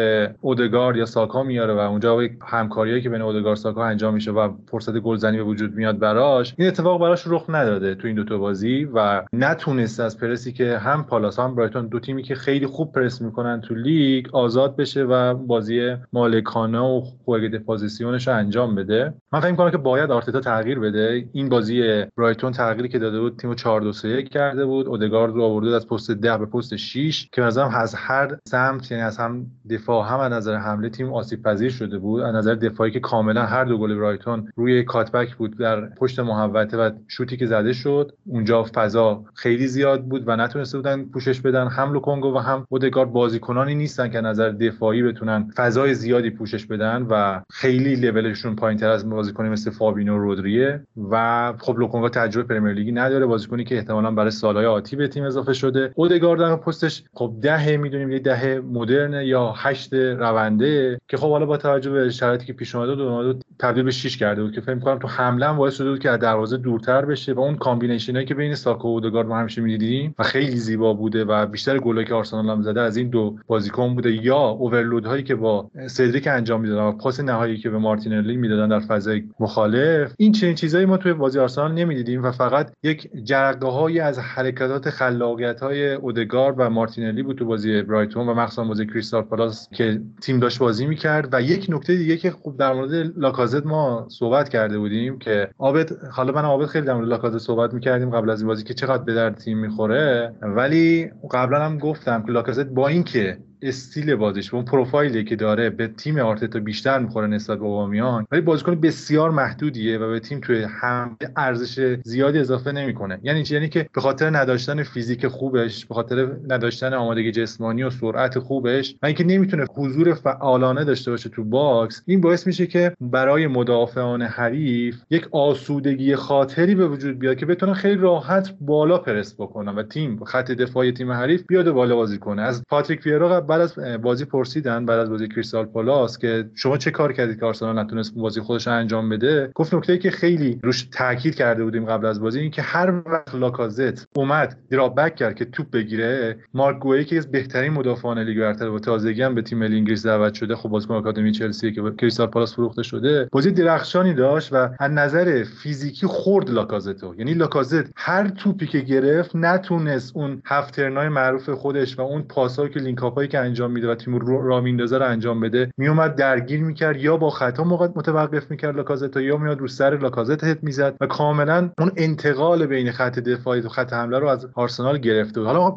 اودگارد 0.41 0.97
یا 0.97 1.05
ساکا 1.05 1.43
میاره 1.43 1.73
و 1.73 1.77
اونجا 1.77 2.21
همکاریایی 2.47 3.01
که 3.01 3.09
بین 3.09 3.21
اودگارد 3.21 3.55
ساکا 3.55 3.85
انجام 3.85 4.13
میشه 4.13 4.31
و 4.31 4.53
فرصت 4.71 4.97
گلزنی 4.97 5.37
به 5.37 5.43
وجود 5.43 5.75
میاد 5.75 5.99
براش 5.99 6.53
این 6.57 6.67
اتفاق 6.67 7.01
براش 7.01 7.23
رخ 7.27 7.45
نداده 7.49 7.95
تو 7.95 8.07
این 8.07 8.15
دو 8.15 8.23
تا 8.23 8.37
بازی 8.37 8.87
و 8.93 9.23
نتونست 9.33 9.99
از 9.99 10.17
پرسی 10.17 10.53
که 10.53 10.77
هم 10.77 11.03
پالاس 11.03 11.39
هم 11.39 11.55
برایتون 11.55 11.87
دو 11.87 11.99
تیمی 11.99 12.23
که 12.23 12.35
خیلی 12.35 12.67
خوب 12.67 12.91
پرس 12.91 13.21
می‌کنن 13.21 13.61
تو 13.61 13.75
لیگ 13.75 14.35
آزاد 14.35 14.75
بشه 14.75 15.03
و 15.03 15.33
بازی 15.33 15.95
مالکانه 16.13 16.79
و 16.79 17.01
خوگو 17.25 17.59
پوزیشنش 17.59 18.27
رو 18.27 18.33
انجام 18.33 18.75
بده. 18.75 19.13
من 19.31 19.39
فکر 19.39 19.51
می‌کنم 19.51 19.71
که 19.71 19.77
باید 19.77 20.11
آرتتا 20.11 20.39
تغییر 20.39 20.79
بده. 20.79 21.25
این 21.33 21.49
بازی 21.49 22.03
برایتون 22.17 22.51
تغییری 22.51 22.89
که 22.89 22.99
داده 22.99 23.19
بود 23.19 23.42
تیمو 23.43 23.55
4 23.55 23.81
2 23.81 23.93
3 23.93 24.23
کرده 24.23 24.65
بود. 24.65 24.87
اودگارد 24.87 25.33
رو 25.33 25.43
آورده 25.43 25.75
از 25.75 25.87
پست 25.87 26.11
10 26.11 26.37
به 26.37 26.45
پست 26.45 26.75
6 26.75 27.29
که 27.31 27.41
مثلا 27.41 27.69
از 27.69 27.95
هر 27.95 28.37
سمت 28.47 28.91
یعنی 28.91 29.03
از 29.03 29.17
هم 29.17 29.45
دفاع 29.69 30.07
هم 30.07 30.19
از 30.19 30.31
نظر 30.31 30.55
حمله 30.55 30.89
تیم 30.89 31.13
آسیب 31.13 31.43
پذیر 31.43 31.71
شده 31.71 31.97
بود. 31.97 32.21
از 32.21 32.35
نظر 32.35 32.55
دفاعی 32.55 32.91
که 32.91 32.99
کاملا 32.99 33.45
هر 33.45 33.65
دو 33.65 33.77
گل 33.77 33.95
برایتون 33.95 34.47
روی 34.55 34.83
کاتبک 34.83 35.35
بود 35.35 35.57
در 35.57 35.85
پشت 35.85 36.19
محوطه 36.19 36.77
و 36.77 36.91
شوتی 37.07 37.37
که 37.37 37.45
زده 37.45 37.73
شد 37.73 38.11
اونجا 38.25 38.65
فضا 38.75 39.23
خیلی 39.33 39.67
زیاد 39.67 40.03
بود 40.05 40.23
و 40.27 40.35
نتونسته 40.35 40.77
بودن 40.77 41.05
پوشش 41.05 41.41
بدن. 41.41 41.67
هم 41.67 41.93
لوکونگو 41.93 42.35
و 42.35 42.37
هم 42.37 42.65
اودگارد 42.69 43.11
بازیکنانی 43.11 43.75
نیستن 43.75 44.09
که 44.09 44.21
نظر 44.21 44.49
دفاعی 44.49 45.03
بتونن 45.03 45.51
فضای 45.55 45.93
زیادی 45.93 46.29
پوشش 46.29 46.65
بدن 46.65 47.07
و 47.09 47.41
خیلی 47.49 47.95
لولشون 47.95 48.55
پایینتر 48.55 48.89
از 48.89 49.09
بازیکنی 49.09 49.49
مثل 49.49 49.71
فابینو 49.71 50.17
رودریه. 50.17 50.83
و 51.11 51.53
خب 51.59 51.79
لوکونگو 51.79 52.09
تجربه 52.09 52.53
پرمیر 52.53 52.73
لیگی 52.73 52.91
نداره. 52.91 53.25
بازیکنی 53.33 53.63
که 53.63 53.75
احتمالا 53.75 54.11
برای 54.11 54.31
سالهای 54.31 54.65
آتی 54.65 54.95
به 54.95 55.07
تیم 55.07 55.23
اضافه 55.23 55.53
شده. 55.53 55.91
اودگارد 55.95 56.39
در 56.39 56.55
پستش 56.55 57.03
خب 57.13 57.33
ده 57.41 57.77
می‌دونیم 57.77 58.11
یه 58.11 58.19
ده 58.19 58.59
مدرن 58.59 59.25
یا 59.25 59.53
هشت 59.57 59.93
رونده. 59.93 60.99
که 61.07 61.17
خب 61.17 61.29
حالا 61.29 61.45
با 61.45 61.57
توجه 61.57 61.91
به 61.91 62.09
شرایطی 62.09 62.45
که 62.45 62.53
پیش 62.53 62.75
اومده 62.75 62.95
دو 62.95 63.33
تبدیل 63.59 63.83
به 63.83 63.91
6 63.91 64.17
کرده 64.17 64.43
بود 64.43 64.51
که 64.51 64.61
فکر 64.61 64.79
کنم 64.79 64.99
تو 64.99 65.07
حمله 65.07 65.47
هم 65.47 65.57
باعث 65.57 65.75
شده 65.75 65.89
بود 65.89 65.99
که 65.99 66.09
از 66.09 66.19
دروازه 66.19 66.57
دورتر 66.57 67.05
بشه 67.05 67.33
و 67.33 67.39
اون 67.39 67.55
combination 67.55 68.15
ایی 68.15 68.25
که 68.25 68.35
بین 68.35 68.55
ساکا 68.55 68.87
و 68.87 68.91
اودگارد 68.91 69.27
ما 69.27 69.37
همیشه 69.37 69.61
می‌دیدیم 69.61 70.15
و 70.19 70.23
خیلی 70.23 70.55
زیبا 70.55 70.93
بوده 70.93 71.25
و 71.25 71.45
بیشتر 71.45 71.77
گلایی 71.77 72.07
که 72.07 72.13
آرسنال 72.13 72.49
هم 72.49 72.61
زده 72.61 72.81
از 72.81 72.97
این 72.97 73.09
دو 73.09 73.35
بازیکن 73.47 73.95
بوده 73.95 74.25
یا 74.25 74.37
overload 74.37 75.05
هایی 75.05 75.23
که 75.23 75.35
با 75.35 75.71
سدریک 75.87 76.27
انجام 76.27 76.61
می‌دادن 76.61 76.83
و 76.83 76.91
پاس 76.91 77.19
نهایی 77.19 77.57
که 77.57 77.69
به 77.69 77.77
مارتینلی 77.77 78.37
می‌دادن 78.37 78.67
در 78.67 78.79
فضای 78.79 79.23
مخالف. 79.39 80.13
این 80.17 80.31
چنین 80.31 80.55
چیزایی 80.55 80.85
ما 80.85 80.97
توی 80.97 81.13
بازی 81.13 81.39
آرسنال 81.39 81.71
نمی‌دیدیم 81.71 82.23
و 82.23 82.31
فقط 82.31 82.73
یک 82.83 83.09
جرقه 83.23 84.01
از 84.01 84.19
حرکات 84.19 84.89
خلاقیت 84.89 85.59
های 85.59 85.93
اودگارد 85.93 86.55
و 86.57 86.69
مارتینلی 86.69 87.23
بود 87.23 87.37
تو 87.37 87.45
بازی 87.45 87.81
برایتون 87.81 88.29
و 88.29 88.33
مخصوصا 88.33 88.63
بازی 88.63 88.85
کریستال 88.85 89.21
پالاس 89.21 89.69
که 89.69 90.01
تیم 90.21 90.39
داشت 90.39 90.59
بازی 90.59 90.85
می‌کرد. 90.85 91.29
و 91.31 91.41
یک 91.41 91.65
نکته 91.69 91.95
دیگه 91.95 92.17
که 92.17 92.31
خوب 92.31 92.57
در 92.57 92.73
مورد 92.73 93.13
لاکازت 93.17 93.65
ما 93.65 94.07
صحبت 94.09 94.49
کرده 94.49 94.77
بودیم 94.77 95.19
که 95.19 95.49
آبد 95.57 95.91
حالا 96.11 96.33
من 96.33 96.45
آبد 96.45 96.65
خیلی 96.65 96.85
در 96.85 96.93
مورد 96.93 97.07
لاکازت 97.07 97.37
صحبت 97.37 97.73
می‌کردیم 97.73 98.09
قبل 98.09 98.29
از 98.29 98.41
این 98.41 98.47
بازی 98.47 98.63
که 98.63 98.73
چقدر 98.73 99.03
به 99.03 99.13
در 99.13 99.29
تیم 99.29 99.57
می‌خوره. 99.57 100.35
ولی 100.41 101.11
قبلا 101.31 101.65
هم 101.65 101.77
گفتم 101.77 102.23
که 102.23 102.31
لاکازت 102.31 102.65
با 102.65 102.87
اینکه 102.87 103.37
استیل 103.63 104.15
بازیش 104.15 104.53
اون 104.53 104.65
پروفایلی 104.65 105.23
که 105.23 105.35
داره 105.35 105.69
به 105.69 105.87
تیم 105.87 106.19
آرتتا 106.19 106.59
بیشتر 106.59 106.99
می‌خوره 106.99 107.27
نسبت 107.27 107.57
به 107.57 107.65
اوبامیان 107.65 108.25
ولی 108.31 108.41
بازیکن 108.41 108.75
بسیار 108.75 109.31
محدودیه 109.31 109.97
و 109.97 110.09
به 110.09 110.19
تیم 110.19 110.39
توی 110.39 110.63
هم 110.63 111.17
ارزش 111.35 111.97
زیادی 112.03 112.39
اضافه 112.39 112.71
نمی‌کنه. 112.71 113.19
یعنی 113.23 113.43
چی؟ 113.43 113.53
یعنی 113.53 113.69
که 113.69 113.89
به 113.93 114.01
خاطر 114.01 114.37
نداشتن 114.37 114.83
فیزیک 114.83 115.27
خوبش 115.27 115.85
به 115.85 115.95
خاطر 115.95 116.27
نداشتن 116.47 116.93
آمادگی 116.93 117.31
جسمانی 117.31 117.83
و 117.83 117.89
سرعت 117.89 118.39
خوبش 118.39 118.95
و 119.01 119.05
اینکه 119.05 119.23
نمی‌تونه 119.23 119.65
حضور 119.75 120.13
فعالانه 120.13 120.83
داشته 120.83 121.11
باشه 121.11 121.29
تو 121.29 121.43
box 121.43 122.01
این 122.05 122.21
باعث 122.21 122.47
میشه 122.47 122.67
که 122.67 122.95
برای 123.01 123.47
مدافعان 123.47 124.21
حریف 124.21 125.01
یک 125.09 125.27
آسودگی 125.31 126.15
خاطری 126.15 126.75
به 126.75 126.87
وجود 126.87 127.19
بیاد 127.19 127.37
که 127.37 127.45
بتونن 127.45 127.73
خیلی 127.73 127.95
راحت 127.95 128.53
بالا 128.61 128.97
پرس 128.97 129.33
بکنن 129.33 129.75
و 129.75 129.83
تیم 129.83 130.23
خط 130.23 130.51
دفاعی 130.51 130.91
تیم 130.91 131.11
حریف 131.11 131.43
بیاد 131.47 131.71
بالا 131.71 131.95
بازی 131.95 132.17
کنه. 132.17 132.41
از 132.41 132.63
پاتریک 132.69 133.05
ویرا 133.05 133.41
بعد 133.53 133.61
از 133.61 134.01
بازی 134.01 134.25
پرسیدن 134.25 134.85
بعد 134.85 134.99
از 134.99 135.09
بازی 135.09 135.27
کریستال 135.27 135.65
پالاس 135.65 136.17
که 136.17 136.49
شما 136.55 136.77
چه 136.77 136.91
کار 136.91 137.13
کردید 137.13 137.39
که 137.39 137.45
آرسنال 137.45 137.79
نتونست 137.79 138.15
بازی 138.15 138.41
خودش 138.41 138.67
انجام 138.67 139.09
بده 139.09 139.51
گفت 139.55 139.73
نکته 139.73 139.97
که 139.97 140.11
خیلی 140.11 140.59
روش 140.63 140.83
تاکید 140.83 141.35
کرده 141.35 141.63
بودیم 141.63 141.85
قبل 141.85 142.05
از 142.05 142.21
بازی 142.21 142.39
این 142.39 142.51
که 142.51 142.61
هر 142.61 143.01
وقت 143.05 143.35
لاکازت 143.35 144.07
اومد 144.15 144.57
drop 144.69 144.95
back 144.95 145.15
کرد 145.15 145.35
که 145.35 145.45
توپ 145.45 145.71
بگیره 145.71 146.37
مارک 146.53 146.79
گوئی 146.79 147.05
که 147.05 147.17
از 147.17 147.31
بهترین 147.31 147.73
مدافعان 147.73 148.19
لیگ 148.19 148.39
برتر 148.39 148.69
و 148.69 148.79
تازگی 148.79 149.21
هم 149.21 149.35
به 149.35 149.41
تیم 149.41 149.57
ملی 149.57 149.77
انگلیس 149.77 150.05
دعوت 150.05 150.33
شده. 150.33 150.55
خب 150.55 150.69
بازیکن 150.69 150.93
آکادمی 150.93 151.31
چلسی 151.31 151.71
که 151.71 151.81
کریستال 151.97 152.27
پالاس 152.27 152.53
فروخته 152.53 152.83
شده. 152.83 153.29
بازی 153.31 153.51
درخشانی 153.51 154.13
داشت 154.13 154.53
و 154.53 154.69
از 154.79 154.91
نظر 154.91 155.43
فیزیکی 155.43 156.07
خورد 156.07 156.49
لاکازتو 156.49 157.15
یعنی 157.17 157.33
لاکازت 157.33 157.91
هر 157.95 158.29
توپی 158.29 158.67
که 158.67 158.79
گرفت 158.79 159.35
نتونست 159.35 160.15
اون 160.15 160.41
half 160.45 160.74
turn 160.74 161.02
ای 161.02 161.09
معروف 161.09 161.49
خودش 161.49 161.99
و 161.99 162.01
اون 162.01 162.21
پاسایی 162.21 162.69
که 162.69 162.79
link 162.79 163.03
up 163.03 163.15
ایی 163.15 163.27
که 163.27 163.39
انجام 163.43 163.71
میده 163.71 163.91
و 163.91 163.95
تیم 163.95 164.17
را 164.19 164.61
میندازه 164.61 164.97
رو 164.97 165.05
انجام 165.05 165.39
بده. 165.39 165.71
میومد 165.77 166.15
درگیر 166.15 166.63
می‌کرد 166.63 167.01
یا 167.01 167.17
با 167.17 167.29
خطا 167.29 167.63
متوقف 167.95 168.51
می‌کرد 168.51 168.75
لاکازت 168.75 169.17
یا 169.17 169.37
میاد 169.37 169.59
رو 169.59 169.67
سر 169.67 169.97
لاکازت 169.97 170.43
هت 170.43 170.63
می‌زد 170.63 170.95
و 171.01 171.07
کاملا 171.07 171.69
اون 171.79 171.91
انتقال 171.97 172.65
بین 172.65 172.91
خط 172.91 173.19
دفاعی 173.19 173.61
و 173.61 173.69
خط 173.69 173.93
حمله 173.93 174.19
رو 174.19 174.27
از 174.27 174.47
آرسنال 174.53 174.97
گرفته 174.97 175.41
حالا 175.41 175.75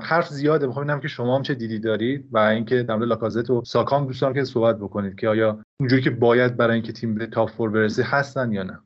حرف 0.00 0.28
زیاده 0.28 0.66
می‌خوام 0.66 0.84
ببینم 0.84 1.00
که 1.00 1.08
شما 1.08 1.36
هم 1.36 1.42
چه 1.42 1.54
دیدی 1.54 1.78
دارید 1.78 2.28
و 2.32 2.38
اینکه 2.38 2.82
در 2.82 2.94
مورد 2.96 3.08
لاکازت 3.08 3.50
و 3.50 3.62
ساکام 3.64 4.06
دوستان 4.06 4.34
که 4.34 4.44
صحبت 4.44 4.78
بکنید 4.78 5.14
که 5.14 5.28
آیا 5.28 5.58
اونجوری 5.80 6.02
که 6.02 6.10
باید 6.10 6.56
برای 6.56 6.74
اینکه 6.74 6.92
تیم 6.92 7.14
به 7.14 7.26
تاپ 7.26 7.50
فور 7.50 7.70
برسه 7.70 8.02
هستن 8.02 8.52
یا 8.52 8.62
نه؟ 8.62 8.78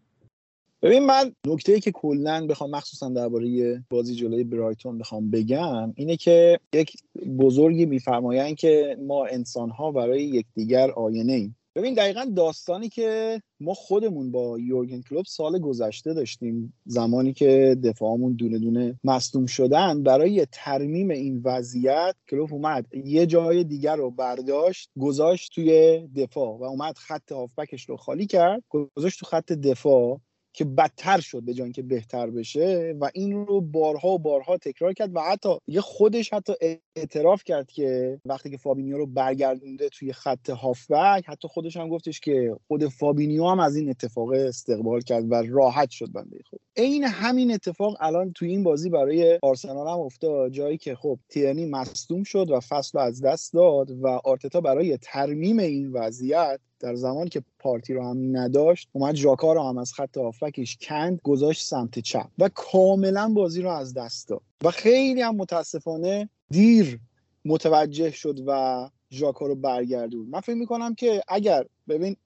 ببین 0.82 1.06
من 1.06 1.32
نکته 1.46 1.72
ای 1.72 1.80
که 1.80 1.92
کلا 1.92 2.46
بخوام 2.46 2.70
مخصوصا 2.70 3.08
درباره 3.08 3.84
بازی 3.90 4.14
جلوی 4.14 4.44
برایتون 4.44 4.98
بخوام 4.98 5.30
بگم 5.30 5.92
اینه 5.96 6.16
که 6.16 6.58
یک 6.72 6.96
بزرگی 7.38 7.86
میفرمایند 7.86 8.56
که 8.56 8.96
ما 9.00 9.26
انسان 9.26 9.70
ها 9.70 9.92
برای 9.92 10.22
یکدیگر 10.22 10.90
آینه 10.90 11.32
ایم. 11.32 11.56
ببین 11.74 11.94
دقیقا 11.94 12.24
داستانی 12.36 12.88
که 12.88 13.42
ما 13.60 13.74
خودمون 13.74 14.30
با 14.30 14.58
یورگن 14.58 15.00
کلوب 15.00 15.24
سال 15.26 15.58
گذشته 15.58 16.14
داشتیم 16.14 16.74
زمانی 16.86 17.32
که 17.32 17.76
دفاعمون 17.84 18.32
دونه 18.32 18.58
دونه 18.58 18.98
مصدوم 19.04 19.46
شدن 19.46 20.02
برای 20.02 20.46
ترمیم 20.52 21.10
این 21.10 21.42
وضعیت 21.44 22.14
کلوب 22.30 22.54
اومد. 22.54 22.86
یه 23.04 23.26
جای 23.26 23.64
دیگر 23.64 23.96
رو 23.96 24.10
برداشت 24.10 24.90
گذاشت 25.00 25.52
توی 25.54 26.00
دفاع 26.16 26.58
و 26.58 26.62
اومد 26.62 26.98
خط 26.98 27.32
هافبکش 27.32 27.88
رو 27.88 27.96
خالی 27.96 28.26
کرد 28.26 28.62
گذاشت 28.68 29.20
تو 29.20 29.26
خط 29.26 29.52
دفاع. 29.52 30.20
که 30.52 30.64
بدتر 30.64 31.20
شد 31.20 31.42
به 31.42 31.54
جای 31.54 31.72
که 31.72 31.82
بهتر 31.82 32.30
بشه 32.30 32.94
و 33.00 33.10
این 33.14 33.46
رو 33.46 33.60
بارها 33.60 34.08
و 34.08 34.18
بارها 34.18 34.56
تکرار 34.56 34.92
کرد 34.92 35.16
و 35.16 35.20
حتی 35.20 35.48
یه 35.66 35.80
خودش 35.80 36.32
حتی 36.32 36.52
اعتراف 36.96 37.44
کرد 37.44 37.70
که 37.70 38.20
وقتی 38.24 38.50
که 38.50 38.56
فابینیو 38.56 38.98
رو 38.98 39.06
برگردونده 39.06 39.88
توی 39.88 40.12
خط 40.12 40.50
هافبک 40.50 41.24
حتی 41.26 41.48
خودش 41.48 41.76
هم 41.76 41.88
گفتش 41.88 42.20
که 42.20 42.56
خود 42.68 42.88
فابینیو 42.88 43.46
هم 43.46 43.60
از 43.60 43.76
این 43.76 43.90
اتفاق 43.90 44.28
استقبال 44.28 45.00
کرد 45.00 45.32
و 45.32 45.34
راحت 45.34 45.90
شد 45.90 46.12
بنده 46.12 46.38
خود 46.50 46.60
عین 46.76 47.04
همین 47.04 47.52
اتفاق 47.52 47.96
الان 48.00 48.32
توی 48.32 48.50
این 48.50 48.62
بازی 48.62 48.90
برای 48.90 49.38
آرسنال 49.42 49.88
هم 49.88 50.00
افتاد 50.00 50.50
جایی 50.50 50.78
که 50.78 50.94
خب 50.94 51.18
تیرنی 51.28 51.66
مصدوم 51.66 52.22
شد 52.22 52.50
و 52.50 52.60
فصل 52.60 52.98
رو 52.98 53.04
از 53.04 53.20
دست 53.22 53.52
داد 53.52 53.90
و 53.90 54.06
آرتتا 54.06 54.60
برای 54.60 54.96
ترمیم 54.96 55.58
این 55.58 55.92
وضعیت 55.92 56.60
در 56.82 56.94
زمانی 56.94 57.30
که 57.30 57.42
پارتی 57.58 57.94
رو 57.94 58.04
هم 58.04 58.36
نداشت 58.36 58.88
اومد 58.92 59.14
ژاکا 59.14 59.52
رو 59.52 59.62
هم 59.62 59.78
از 59.78 59.92
خط 59.92 60.18
هافبکش 60.18 60.78
کند 60.80 61.20
گذاشت 61.24 61.66
سمت 61.66 61.98
چپ 61.98 62.26
و 62.38 62.50
کاملا 62.54 63.28
بازی 63.28 63.62
رو 63.62 63.70
از 63.70 63.94
دست 63.94 64.28
داد. 64.28 64.42
و 64.64 64.70
خیلی 64.70 65.22
هم 65.22 65.36
متاسفانه 65.36 66.28
دیر 66.52 67.00
متوجه 67.44 68.10
شد 68.10 68.38
و 68.46 68.90
ژاکا 69.10 69.46
رو 69.46 69.54
برگردون. 69.54 70.26
من 70.26 70.40
فکر 70.40 70.54
می‌کنم 70.56 70.94
که 70.94 71.22
اگر 71.28 71.64
ببین 71.88 72.16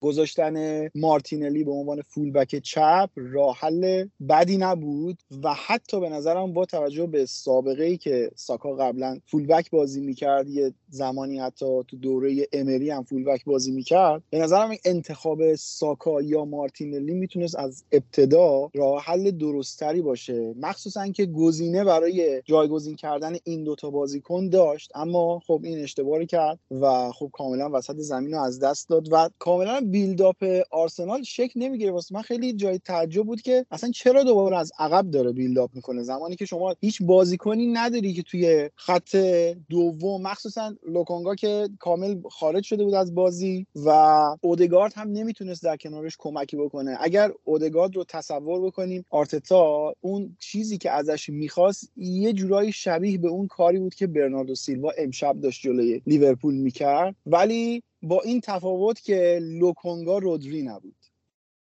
گذاشتن 0.00 0.86
مارتینلی 0.94 1.64
به 1.64 1.70
عنوان 1.70 2.02
فولبک 2.02 2.56
چپ 2.56 3.10
راه 3.16 3.56
حل 3.58 4.06
بدی 4.28 4.56
نبود 4.56 5.22
و 5.44 5.54
حتی 5.54 6.00
به 6.00 6.08
نظرم 6.08 6.52
با 6.52 6.66
توجه 6.66 7.06
به 7.06 7.26
سابقه 7.26 7.84
ای 7.84 7.96
که 7.96 8.30
ساکا 8.34 8.74
قبلا 8.74 9.18
فولبک 9.26 9.70
بازی 9.70 10.00
می‌کرد 10.00 10.48
یه 10.48 10.72
زمانی 10.90 11.38
حتی 11.38 11.66
تو 11.88 11.96
دوره 11.96 12.48
امری 12.52 12.90
هم 12.90 13.02
فولبک 13.02 13.44
بازی 13.44 13.72
می‌کرد. 13.72 14.22
به 14.30 14.38
نظرم 14.38 14.70
انتخاب 14.84 15.54
ساکا 15.54 16.22
یا 16.22 16.44
مارتینلی 16.44 17.14
می‌تونست 17.14 17.56
از 17.56 17.84
ابتدا 17.92 18.70
راه 18.74 19.02
حل 19.02 19.30
درستتری 19.30 20.02
باشه. 20.02 20.54
مخصوصا 20.60 21.08
که 21.08 21.26
گزینه 21.26 21.84
برای 21.84 22.42
جایگزین 22.44 22.96
کردن 22.96 23.36
این 23.44 23.64
دوتا 23.64 23.90
بازیکن 23.90 24.48
داشت 24.48 24.90
اما 24.94 25.40
خب 25.46 25.60
این 25.64 25.78
اشتباهی 25.78 26.26
کرد 26.26 26.58
و 26.70 27.10
خب 27.12 27.30
کاملا 27.32 27.70
وسط 27.72 27.96
زمین 27.96 28.32
رو 28.34 28.40
از 28.40 28.60
دست 28.60 28.88
داد 28.88 29.08
و 29.12 29.30
کاملا 29.38 29.80
بیلداپ 29.80 30.44
آرسنال 30.70 31.22
شکل 31.22 31.60
نمی‌گیره 31.60 31.92
واسه 31.92 32.14
من 32.14 32.22
خیلی 32.22 32.52
جای 32.52 32.78
تعجب 32.78 33.22
بود 33.22 33.40
که 33.40 33.66
اصلا 33.70 33.90
چرا 33.90 34.22
دوباره 34.22 34.58
از 34.58 34.72
عقب 34.78 35.10
داره 35.10 35.32
بیلداپ 35.32 35.70
می‌کنه؟ 35.74 36.02
زمانی 36.02 36.36
که 36.36 36.44
شما 36.44 36.74
هیچ 36.80 37.02
بازیکنی 37.02 37.66
نداری 37.66 38.12
که 38.12 38.22
توی 38.22 38.70
خط 38.74 39.16
دوم 39.70 40.22
مخصوصا 40.22 40.74
لوکونگا 40.88 41.34
که 41.34 41.68
کامل 41.78 42.20
خارج 42.30 42.64
شده 42.64 42.84
بود 42.84 42.94
از 42.94 43.14
بازی 43.14 43.66
و 43.74 43.90
اودگارد 44.40 44.92
هم 44.96 45.08
نمی‌تونست 45.08 45.62
در 45.62 45.76
کنارش 45.76 46.16
کمکی 46.18 46.56
بکنه. 46.56 46.96
اگر 47.00 47.32
اودگارد 47.44 47.96
رو 47.96 48.04
تصور 48.04 48.60
بکنیم 48.60 49.04
آرتتا 49.10 49.94
اون 50.00 50.36
چیزی 50.38 50.78
که 50.78 50.90
ازش 50.90 51.28
می‌خواست 51.28 51.92
یه 51.96 52.32
جورایی 52.32 52.72
شبیه 52.72 53.18
به 53.18 53.28
اون 53.28 53.46
کاری 53.46 53.78
بود 53.78 53.94
که 53.94 54.06
برناردو 54.06 54.54
سیلوا 54.54 54.90
امشب 54.98 55.40
داشت 55.40 55.62
جلوی 55.62 56.02
لیورپول 56.06 56.54
می‌کرد. 56.54 57.14
ولی 57.26 57.82
با 58.02 58.20
این 58.20 58.40
تفاوت 58.40 59.00
که 59.00 59.38
لوکونگا 59.42 60.18
رودری 60.18 60.62
نبود. 60.62 60.96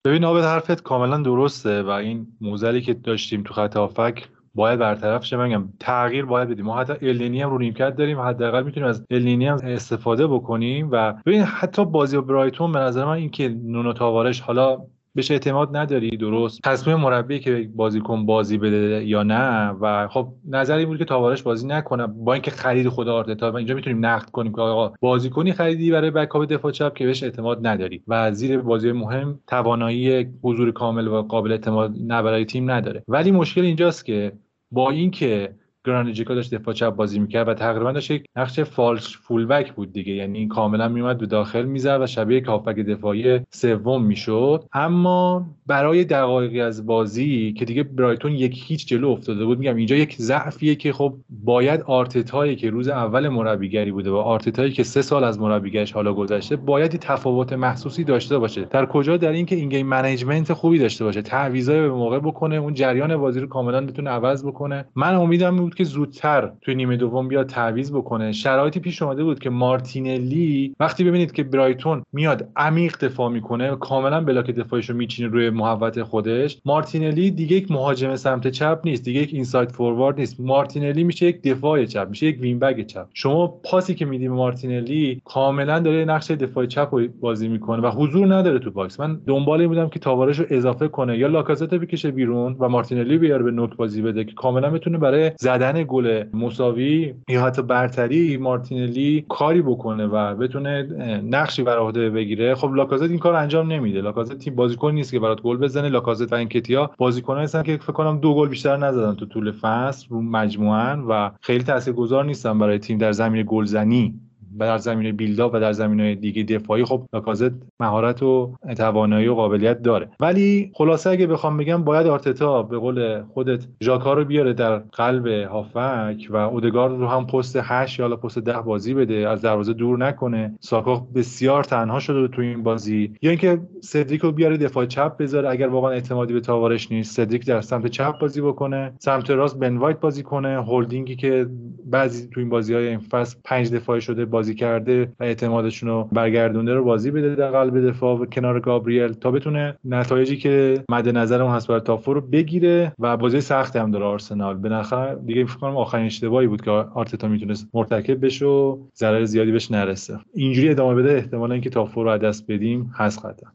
ببین 0.05 0.24
آبد 0.24 0.43
حرفت 0.43 0.84
کاملا 0.84 1.18
درسته 1.18 1.84
و 1.84 1.89
این 1.89 2.28
موزلی 2.41 2.82
که 2.82 2.93
داشتیم 2.93 3.43
تو 3.43 3.53
خط 3.53 3.78
آفک 3.78 4.28
باید 4.58 4.80
برطرف 4.80 5.26
شه. 5.26 5.38
من 5.38 5.70
تغییر 5.80 6.26
باید 6.26 6.49
بدیم. 6.49 6.66
ما 6.66 6.78
حتی 6.78 6.93
النینی 7.10 7.41
هم 7.41 7.49
رو 7.49 7.58
نیمکت 7.58 7.95
داریم 7.95 8.20
حداقل 8.20 8.64
می‌تونیم 8.64 8.89
از 8.89 9.05
النینی 9.12 9.47
هم 9.47 9.58
استفاده 9.64 10.28
بکنیم 10.28 10.89
و 10.91 11.14
ببین 11.26 11.41
حتی 11.41 11.86
بازی 11.86 12.22
برایتون 12.22 12.72
به 12.72 12.80
نظر 12.80 13.05
من 13.05 13.12
اینکه 13.12 13.49
نونو 13.49 13.93
تاوارش 13.93 14.41
حالا 14.41 14.78
بهش 15.16 15.32
اعتماد 15.32 15.78
نداری 15.78 16.18
درست. 16.18 16.62
تصمیم 16.64 16.97
مربی 16.97 17.39
که 17.39 17.70
بازیکن 17.76 18.26
بازی 18.26 18.58
بده 18.58 19.05
یا 19.05 19.24
نه 19.24 19.70
و 19.70 20.08
خب 20.08 20.28
نظری 20.49 20.86
بود 20.86 20.97
که 20.97 21.05
تاوارش 21.05 21.43
بازی 21.43 21.68
نکنه. 21.68 22.08
با 22.08 22.34
اینکه 22.34 22.51
خرید 22.51 22.89
خود 22.89 23.08
آرتتا 23.08 23.51
و 23.51 23.55
اینجا 23.55 23.76
می‌تونیم 23.76 24.05
نقد 24.05 24.30
کنیم 24.30 24.53
که 24.53 24.62
آقا 24.62 24.93
بازیکنی 25.01 25.53
خریدی 25.53 25.91
برای 25.91 26.12
بکاپ 26.12 26.45
دفاع 26.45 26.72
چپ 26.72 26.93
که 26.93 27.05
بهش 27.05 27.24
اعتماد 27.24 27.68
نداری 27.68 28.01
و 28.08 28.32
زیر 28.32 28.58
بازی 28.58 28.91
مهم 28.91 29.39
توانایی 29.47 30.28
حضور 30.43 30.72
کامل 30.72 31.08
و 31.08 31.22
قابل 31.22 31.51
اعتماد 31.51 31.93
نه 32.08 32.45
تیم 32.45 32.72
نداره. 32.72 33.03
ولی 33.08 33.32
مشکل 33.32 33.62
اینجاست 33.62 34.05
که 34.05 34.32
با 34.72 34.91
اینکه 34.91 35.55
گرانیت 35.88 36.18
ژاکا 36.18 36.36
داشت 36.35 36.55
دفاع 36.55 36.73
چپ 36.73 36.95
بازی 36.95 37.19
می‌کرد 37.19 37.47
و 37.47 37.53
تقریبا 37.53 37.91
داشت 37.91 38.11
یک 38.11 38.23
نقش 38.35 38.59
false 38.59 39.18
fullback 39.18 39.74
بود 39.73 39.93
دیگه. 39.93 40.13
یعنی 40.13 40.39
این 40.39 40.47
کاملا 40.47 40.88
میومد 40.88 41.17
به 41.17 41.25
داخل 41.25 41.65
می‌زد 41.65 42.01
و 42.01 42.07
شبیه 42.07 42.41
کافبک 42.41 42.75
دفاعی 42.75 43.39
سوم 43.49 44.03
می‌شد. 44.03 44.63
اما 44.73 45.45
برای 45.67 46.03
دقایقی 46.03 46.61
از 46.61 46.85
بازی 46.85 47.53
که 47.53 47.65
دیگه 47.65 47.83
برایتون 47.83 48.31
یک 48.31 48.63
هیچ 48.67 48.88
جلو 48.88 49.09
افتاده 49.09 49.45
بود 49.45 49.59
میگم 49.59 49.75
اینجا 49.75 49.95
یک 49.95 50.15
ضعفیه 50.15 50.75
که 50.75 50.93
خب 50.93 51.13
باید 51.29 51.81
آرتتایی 51.81 52.55
که 52.55 52.69
روز 52.69 52.88
اول 52.88 53.27
مربیگری 53.27 53.91
بوده 53.91 54.09
و 54.09 54.15
آرتتایی 54.15 54.71
که 54.71 54.83
سه 54.83 55.01
سال 55.01 55.23
از 55.23 55.39
مربیگریش 55.39 55.91
حالا 55.91 56.13
گذشته 56.13 56.55
باید 56.55 56.91
تفاوت 56.91 57.53
محسوسی 57.53 58.03
داشته 58.03 58.38
باشه. 58.38 58.65
در 58.65 58.85
کجا؟ 58.85 59.17
در 59.17 59.31
اینکه 59.31 59.55
این 59.55 59.69
game 59.70 59.88
management 59.88 60.53
خوبی 60.53 60.79
داشته 60.79 61.03
باشه. 61.05 61.21
تعویضای 61.21 61.81
به 61.81 61.89
موقع 61.89 62.19
بکنه 62.19 62.55
اون 62.55 62.73
جریان 62.73 63.17
بازی 63.17 63.39
رو 63.39 63.47
کاملا 63.47 63.85
بتونه 63.85 64.09
عوض 64.09 64.45
بکنه. 64.45 64.85
من 64.95 65.15
امیدم 65.15 65.55
بود 65.55 65.75
که 65.78 65.84
زودتر 65.84 66.51
توی 66.61 66.75
نیمه 66.75 66.97
دوم 66.97 67.28
بیاد 67.28 67.47
تعویض 67.47 67.91
بکنه. 67.91 68.32
شرایطی 68.32 68.80
پیش 68.80 69.01
اومده 69.01 69.23
بود 69.23 69.39
که 69.39 69.49
مارتینلی 69.49 70.75
وقتی 70.80 71.03
ببینید 71.03 71.32
که 71.32 71.43
برایتون 71.43 72.03
میاد 72.13 72.49
عمیق 72.55 72.97
دفاع 73.05 73.30
می‌کنه 73.30 73.75
کاملا 73.75 74.21
بلاک 74.21 74.51
دفاعیشو 74.51 74.93
میچینه 74.93 75.30
روی 75.30 75.49
محوطه 75.49 75.99
خودش 76.01 76.61
مارتینلی 76.65 77.32
دیگه 77.32 77.55
یک 77.55 77.71
مهاجم 77.71 78.15
سمت 78.15 78.47
چپ 78.47 78.80
نیست 78.86 79.03
دیگه 79.03 79.21
یک 79.21 79.34
inside 79.34 79.72
forward 79.72 80.20
نیست. 80.19 80.39
مارتینلی 80.39 81.03
میشه 81.03 81.25
یک 81.25 81.41
دفاع 81.41 81.86
چپ 81.86 82.07
میشه 82.09 82.25
یک 82.25 82.41
wing 82.41 82.59
back 82.59 82.86
چپ. 82.86 83.07
شما 83.13 83.47
پاسی 83.47 83.95
که 83.95 84.05
میدی 84.05 84.28
به 84.28 84.34
مارتینلی 84.34 85.21
کاملا 85.25 85.80
داره 85.80 86.05
نقش 86.05 86.32
دفاع 86.32 86.65
چپ 86.65 86.89
رو 86.91 87.07
بازی 87.19 87.47
می‌کنه 87.47 87.82
و 87.82 87.91
حضور 87.91 88.36
نداره 88.36 88.59
تو 88.59 88.71
box. 88.72 88.99
من 88.99 89.19
دنبال 89.28 89.67
بودم 89.67 89.89
که 89.89 89.99
تاوارس 89.99 90.41
اضافه 90.49 90.88
کنه 90.88 91.17
یا 91.17 91.28
لاکازت 91.28 91.73
بکشه 91.73 92.11
بیرون 92.11 92.55
و 92.59 92.69
مارتینلی 92.69 93.17
بیاره 93.17 93.43
به 93.43 93.51
نوک 93.51 93.75
بازی 93.75 94.01
بده 94.01 94.23
که 94.23 94.34
کاملا 94.34 94.69
بتونه 94.69 94.97
برای 94.97 95.32
زدن 95.39 95.66
گل 95.74 96.24
مساوی 96.34 97.13
یا 97.30 97.45
حتی 97.45 97.61
برتری 97.61 98.38
مارتینلی 98.38 99.26
کاری 99.30 99.61
بکنه 99.61 100.05
و 100.05 100.36
بتونه 100.36 100.84
نقشی 101.24 101.63
بر 101.63 101.78
عهده 101.78 102.09
بگیره. 102.09 102.55
خب 102.55 102.74
لاکازت 102.74 103.09
این 103.09 103.20
کار 103.20 103.34
انجام 103.34 103.72
نمیده. 103.72 104.01
لاکازت 104.01 104.38
تیپ 104.38 104.55
بازیکن 104.55 104.91
نیست 104.91 105.11
که 105.11 105.20
برات 105.20 105.41
گل 105.41 105.57
بزنه. 105.57 105.89
لاکازت 105.89 106.34
و 106.34 106.36
انکتیا 106.36 106.91
بازیکنایی 106.97 107.43
هستن 107.43 107.63
که 107.63 107.78
فکر 107.78 107.93
کنم 107.93 108.20
دو 108.20 108.36
گل 108.36 108.47
بیشتر 108.47 108.78
نزدن 108.78 109.15
تو 109.15 109.26
طول 109.26 109.51
فصل 109.51 110.07
رو 110.09 110.22
مجموعا 110.22 111.03
و 111.09 111.32
خیلی 111.41 111.63
تاثیرگذار 111.63 112.26
نیستن 112.26 112.59
برای 112.59 112.80
تیم 112.80 112.97
در 112.97 113.11
زمینه 113.11 113.45
گلزنی. 113.47 114.20
در 114.66 114.78
زمینه 114.78 115.12
build 115.11 115.39
up 115.39 115.49
و 115.53 115.60
در 115.60 115.72
زمینه 115.72 116.16
دیگه 116.16 116.43
دفاعی 116.43 116.86
خب 116.86 117.01
لاکازت 117.14 117.51
مهارت 117.80 118.24
و 118.24 118.55
توانایی 118.78 119.28
و 119.28 119.34
قابلیت 119.34 119.82
داره. 119.82 120.10
ولی 120.20 120.72
خلاصه 120.74 121.10
اگه 121.10 121.28
بخوام 121.28 121.58
بگم 121.58 121.84
باید 121.84 122.08
آرتتا 122.08 122.64
به 122.64 122.78
قول 122.78 123.22
خودت 123.22 123.66
ژاکا 123.84 124.14
رو 124.14 124.26
بیاره 124.26 124.53
در 124.53 124.78
قلب 124.78 125.28
هافبک 125.28 126.28
و 126.30 126.36
اودگارد 126.36 126.93
رو 126.93 127.08
هم 127.08 127.28
پست 127.28 127.60
8 127.62 127.99
یا 127.99 128.16
پست 128.16 128.39
10 128.39 128.62
بازی 128.62 128.93
بده 128.93 129.30
از 129.30 129.41
دروازه 129.41 129.74
دور 129.74 129.97
نکنه. 129.97 130.55
ساکا 130.60 131.08
بسیار 131.16 131.64
تنها 131.64 131.99
شده 131.99 132.28
تو 132.28 132.41
این 132.41 132.64
بازی. 132.64 133.14
یا 133.22 133.30
اینکه 133.30 133.60
سدریک 133.82 134.22
رو 134.22 134.32
بیاره 134.32 134.58
دفاع 134.58 134.86
چپ 134.86 135.18
بذاره 135.18 135.49
اگر 135.49 135.68
واقعا 135.68 135.91
اعتمادی 135.91 136.34
به 136.34 136.39
تاوارس 136.39 136.91
نیست 136.91 137.16
سدریک 137.16 137.45
در 137.45 137.62
سمت 137.62 137.88
چپ 137.88 138.20
بازی 138.20 138.41
بکنه 138.41 138.93
سمت 138.99 139.30
راست 139.30 139.60
بن 139.60 139.78
وایت 139.78 139.99
بازی 139.99 140.24
کنه. 140.24 140.64
هولدینگی 140.64 141.16
که 141.16 141.47
بعضی 141.86 142.28
تو 142.28 142.39
این 142.39 142.49
بازی 142.49 142.74
های 142.74 142.88
این 142.88 142.99
فصل 142.99 143.38
5 143.43 143.72
دفاعی 143.72 144.01
شده 144.01 144.26
بازی 144.26 144.47
بازی 144.48 144.56
کرده 144.56 145.14
و 145.20 145.24
اعتمادشون 145.24 145.89
رو 145.89 146.10
برگردونده 146.12 146.74
رو 146.74 146.84
بازی 146.84 147.12
بده 147.12 147.36
در 147.36 147.52
قلب 147.52 147.89
دفاع 147.89 148.20
و 148.20 148.26
کنار 148.26 148.60
گابریل 148.60 149.14
تا 149.14 149.32
بتونه 149.32 149.78
نتایجی 149.86 150.38
که 150.38 150.84
مد 150.89 151.10
نظر 151.10 151.41
اون 151.41 151.52
هست 151.52 151.68
برای 151.68 151.82
تافو 151.82 152.14
رو 152.14 152.22
بگیره 152.22 152.93
و 153.00 153.18
بازی 153.18 153.41
سختی 153.41 153.80
هم 153.80 153.91
داره 153.91 154.06
آرسنال. 154.06 154.74
نخر 154.74 155.16
دیگه 155.16 155.45
فکر 155.45 155.58
کنم 155.58 155.78
آخرین 155.78 156.06
اشتباهی 156.06 156.48
بود 156.48 156.62
که 156.62 156.72
آرتتا 156.72 157.28
می‌تونست 157.28 157.68
مرتکب 157.74 158.26
بشه 158.26 158.45
و 158.45 158.78
ضرر 158.95 159.26
زیادی 159.26 159.52
بهش 159.52 159.72
نرسه. 159.72 160.20
اینجوری 160.34 160.70
ادامه 160.70 160.95
بده 160.95 161.14
احتمالا 161.14 161.54
اینکه 161.54 161.70
تافو 161.70 162.04
رو 162.04 162.18
دست 162.18 162.52
بدیم 162.52 162.91
هست 162.95 163.26
قطعا. 163.26 163.52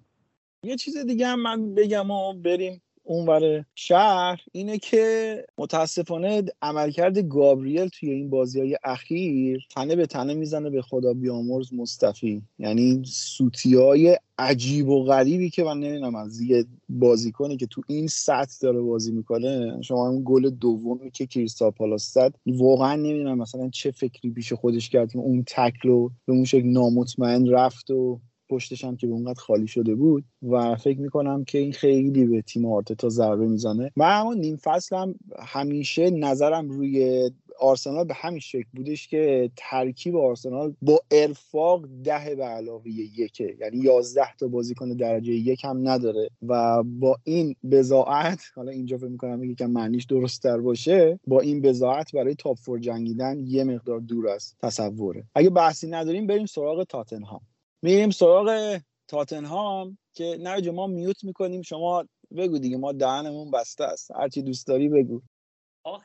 یه 0.65 0.77
چیز 0.77 0.97
دیگه 1.07 1.27
هم 1.27 1.43
من 1.43 1.75
بگم 1.75 2.11
و 2.11 2.33
بریم 2.33 2.83
اونور 3.05 3.65
شهر 3.75 4.41
اینه 4.53 4.79
که 4.79 5.37
متاسفانه 5.59 6.43
عملکرد 6.63 7.19
گابریل 7.19 7.89
توی 7.89 8.11
این 8.11 8.31
بازی 8.31 8.61
های 8.61 8.79
اخیر 8.85 9.67
تنه 9.71 9.97
به 9.97 10.07
تنه 10.07 10.35
می‌زنه 10.35 10.71
به 10.71 10.83
خدا 10.83 11.15
بیامرز 11.15 11.75
مصطفی 11.75 12.43
یعنی 12.59 13.03
سوتی 13.07 13.75
های 13.75 14.19
عجیب 14.39 14.89
و 14.89 15.05
غریبی 15.05 15.51
که 15.51 15.65
من 15.65 15.81
نمی‌دونم 15.81 16.15
از 16.15 16.41
یه 16.41 16.65
بازیکنی 16.89 17.57
که 17.57 17.67
تو 17.67 17.83
این 17.89 18.07
سطح 18.07 18.59
داره 18.61 18.81
بازی 18.81 19.13
می‌کنه 19.13 19.83
شما 19.83 20.09
اون 20.09 20.23
گل 20.25 20.51
دومی 20.51 21.11
که 21.11 21.27
کریستال 21.27 21.71
پالاس 21.71 22.13
زد 22.13 22.35
واقعا 22.47 22.97
نمی‌دونم 22.97 23.39
مثلا 23.39 23.69
چه 23.69 23.91
فکری 23.91 24.31
پیش 24.31 24.53
خودش 24.53 24.89
کرد 24.89 25.13
که 25.13 25.19
اون 25.19 25.45
تکلو 25.47 26.09
به 26.27 26.33
اون 26.33 26.45
شکل 26.45 26.67
نامطمئن 26.67 27.51
رفت 27.51 27.91
و 27.91 28.21
پشتش 28.53 28.85
هم 28.85 28.97
که 28.97 29.07
به 29.07 29.13
اونقدر 29.13 29.41
خالی 29.41 29.67
شده 29.67 29.95
بود 29.95 30.25
و 30.43 30.77
فکر 30.77 31.01
می‌کنم 31.01 31.45
که 31.45 31.59
این 31.59 31.73
خیلی 31.73 32.25
به 32.25 32.43
تیم 32.43 32.67
آرتتا 32.67 33.09
ضربه 33.09 33.47
می‌زنه. 33.47 33.91
من 33.97 34.21
اما 34.21 34.35
نیم 34.35 34.57
فصلم 34.57 35.15
همیشه 35.39 36.11
نظرم 36.11 36.69
روی 36.69 37.31
آرسنال 37.61 38.05
به 38.05 38.15
همین 38.15 38.41
شکل 38.41 38.69
بودش 38.75 39.09
که 39.09 39.51
ترکیب 39.57 40.17
آرسنال 40.17 40.75
با 40.83 41.01
ارفاق 41.11 41.87
ده 42.05 42.35
به 42.35 42.45
علاوه 42.45 42.89
یکه. 42.89 43.57
یعنی 43.61 43.79
یازده 43.79 44.37
تا 44.39 44.49
بازیکن 44.49 44.89
درجه 44.89 45.33
یک 45.33 45.65
هم 45.65 45.89
نداره. 45.89 46.31
و 46.49 46.83
با 46.83 47.17
این 47.25 47.57
بزاعت 47.71 48.41
حالا 48.55 48.73
اینجا 48.73 48.99
فکر 48.99 49.09
می‌کنم 49.09 49.45
یکم 49.45 49.71
معنیش 49.71 50.05
درست 50.05 50.43
تر 50.43 50.59
باشه 50.59 51.21
با 51.27 51.41
این 51.41 51.61
بزاعت 51.61 52.13
برای 52.13 52.35
تاپ 52.35 52.57
فور 52.59 52.79
جنگیدن 52.79 53.39
یه 53.47 53.65
مقدار 53.65 54.01
دور 54.01 54.29
است 54.29 54.57
تصوره. 54.63 55.25
اگه 55.35 55.51
بحثی 55.51 55.87
نداریم 55.87 56.27
بریم 56.27 56.47
سراغ 56.47 56.85
تاتنهام. 56.85 57.41
میریم 57.83 58.11
سراغ 58.11 58.79
تاتنهام 59.09 59.99
که 60.15 60.37
نه 60.41 60.71
ما 60.71 60.87
میوت 60.87 61.25
می‌کنیم. 61.25 61.63
شما 61.63 62.05
بگو 62.37 62.59
دیگه 62.59 62.77
ما 62.77 62.93
دهنمون 62.93 63.51
بسته 63.51 63.85
است. 63.85 64.11
هرچی 64.11 64.43
دوست 64.43 64.67
داری 64.67 64.89
بگو. 64.89 65.23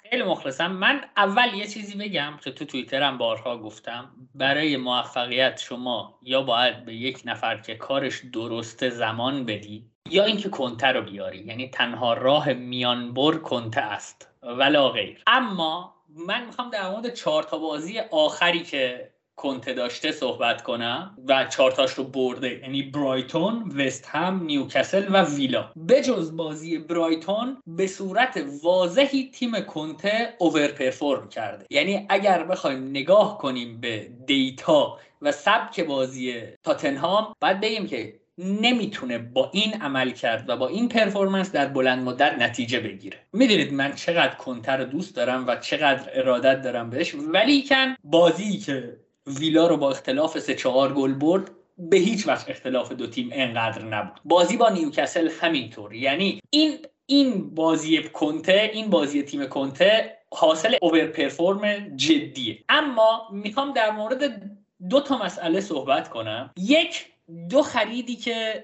خیلی 0.09 0.23
مخلصم. 0.23 0.71
من 0.71 1.01
اول 1.17 1.53
یه 1.53 1.67
چیزی 1.67 1.97
بگم 1.97 2.39
که 2.43 2.51
تو 2.51 2.65
توییترم 2.65 3.17
بارها 3.17 3.57
گفتم. 3.57 4.29
برای 4.35 4.77
موفقیت 4.77 5.59
شما 5.59 6.19
یا 6.21 6.41
باید 6.41 6.85
به 6.85 6.95
یک 6.95 7.21
نفر 7.25 7.57
که 7.57 7.75
کارش 7.75 8.21
درسته 8.33 8.89
زمان 8.89 9.45
بدی 9.45 9.91
یا 10.09 10.25
اینکه 10.25 10.49
کنته 10.49 10.87
رو 10.87 11.01
بیاری. 11.01 11.39
یعنی 11.39 11.69
تنها 11.69 12.13
راه 12.13 12.53
میانبر 12.53 13.37
کنته 13.37 13.81
است. 13.81 14.29
ولا 14.43 14.89
غیر. 14.89 15.23
اما 15.27 15.95
من 16.09 16.45
می‌خوام 16.45 16.69
در 16.69 16.91
مورد 16.91 17.13
چهار 17.13 17.43
تا 17.43 17.57
بازی 17.57 17.99
آخری 17.99 18.63
که 18.63 19.11
کنته 19.37 19.73
داشته 19.73 20.11
صحبت 20.11 20.61
کنم 20.61 21.17
و 21.27 21.45
چارتاش 21.49 21.93
رو 21.93 22.03
برده 22.03 22.59
یعنی 22.59 22.83
برایتون، 22.83 23.71
وست 23.77 24.07
هم، 24.07 24.43
نیوکسل 24.43 25.05
و 25.09 25.23
ویلا. 25.23 25.71
بجز 25.89 26.35
بازی 26.35 26.77
برایتون 26.77 27.57
به 27.67 27.87
صورت 27.87 28.43
واضحی 28.63 29.31
تیم 29.33 29.61
کنته 29.61 30.33
اوور 30.37 30.67
پرفورم 30.67 31.29
کرده. 31.29 31.65
یعنی 31.69 32.05
اگر 32.09 32.43
بخوایم 32.43 32.89
نگاه 32.89 33.37
کنیم 33.37 33.81
به 33.81 34.09
دیتا 34.25 34.97
و 35.21 35.31
سبک 35.31 35.79
بازی 35.79 36.41
تاتنهام 36.63 37.33
باید 37.41 37.61
بگیم 37.61 37.87
که 37.87 38.19
نمی‌تونه 38.37 39.17
با 39.17 39.49
این 39.53 39.73
عمل 39.73 40.11
کرد 40.11 40.49
و 40.49 40.57
با 40.57 40.67
این 40.67 40.89
پرفورمنس 40.89 41.51
در 41.51 41.67
بلند 41.67 42.03
مدت 42.03 42.33
نتیجه 42.39 42.79
بگیره. 42.79 43.17
می‌دونید 43.33 43.73
من 43.73 43.95
چقدر 43.95 44.35
کنتر 44.35 44.83
دوست 44.83 45.15
دارم 45.15 45.47
و 45.47 45.55
چقدر 45.55 46.09
ارادت 46.13 46.61
دارم 46.61 46.89
بهش 46.89 47.15
ولی 47.15 47.67
کن 47.69 47.95
بازی 48.03 48.57
که 48.57 48.97
ویلا 49.27 49.67
رو 49.67 49.77
با 49.77 49.89
اختلاف 49.89 50.39
سه 50.39 50.55
چهار 50.55 50.93
گل 50.93 51.13
برد 51.13 51.51
به 51.77 51.97
هیچ 51.97 52.27
وجه 52.27 52.45
اختلاف 52.47 52.91
دو 52.91 53.07
تیم 53.07 53.29
انقدر 53.31 53.85
نبود. 53.85 54.19
بازی 54.25 54.57
با 54.57 54.69
نیوکسل 54.69 55.29
همینطور. 55.41 55.93
یعنی 55.93 56.41
این 56.49 56.77
این 57.05 57.55
بازی 57.55 58.03
کنته 58.03 58.71
این 58.73 58.89
بازی 58.89 59.23
تیم 59.23 59.45
کنته 59.45 60.17
حاصل 60.31 60.75
اوور 60.81 61.05
پرفورم 61.05 61.95
جدیه. 61.95 62.63
اما 62.69 63.27
می‌خوام 63.31 63.73
در 63.73 63.91
مورد 63.91 64.51
دو 64.89 65.01
تا 65.01 65.17
مسئله 65.17 65.61
صحبت 65.61 66.09
کنم. 66.09 66.51
یک 66.57 67.05
دو 67.49 67.61
خریدی 67.61 68.15
که 68.15 68.63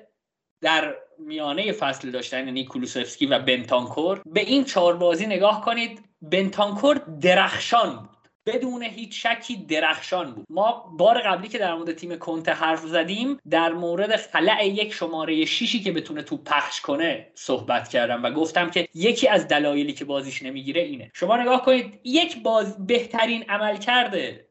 در 0.62 0.96
میانه 1.20 1.72
فصل 1.72 2.12
داشتن 2.12 2.46
یعنی 2.46 2.66
کولوسفسکی 2.66 3.26
و 3.26 3.40
بنتانکور 3.40 4.22
به 4.26 4.42
این 4.42 4.64
چهار 4.64 4.98
بازی 4.98 5.26
نگاه 5.26 5.66
کنید. 5.66 6.02
بنتانکور 6.22 6.96
درخشان 7.22 7.96
بود. 7.96 8.23
بدون 8.46 8.84
هیچ 8.84 9.28
شکی 9.28 9.56
درخشان 9.56 10.32
بود. 10.32 10.46
ما 10.50 10.96
بار 10.98 11.22
قبلی 11.22 11.48
که 11.48 11.58
در 11.58 11.76
مورد 11.76 11.94
تیم 11.94 12.16
کنته 12.16 12.52
حرف 12.52 12.86
زدیم 12.86 13.40
در 13.50 13.74
مورد 13.74 14.16
خلأ 14.16 14.68
یک 14.68 14.94
شماره 14.94 15.46
شیشی 15.46 15.80
که 15.80 15.92
بتونه 15.92 16.22
تو 16.22 16.38
پخش 16.38 16.82
کنه 16.82 17.28
صحبت 17.36 17.88
کردم 17.88 18.24
و 18.24 18.32
گفتم 18.32 18.70
که 18.70 18.88
یکی 18.94 19.28
از 19.28 19.48
دلایلی 19.48 19.94
که 19.94 20.06
بازیش 20.06 20.44
نمی‌گیره 20.44 20.82
اینه. 20.82 21.12
شما 21.14 21.38
نگاه 21.38 21.66
کنید 21.66 22.00
یک 22.04 22.44
باز 22.44 22.88
بهترین 22.88 23.44
عمل 23.50 23.78
کرده 23.78 24.48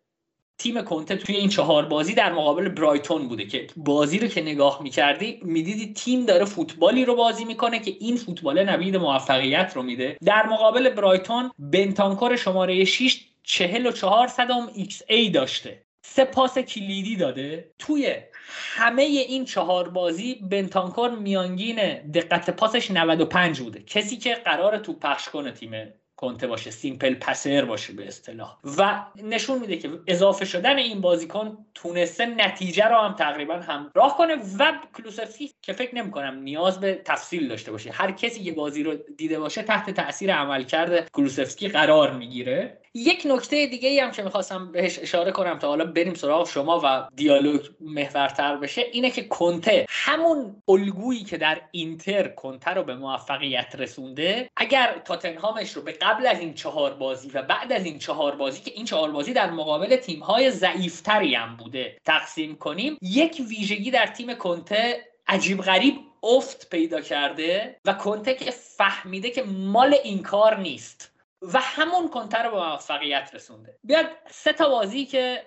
تیم 0.59 0.83
کنته 0.83 1.17
توی 1.17 1.37
این 1.37 1.49
چهار 1.49 1.85
بازی 1.85 2.15
در 2.15 2.33
مقابل 2.33 2.69
برایتون 2.69 3.29
بوده 3.29 3.47
که 3.47 3.67
بازی 3.77 4.19
رو 4.19 4.29
که 4.29 4.43
نگاه 4.43 4.83
می‌کردی 4.83 5.41
می‌دیدی 5.43 5.93
تیم 5.95 6.25
داره 6.25 6.45
فوتبالی 6.45 7.05
رو 7.05 7.15
بازی 7.15 7.45
می‌کنه 7.45 7.79
که 7.79 7.95
این 8.01 8.17
فوتبال 8.17 8.71
نوید 8.71 8.97
موفقیت 8.97 9.73
رو 9.75 9.83
میده. 9.83 10.17
در 10.25 10.47
مقابل 10.47 10.91
برایتون 10.91 11.51
بنتانکور 11.59 12.37
شماره 12.37 12.85
6 12.85 13.32
44 13.53 14.29
صدم 14.29 14.71
xA 14.75 15.31
داشته. 15.31 15.83
سه 16.05 16.25
پاس 16.25 16.59
کلیدی 16.59 17.17
داده. 17.17 17.71
توی 17.79 18.15
همه 18.49 19.03
این 19.03 19.45
چهار 19.45 19.89
بازی 19.89 20.35
بنتانکور 20.35 21.11
میانگین 21.11 21.77
دقت 22.11 22.51
پاسش 22.51 22.91
95 22.91 23.61
بوده. 23.61 23.83
کسی 23.83 24.17
که 24.17 24.35
قرار 24.35 24.79
تو 24.79 24.93
پخش 24.93 25.29
کنه 25.29 25.53
تیم 25.53 25.93
کنته 26.17 26.47
باشه 26.47 26.71
سیمپل 26.71 27.15
پسر 27.15 27.65
باشه 27.65 27.93
به 27.93 28.09
اصطلاح. 28.09 28.59
و 28.79 29.07
نشون 29.23 29.59
میده 29.59 29.77
که 29.77 29.91
اضافه 30.07 30.45
شدن 30.45 30.79
این 30.79 31.01
بازیکن 31.01 31.67
تونسته 31.75 32.27
نتیجه 32.27 32.85
رو 32.85 32.97
هم 32.97 33.13
تقریبا 33.13 33.55
هم 33.55 33.91
راه 33.95 34.17
کنه 34.17 34.35
و 34.59 34.73
کلوسفی 34.97 35.51
که 35.63 35.73
فکر 35.73 35.95
نمی 35.95 36.11
کنم 36.11 36.39
نیاز 36.39 36.81
به 36.81 37.03
تفصیل 37.05 37.49
داشته 37.49 37.73
باشه. 37.73 37.91
هر 37.91 38.13
کسی 38.13 38.45
که 38.45 38.53
بازی 38.53 38.83
رو 38.83 38.95
دیده 39.17 39.39
باشه 39.39 39.63
تحت 39.63 39.91
تاثیر 39.91 40.35
عملکرد 40.35 41.11
کلوسفسکی 41.11 41.69
قرار 41.69 42.13
می‌گیره. 42.15 42.82
یک 42.95 43.23
نکته 43.25 43.67
دیگه 43.67 43.89
ای 43.89 44.01
هم 44.01 44.11
که 44.11 44.23
می‌خواستم 44.23 44.73
بهش 44.73 44.99
اشاره 44.99 45.33
کنم 45.33 45.59
تا 45.59 45.69
حالا 45.69 45.85
بریم 45.85 46.15
سراغ 46.15 46.49
شما 46.49 46.81
و 46.85 47.09
دیالوگ 47.17 47.61
محورتر 47.81 48.57
بشه 48.57 48.83
اینه 48.93 49.11
که 49.11 49.23
کنته 49.23 49.87
همون 49.89 50.63
الگویی 50.69 51.25
که 51.25 51.37
در 51.37 51.61
اینتر 51.71 52.29
کنته 52.29 52.71
رو 52.71 52.83
به 52.83 52.95
موفقیت 52.95 53.75
رسونده 53.79 54.51
اگر 54.57 55.03
تاتنهامش 55.05 55.73
رو 55.73 55.83
به 55.83 55.93
قبل 55.93 56.27
از 56.27 56.41
این 56.41 56.55
چهار 56.55 56.95
بازی 56.95 57.31
و 57.35 57.43
بعد 57.43 57.73
از 57.73 57.85
این 57.85 57.99
چهار 57.99 58.37
بازی 58.37 58.61
که 58.61 58.71
این 58.75 58.85
چهار 58.85 59.11
بازی 59.11 59.33
در 59.33 59.51
مقابل 59.51 59.97
تیم‌های 59.97 60.51
ضعیفتری 60.51 61.35
هم 61.35 61.57
بوده 61.57 61.97
تقسیم 62.05 62.57
کنیم 62.57 62.99
یک 63.03 63.43
ویژگی 63.49 63.91
در 63.91 64.07
تیم 64.07 64.35
کنته 64.35 65.05
عجیب 65.29 65.61
غریب 65.61 65.95
افت 66.23 66.71
پیدا 66.71 67.01
کرده 67.01 67.77
و 67.85 67.93
کنته 67.93 68.35
که 68.35 68.51
فهمیده 68.51 69.31
که 69.31 69.43
مال 69.43 69.95
این 70.05 70.23
کار 70.23 70.59
نیست. 70.59 71.12
و 71.43 71.61
همون 71.61 72.09
کنته 72.09 72.45
رو 72.45 72.51
به 72.51 72.57
موفقیت 72.57 73.31
رسونده. 73.35 73.79
بیاد 73.85 74.07
سه 74.31 74.53
تا 74.53 74.69
بازی 74.69 75.05
که 75.05 75.43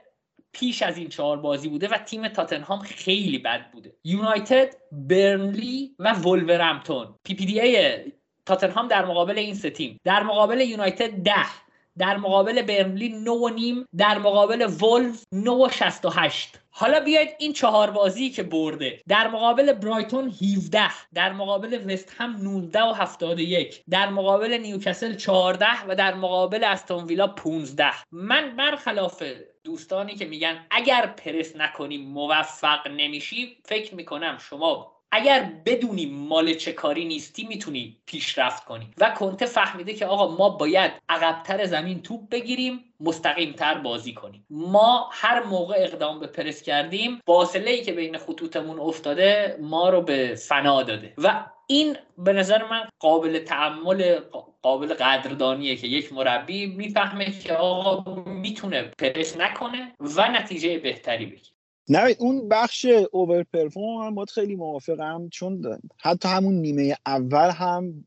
پیش 0.52 0.82
از 0.82 0.98
این 0.98 1.10
چهار 1.10 1.38
بازی 1.38 1.70
بوده 1.70 1.88
و 1.88 1.98
تیم 1.98 2.28
تاتنهام 2.28 2.80
خیلی 2.80 3.38
بد 3.38 3.72
بوده. 3.72 3.96
یونایتد 4.04 4.76
برنلی 4.91 5.96
و 6.00 6.14
ولورهمپتون 6.14 7.16
PPDA 7.24 8.12
تاتنهام 8.46 8.88
در 8.88 9.06
مقابل 9.06 9.38
این 9.38 9.56
سه 9.56 9.70
تیم. 9.70 10.00
در 10.04 10.24
مقابل 10.24 10.62
یونایتد 10.62 11.10
ده. 11.10 11.64
در 11.98 12.18
مقابل 12.18 12.62
برنلی 12.62 13.10
نو 13.10 13.46
و 13.46 13.50
نیم 13.50 13.86
در 13.98 14.18
مقابل 14.18 14.62
ولف 14.62 15.24
نو 15.32 15.66
و 15.66 15.70
شست 15.70 16.06
و 16.06 16.10
هشت. 16.10 16.60
حالا 16.70 17.00
بیاید 17.00 17.30
این 17.39 17.54
چهار 17.54 17.91
بازی 17.91 18.30
که 18.30 18.43
برده. 18.43 19.02
در 19.08 19.28
مقابل 19.28 19.74
برایتون 19.74 20.30
17 20.30 20.82
در 21.14 21.34
مقابل 21.34 21.93
وست 21.93 22.16
هم 22.18 22.36
19 22.41 22.84
و 22.84 22.93
71 22.93 23.84
در 23.89 24.10
مقابل 24.10 24.58
نیوکاسل 24.58 25.16
14 25.16 25.66
و 25.88 25.96
در 25.96 26.14
مقابل 26.14 26.64
استون 26.64 27.06
ویلا 27.06 27.28
15 27.28 27.91
من 28.12 28.56
برخلاف 28.56 29.24
دوستانی 29.64 30.16
که 30.16 30.26
میگن 30.26 30.66
اگر 30.72 31.08
پرس 31.08 31.56
نکنی 31.56 31.98
موفق 31.98 32.88
نمیشی 32.88 33.58
فکر 33.66 33.96
می‌کنم 33.96 34.38
شما 34.50 34.95
اگر 35.16 35.51
بدونی 35.66 36.05
مال 36.05 36.53
چه 36.53 36.72
کاری 36.72 37.05
نیستی 37.05 37.47
می‌تونی 37.47 37.97
پیشرفت 38.05 38.66
کنی. 38.66 38.91
و 38.97 39.09
کنته 39.09 39.45
فهمیده 39.45 39.93
که 39.93 40.05
آقا 40.05 40.36
ما 40.36 40.49
باید 40.49 40.91
عقبتر 41.09 41.66
زمین 41.66 42.01
توپ 42.01 42.30
بگیریم 42.30 42.93
مستقیمتر 42.99 43.74
بازی 43.74 44.13
کنیم. 44.13 44.45
ما 44.49 45.09
هر 45.11 45.43
موقع 45.43 45.76
اقدام 45.78 46.20
به 46.20 46.28
پرس 46.28 46.61
کردیم 46.61 47.22
فاصله 47.26 47.72
ای 47.72 47.82
که 47.82 47.93
بین 47.93 48.18
خطوطمون 48.18 48.80
افتاده 48.80 49.57
ما 49.61 49.89
رو 49.89 50.01
به 50.01 50.36
فنا 50.36 50.84
داده. 50.84 51.13
و 51.18 51.45
این 51.68 51.97
به 52.18 52.34
نظر 52.34 52.63
من 52.63 52.89
قابل 52.99 53.39
تأمل 53.39 54.20
قابل 54.61 54.93
قدردانیه 54.93 55.76
که 55.76 55.88
یک 55.88 56.13
مربی 56.13 56.66
می‌فهمه 56.66 57.39
که 57.39 57.53
آقا 57.53 58.24
می‌تونه 58.26 58.91
پرس 58.97 59.38
نکنه 59.38 59.91
و 59.99 60.32
نتیجه 60.32 60.80
بهتری 60.80 61.26
بگیره. 61.26 61.55
نه 61.90 62.16
اون 62.20 62.50
بخش 62.50 62.86
overperform 63.12 64.14
من 64.14 64.26
خیلی 64.26 64.56
موافقم 64.56 65.30
چون 65.30 65.80
حتی 65.98 66.28
همون 66.28 66.54
نیمه 66.54 66.96
اول 67.06 67.50
هم 67.50 68.06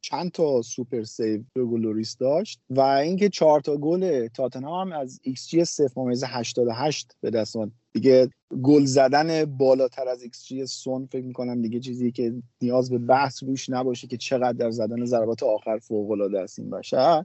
چند 0.00 0.30
تا 0.30 0.62
super 0.62 1.02
save 1.02 1.42
لوریس 1.56 2.16
داشت 2.16 2.60
و 2.70 2.80
اینکه 2.80 3.28
چهار 3.28 3.60
تا 3.60 3.76
گل 3.76 4.28
تاتنهام 4.28 4.92
هم 4.92 5.00
از 5.00 5.20
ایکس 5.22 5.48
جی 5.48 5.64
0.88 5.64 7.04
به 7.20 7.30
دست 7.30 7.56
اومد. 7.56 7.70
دیگه 7.92 8.28
گل 8.62 8.84
زدن 8.84 9.44
بالاتر 9.44 10.08
از 10.08 10.22
ایکس 10.22 10.44
جی 10.44 10.66
سون 10.66 11.06
فکر 11.06 11.24
می‌کنم 11.24 11.62
دیگه 11.62 11.80
چیزی 11.80 12.12
که 12.12 12.34
نیاز 12.62 12.90
به 12.90 12.98
بحث 12.98 13.42
روش 13.42 13.70
نباشه 13.70 14.06
که 14.06 14.16
چقدر 14.16 14.52
در 14.52 14.70
زدن 14.70 15.04
ضربات 15.04 15.42
آخر 15.42 15.78
فوق 15.78 16.10
العاده 16.10 16.40
است 16.40 16.58
این 16.58 16.74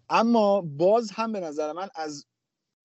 اما 0.10 0.62
باز 0.62 1.12
هم 1.12 1.32
به 1.32 1.40
نظر 1.40 1.72
من 1.74 1.88
از 1.96 2.26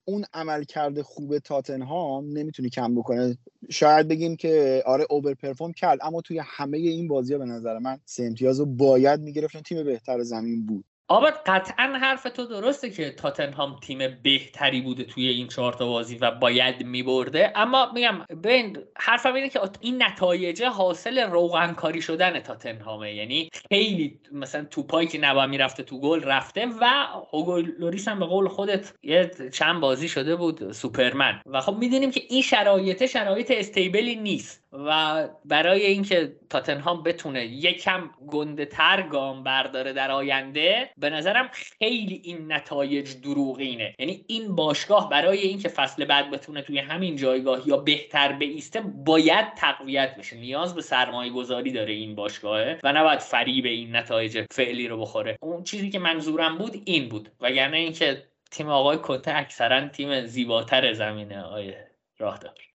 اون 0.05 0.25
عملکرد 0.35 1.03
خوب 1.03 1.39
تاتنهام 1.39 2.27
نمی‌تونی 2.39 2.71
کم 2.71 2.95
بکنه. 2.95 3.39
شاید 3.71 4.09
بگیم 4.09 4.37
که 4.37 4.83
آره 4.87 5.07
overperform 5.11 5.73
کرد 5.73 5.99
اما 6.03 6.21
توی 6.21 6.41
همه 6.45 6.79
این 6.79 7.09
بازی 7.09 7.33
ها 7.33 7.39
به 7.39 7.45
نظر 7.47 7.79
من 7.79 8.01
سه 8.05 8.25
امتیاز 8.25 8.61
رو 8.61 8.67
باید 8.67 9.21
می‌گرفتن. 9.21 9.61
تیم 9.63 9.85
بهتر 9.85 10.23
زمین 10.23 10.67
بود. 10.67 10.85
آباد 11.11 11.35
قطعا 11.47 11.85
حرف 11.85 12.23
تو 12.23 12.47
درسته 12.47 12.91
که 12.91 13.11
تاتنهام 13.11 13.77
تیم 13.83 13.99
بهتری 14.23 14.81
بوده 14.81 15.05
توی 15.05 15.29
این 15.29 15.49
چهار 15.49 15.73
تا 15.73 15.87
بازی 15.87 16.17
و 16.17 16.31
باید 16.31 16.87
میبرده. 16.87 17.53
اما 17.55 17.93
میگم 17.95 18.19
ببین 18.45 18.79
حرفم 18.97 19.35
اینه 19.35 19.49
که 19.49 19.61
این 19.81 20.03
نتایج 20.03 20.63
حاصل 20.63 21.19
روغن 21.19 21.73
کاری 21.73 22.03
شدن 22.03 22.41
تاتنهامه. 22.41 23.15
یعنی 23.15 23.51
خیلی 23.69 24.21
مثلا 24.33 24.65
توپایی 24.65 25.09
که 25.09 25.19
نباید 25.19 25.47
می‌رفته 25.47 25.83
تو 25.83 26.01
گل 26.01 26.23
رفته 26.23 26.67
و 26.81 26.87
هوگو 27.33 27.57
لوریس 27.57 28.09
هم 28.09 28.19
به 28.19 28.27
قول 28.27 28.49
خودت 28.49 28.93
یه 29.03 29.31
چند 29.53 29.81
بازی 29.81 30.09
شده 30.09 30.37
بود 30.37 30.73
سوپرمن. 30.73 31.41
و 31.47 31.61
خب 31.61 31.77
می‌دونیم 31.77 32.11
که 32.11 32.23
این 32.29 32.43
شرایط 32.43 33.07
شرایط 33.07 33.51
stable 33.51 34.07
ی 34.07 34.17
نیست. 34.17 34.65
و 34.73 35.29
برای 35.45 35.87
اینکه 35.87 36.37
تاتنهام 36.51 37.03
بتونه 37.03 37.47
یکم 37.47 38.11
گنده 38.27 38.65
تر 38.65 39.03
گام 39.03 39.45
برداره 39.45 39.93
در 39.93 40.11
آینده 40.11 40.91
به 40.99 41.11
نظرم 41.11 41.49
خیلی 41.53 42.21
این 42.25 42.53
نتایج 42.53 43.21
دروغینه. 43.23 43.95
یعنی 43.99 44.25
این 44.27 44.57
باشگاه 44.57 45.09
برای 45.09 45.39
اینکه 45.39 45.69
فصل 45.69 46.05
بعد 46.05 46.31
بتونه 46.31 46.63
توی 46.63 46.79
همین 46.79 47.17
جایگاه 47.17 47.69
یا 47.69 47.77
بهتر 47.77 48.33
بایسته 48.33 48.81
باید 48.81 49.55
تقویت 49.55 50.17
بشه. 50.17 50.37
نیاز 50.37 50.75
به 50.75 50.83
سرمایه 50.83 51.33
گذاری 51.33 51.73
داره 51.73 51.93
این 51.93 52.15
باشگاهه 52.15 52.81
و 52.85 52.93
نباید 52.93 53.21
فریب 53.21 53.65
این 53.65 53.97
نتایج 53.97 54.45
فعلی 54.53 54.89
رو 54.89 55.01
بخوره. 55.01 55.37
اون 55.41 55.63
چیزی 55.63 55.91
که 55.91 55.99
منظورم 55.99 56.59
بود 56.59 56.83
این 56.85 57.09
بود. 57.09 57.29
وگرنه 57.41 57.77
اینکه 57.77 58.23
تیم 58.51 58.69
آقای 58.69 58.99
کنته 58.99 59.35
اکثرا 59.35 59.89
تیم 59.89 60.27
زیباتر 60.27 60.93
زمینه 60.93 61.43
آیه 61.43 61.91
راه 62.19 62.39
دار 62.39 62.70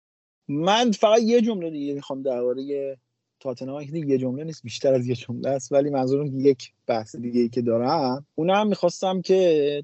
من 0.48 0.91
فقط 0.91 1.22
یه 1.22 1.41
جمله 1.41 1.70
دیگه 1.70 1.94
می‌خوام 1.94 2.22
درباره 2.22 2.98
تاتنهام. 3.39 3.86
که 3.86 3.98
یه 3.98 4.18
جمله 4.18 4.44
نیست 4.44 4.64
بیشتر 4.64 4.94
از 4.94 5.08
یه 5.08 5.16
جمله 5.16 5.50
است. 5.50 5.72
ولی 5.72 5.89
منظورم 5.89 6.39
یک 6.39 6.72
بحث 6.88 7.16
دیگه 7.16 7.41
ای 7.41 7.50
که 7.50 7.62
دارم. 7.62 8.26
اونم 8.36 8.68
می‌خواستم 8.68 9.22
که 9.22 9.84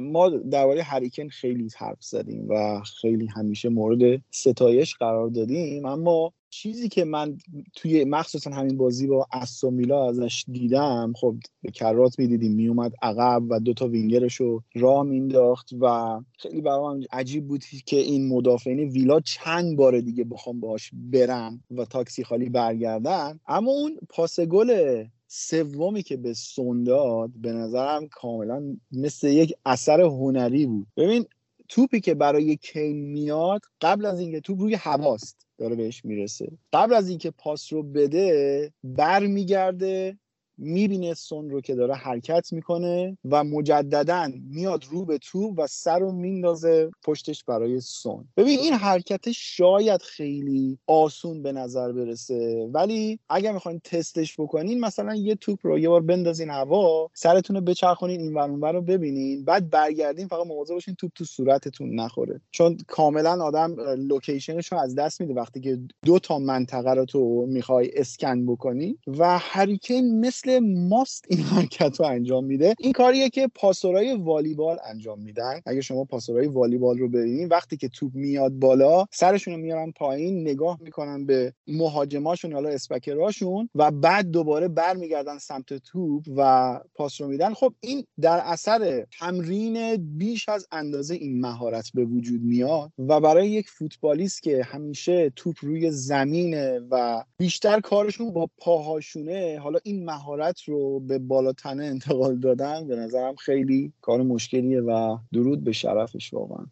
ما 0.00 0.28
درباره 0.28 0.82
هریکن 0.82 1.28
خیلی 1.28 1.68
حرف 1.76 2.02
زدیم 2.04 2.48
و 2.48 2.80
خیلی 3.00 3.26
همیشه 3.26 3.68
مورد 3.68 4.20
ستایش 4.30 4.94
قرار 4.94 5.28
دادیم. 5.28 5.86
اما 5.86 6.32
چیزی 6.62 6.88
که 6.88 7.04
من 7.04 7.38
توی 7.74 8.04
مخصوصا 8.04 8.50
همین 8.50 8.76
بازی 8.76 9.06
با 9.06 9.26
میلا 9.62 10.08
ازش 10.08 10.44
دیدم 10.48 11.12
خب 11.16 11.36
به 11.62 11.70
کرات 11.70 12.18
می‌دیدیم 12.18 12.52
میومد 12.52 12.92
عقب 13.02 13.42
و 13.48 13.60
دوتا 13.60 13.88
وینگرش 13.88 14.34
رو 14.34 14.62
راه 14.74 15.02
مینداخت 15.02 15.70
و 15.80 16.20
خیلی 16.38 16.60
برام 16.60 17.00
عجیب 17.12 17.48
بود 17.48 17.64
که 17.86 17.96
این 17.96 18.28
مدافعین 18.28 18.78
ویلا 18.78 19.20
چند 19.20 19.76
بار 19.76 20.00
دیگه 20.00 20.24
بخوام 20.24 20.60
باش 20.60 20.90
برن 20.92 21.60
و 21.70 21.84
تاکسی 21.84 22.24
خالی 22.24 22.48
برگردن. 22.48 23.40
اما 23.46 23.70
اون 23.70 23.98
پاس 24.08 24.40
گل 24.40 25.04
سومی 25.26 26.02
که 26.02 26.16
به 26.16 26.34
سون 26.34 26.84
داد 26.84 27.30
به 27.36 27.52
نظرم 27.52 28.08
کاملا 28.08 28.76
مثل 28.92 29.28
یک 29.28 29.54
اثر 29.66 30.00
هنری 30.00 30.66
بود. 30.66 30.86
ببین 30.96 31.24
توپی 31.68 32.00
که 32.00 32.14
برای 32.14 32.56
کین 32.56 32.96
میاد 32.96 33.60
قبل 33.80 34.06
از 34.06 34.20
اینکه 34.20 34.40
توپ 34.40 34.60
روی 34.60 34.74
هواست. 34.74 35.45
داره 35.58 35.76
بهش 35.76 36.04
می‌رسه. 36.04 36.58
قبل 36.72 36.94
از 36.94 37.08
اینکه 37.08 37.30
پاس 37.30 37.72
رو 37.72 37.82
بده 37.82 38.72
برمیگرده 38.84 40.18
می‌بینه 40.58 41.14
سون 41.14 41.50
رو 41.50 41.60
که 41.60 41.74
داره 41.74 41.94
حرکت 41.94 42.52
می‌کنه 42.52 43.18
و 43.24 43.44
مجددا 43.44 44.28
میاد 44.50 44.84
رو 44.90 45.04
به 45.04 45.18
تو 45.18 45.54
و 45.54 45.66
سر 45.66 45.98
رو 45.98 46.12
میندازه 46.12 46.90
پشتش 47.04 47.44
برای 47.44 47.80
سون. 47.80 48.28
ببین 48.36 48.58
این 48.58 48.72
حرکت 48.72 49.32
شاید 49.32 50.02
خیلی 50.02 50.78
آسون 50.86 51.42
به 51.42 51.52
نظر 51.52 51.92
برسه 51.92 52.68
ولی 52.72 53.18
اگر 53.28 53.52
می‌خواین 53.52 53.80
تستش 53.84 54.40
بکنین 54.40 54.80
مثلا 54.80 55.14
یه 55.14 55.34
توپ 55.34 55.58
رو 55.62 55.78
یه 55.78 55.88
بار 55.88 56.02
بندازین 56.02 56.50
هوا 56.50 57.10
سرتون 57.14 57.56
رو 57.56 57.62
بچرخونین 57.62 58.20
این 58.20 58.34
ور 58.34 58.72
رو 58.72 58.82
ببینین 58.82 59.44
بعد 59.44 59.70
برگردین 59.70 60.28
فقط 60.28 60.46
مواظب 60.46 60.74
باشین 60.74 60.94
توپ 60.94 61.10
تو 61.14 61.24
صورتتون 61.24 62.00
نخوره. 62.00 62.40
چون 62.50 62.78
کاملا 62.88 63.44
آدم 63.44 63.76
لوکیشنش 63.98 64.72
رو 64.72 64.78
از 64.78 64.94
دست 64.94 65.20
میده 65.20 65.34
وقتی 65.34 65.60
که 65.60 65.78
دو 66.04 66.18
تا 66.18 66.38
منطقه 66.38 66.94
رو 66.94 67.04
تو 67.04 67.46
می‌خوای 67.48 67.90
اسکن 67.94 68.46
بکنی 68.46 68.98
و 69.06 69.38
هریکین 69.38 70.20
مثل 70.20 70.45
ماست 70.88 71.24
این 71.28 71.40
حرکت 71.40 72.00
رو 72.00 72.06
انجام 72.06 72.44
میده. 72.44 72.74
این 72.78 72.92
کاریه 72.92 73.30
که 73.30 73.48
پاسورای 73.54 74.14
والیبال 74.14 74.78
انجام 74.84 75.20
میدن. 75.20 75.60
اگه 75.66 75.80
شما 75.80 76.04
پاسورای 76.04 76.46
والیبال 76.46 76.98
رو 76.98 77.08
ببینید 77.08 77.52
وقتی 77.52 77.76
که 77.76 77.88
توپ 77.88 78.14
میاد 78.14 78.52
بالا 78.52 79.04
سرشون 79.10 79.54
رو 79.54 79.60
میارن 79.60 79.90
پایین 79.90 80.40
نگاه 80.40 80.78
می‌کنن 80.80 81.26
به 81.26 81.52
مهاجماشون 81.66 82.52
حالا 82.52 82.68
اسپکراشون 82.68 83.68
و 83.74 83.90
بعد 83.90 84.30
دوباره 84.30 84.68
برمیگردن 84.68 85.38
سمت 85.38 85.74
توپ 85.74 86.24
و 86.36 86.80
پاس 86.94 87.20
رو 87.20 87.28
میدن. 87.28 87.54
خب 87.54 87.74
این 87.80 88.04
در 88.20 88.40
اثر 88.44 89.06
تمرین 89.18 89.96
بیش 90.18 90.48
از 90.48 90.66
اندازه 90.72 91.14
این 91.14 91.40
مهارت 91.40 91.90
به 91.94 92.04
وجود 92.04 92.42
میاد 92.42 92.92
و 92.98 93.20
برای 93.20 93.50
یک 93.50 93.68
فوتبالیست 93.68 94.42
که 94.42 94.62
همیشه 94.62 95.32
توپ 95.36 95.56
روی 95.60 95.90
زمینه 95.90 96.80
و 96.90 97.24
بیشتر 97.38 97.80
کارشون 97.80 98.32
با 98.32 98.48
پاهاشونه 98.58 99.58
حالا 99.62 99.78
این 99.84 100.04
مهارت 100.04 100.35
رو 100.64 101.00
به 101.00 101.18
بالاتنه 101.18 101.84
انتقال 101.84 102.36
دادن 102.36 102.88
به 102.88 102.96
نظرم 102.96 103.36
خیلی 103.36 103.92
کار 104.00 104.22
مشکلیه 104.22 104.80
و 104.80 105.18
درود 105.32 105.64
به 105.64 105.72
شرفش 105.72 106.34
واقعا. 106.34 106.66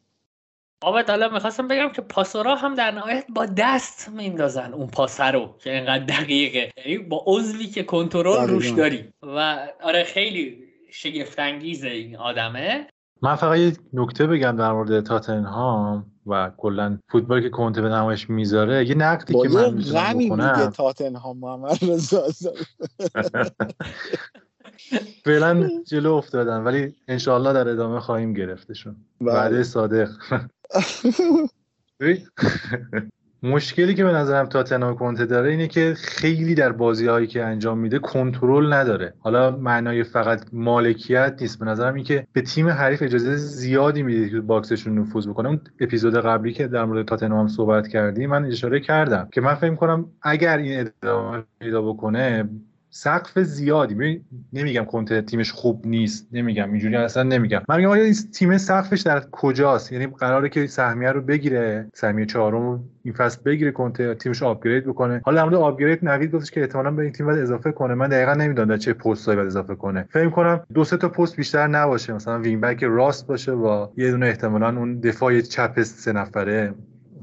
آبت 0.82 1.10
حالا 1.10 1.28
می‌خواستم 1.28 1.68
بگم 1.68 1.88
که 1.88 2.02
پاسورا 2.02 2.56
هم 2.56 2.74
در 2.74 2.90
نهایت 2.90 3.26
با 3.34 3.46
دست 3.46 4.08
میندازن 4.08 4.72
اون 4.72 4.86
پاسه 4.86 5.24
رو 5.24 5.54
که 5.58 5.74
اینقدر 5.74 6.04
دقیقه. 6.04 6.70
یعنی 6.76 6.98
با 6.98 7.24
عضوی 7.26 7.66
که 7.66 7.82
کنترل 7.82 8.48
روش 8.48 8.70
داری. 8.70 9.04
و 9.22 9.68
آره 9.82 10.04
خیلی 10.04 10.64
شگفتانگیزه 10.90 11.88
این 11.88 12.16
آدمه. 12.16 12.86
من 13.25 13.35
فقط 13.35 13.59
یه 13.59 13.72
نکته 13.93 14.27
بگم 14.27 14.57
در 14.57 14.72
مورد 14.72 15.01
تاتنهام 15.01 16.07
و 16.27 16.51
کلا 16.57 16.99
فوتبال 17.09 17.41
که 17.41 17.49
کنته 17.49 17.83
به 17.83 17.89
نمایش 17.89 18.31
می‌ذاره. 18.31 18.89
یه 18.89 18.95
نقدی 18.95 19.35
که 19.43 19.49
من 19.49 19.75
می‌تونم 19.75 20.18
بکنم. 20.18 20.70
تاتنهام 20.70 21.39
محمد 21.39 21.79
رضا 21.83 22.22
فعلا 25.25 25.70
جلو 25.87 26.12
افتادن 26.12 26.61
ولی 26.61 26.95
انشاءالله 27.09 27.53
در 27.53 27.68
ادامه 27.68 28.01
خواهیم 28.01 28.33
گرفتشون. 28.33 28.97
بعد 29.20 29.53
بله. 29.53 29.62
صادق. 29.62 30.11
مشکلی 33.45 33.95
که 33.95 34.05
به 34.05 34.12
نظرم 34.12 34.47
تاتنهام 34.47 34.97
کنته 34.97 35.26
داره 35.26 35.51
اینه 35.51 35.68
که 35.68 35.95
خیلی 35.97 36.55
در 36.55 36.72
بازی 36.72 37.07
هایی 37.07 37.26
که 37.26 37.45
انجام 37.45 37.78
میده 37.78 37.99
کنترل 37.99 38.72
نداره. 38.72 39.14
حالا 39.18 39.51
معنای 39.51 40.05
فقط 40.05 40.45
مالکیت 40.53 41.36
نیست. 41.40 41.59
به 41.59 41.64
نظرم 41.64 41.95
این 41.95 42.05
که 42.05 42.26
به 42.32 42.42
تیم 42.42 42.68
حریف 42.68 43.03
اجازه 43.03 43.36
زیادی 43.36 44.03
میده 44.03 44.30
که 44.30 44.40
باکسشون 44.40 44.99
نفوذ 44.99 45.28
بکنه. 45.28 45.49
اون 45.49 45.61
اپیزود 45.80 46.16
قبلی 46.16 46.53
که 46.53 46.68
در 46.68 46.84
مورد 46.84 47.07
تاتنهام 47.07 47.49
صحبت 47.49 47.88
کردیم 47.88 48.30
من 48.30 48.45
اشاره 48.45 48.80
کردم 48.80 49.28
که 49.32 49.40
من 49.40 49.55
فکر 49.55 49.74
کنم 49.74 50.07
اگر 50.22 50.59
این 50.59 50.90
ادامه 51.03 51.42
پیدا 51.61 51.82
بکنه 51.82 52.49
سقف 52.97 53.38
زیادی. 53.38 54.20
نمیگم 54.53 54.84
کنته 54.84 55.22
تیمش 55.22 55.53
خوب 55.53 55.86
نیست 55.86 56.28
نمیگم 56.32 56.70
اینجوری 56.70 56.97
اصلا 56.97 57.22
نمیگم. 57.22 57.62
من 57.68 57.76
میگم 57.76 57.90
این 57.90 58.14
تیم 58.32 58.59
سقفش 58.59 59.01
در 59.01 59.22
کجاست؟ 59.32 59.92
یعنی 59.92 60.07
قراره 60.07 60.49
که 60.49 60.66
سهمیه 60.66 61.09
رو 61.09 61.20
بگیره 61.20 61.86
سهمیه 61.95 62.26
چهارم 62.26 62.84
این 63.03 63.14
فصل 63.14 63.42
بگیره 63.42 63.70
کنته 63.70 64.14
تیمش 64.14 64.42
upgrade 64.42 64.84
بکنه. 64.84 65.20
حالا 65.24 65.36
در 65.36 65.45
مورد 65.45 65.55
upgrade 65.55 66.05
نوید 66.05 66.32
گفتش 66.32 66.51
که 66.51 66.61
احتمالاً 66.61 66.90
به 66.90 67.03
این 67.03 67.12
تیم 67.12 67.26
باید 67.26 67.38
اضافه 67.38 67.72
کنه. 67.72 67.95
من 67.95 68.09
دقیقا 68.09 68.34
نمی‌دونم 68.34 68.68
در 68.68 68.76
چه 68.76 68.92
پستایی 68.92 69.36
باید 69.36 69.47
اضافه 69.47 69.74
کنه. 69.74 70.07
فکر 70.11 70.30
کنم 70.30 70.61
دو 70.74 70.84
سه 70.84 70.97
تا 70.97 71.09
پست 71.09 71.36
بیشتر 71.36 71.66
نباشه. 71.66 72.12
مثلا 72.12 72.40
wing 72.40 72.61
back 72.61 72.84
راست 72.84 73.26
باشه 73.26 73.53
و 73.53 73.86
یه 73.97 74.11
دونه 74.11 74.26
احتمالاً 74.26 74.68
اون 74.78 75.01
دفاع 75.01 75.40
چپ 75.40 75.82
سه 75.82 76.12
نفره. 76.12 76.74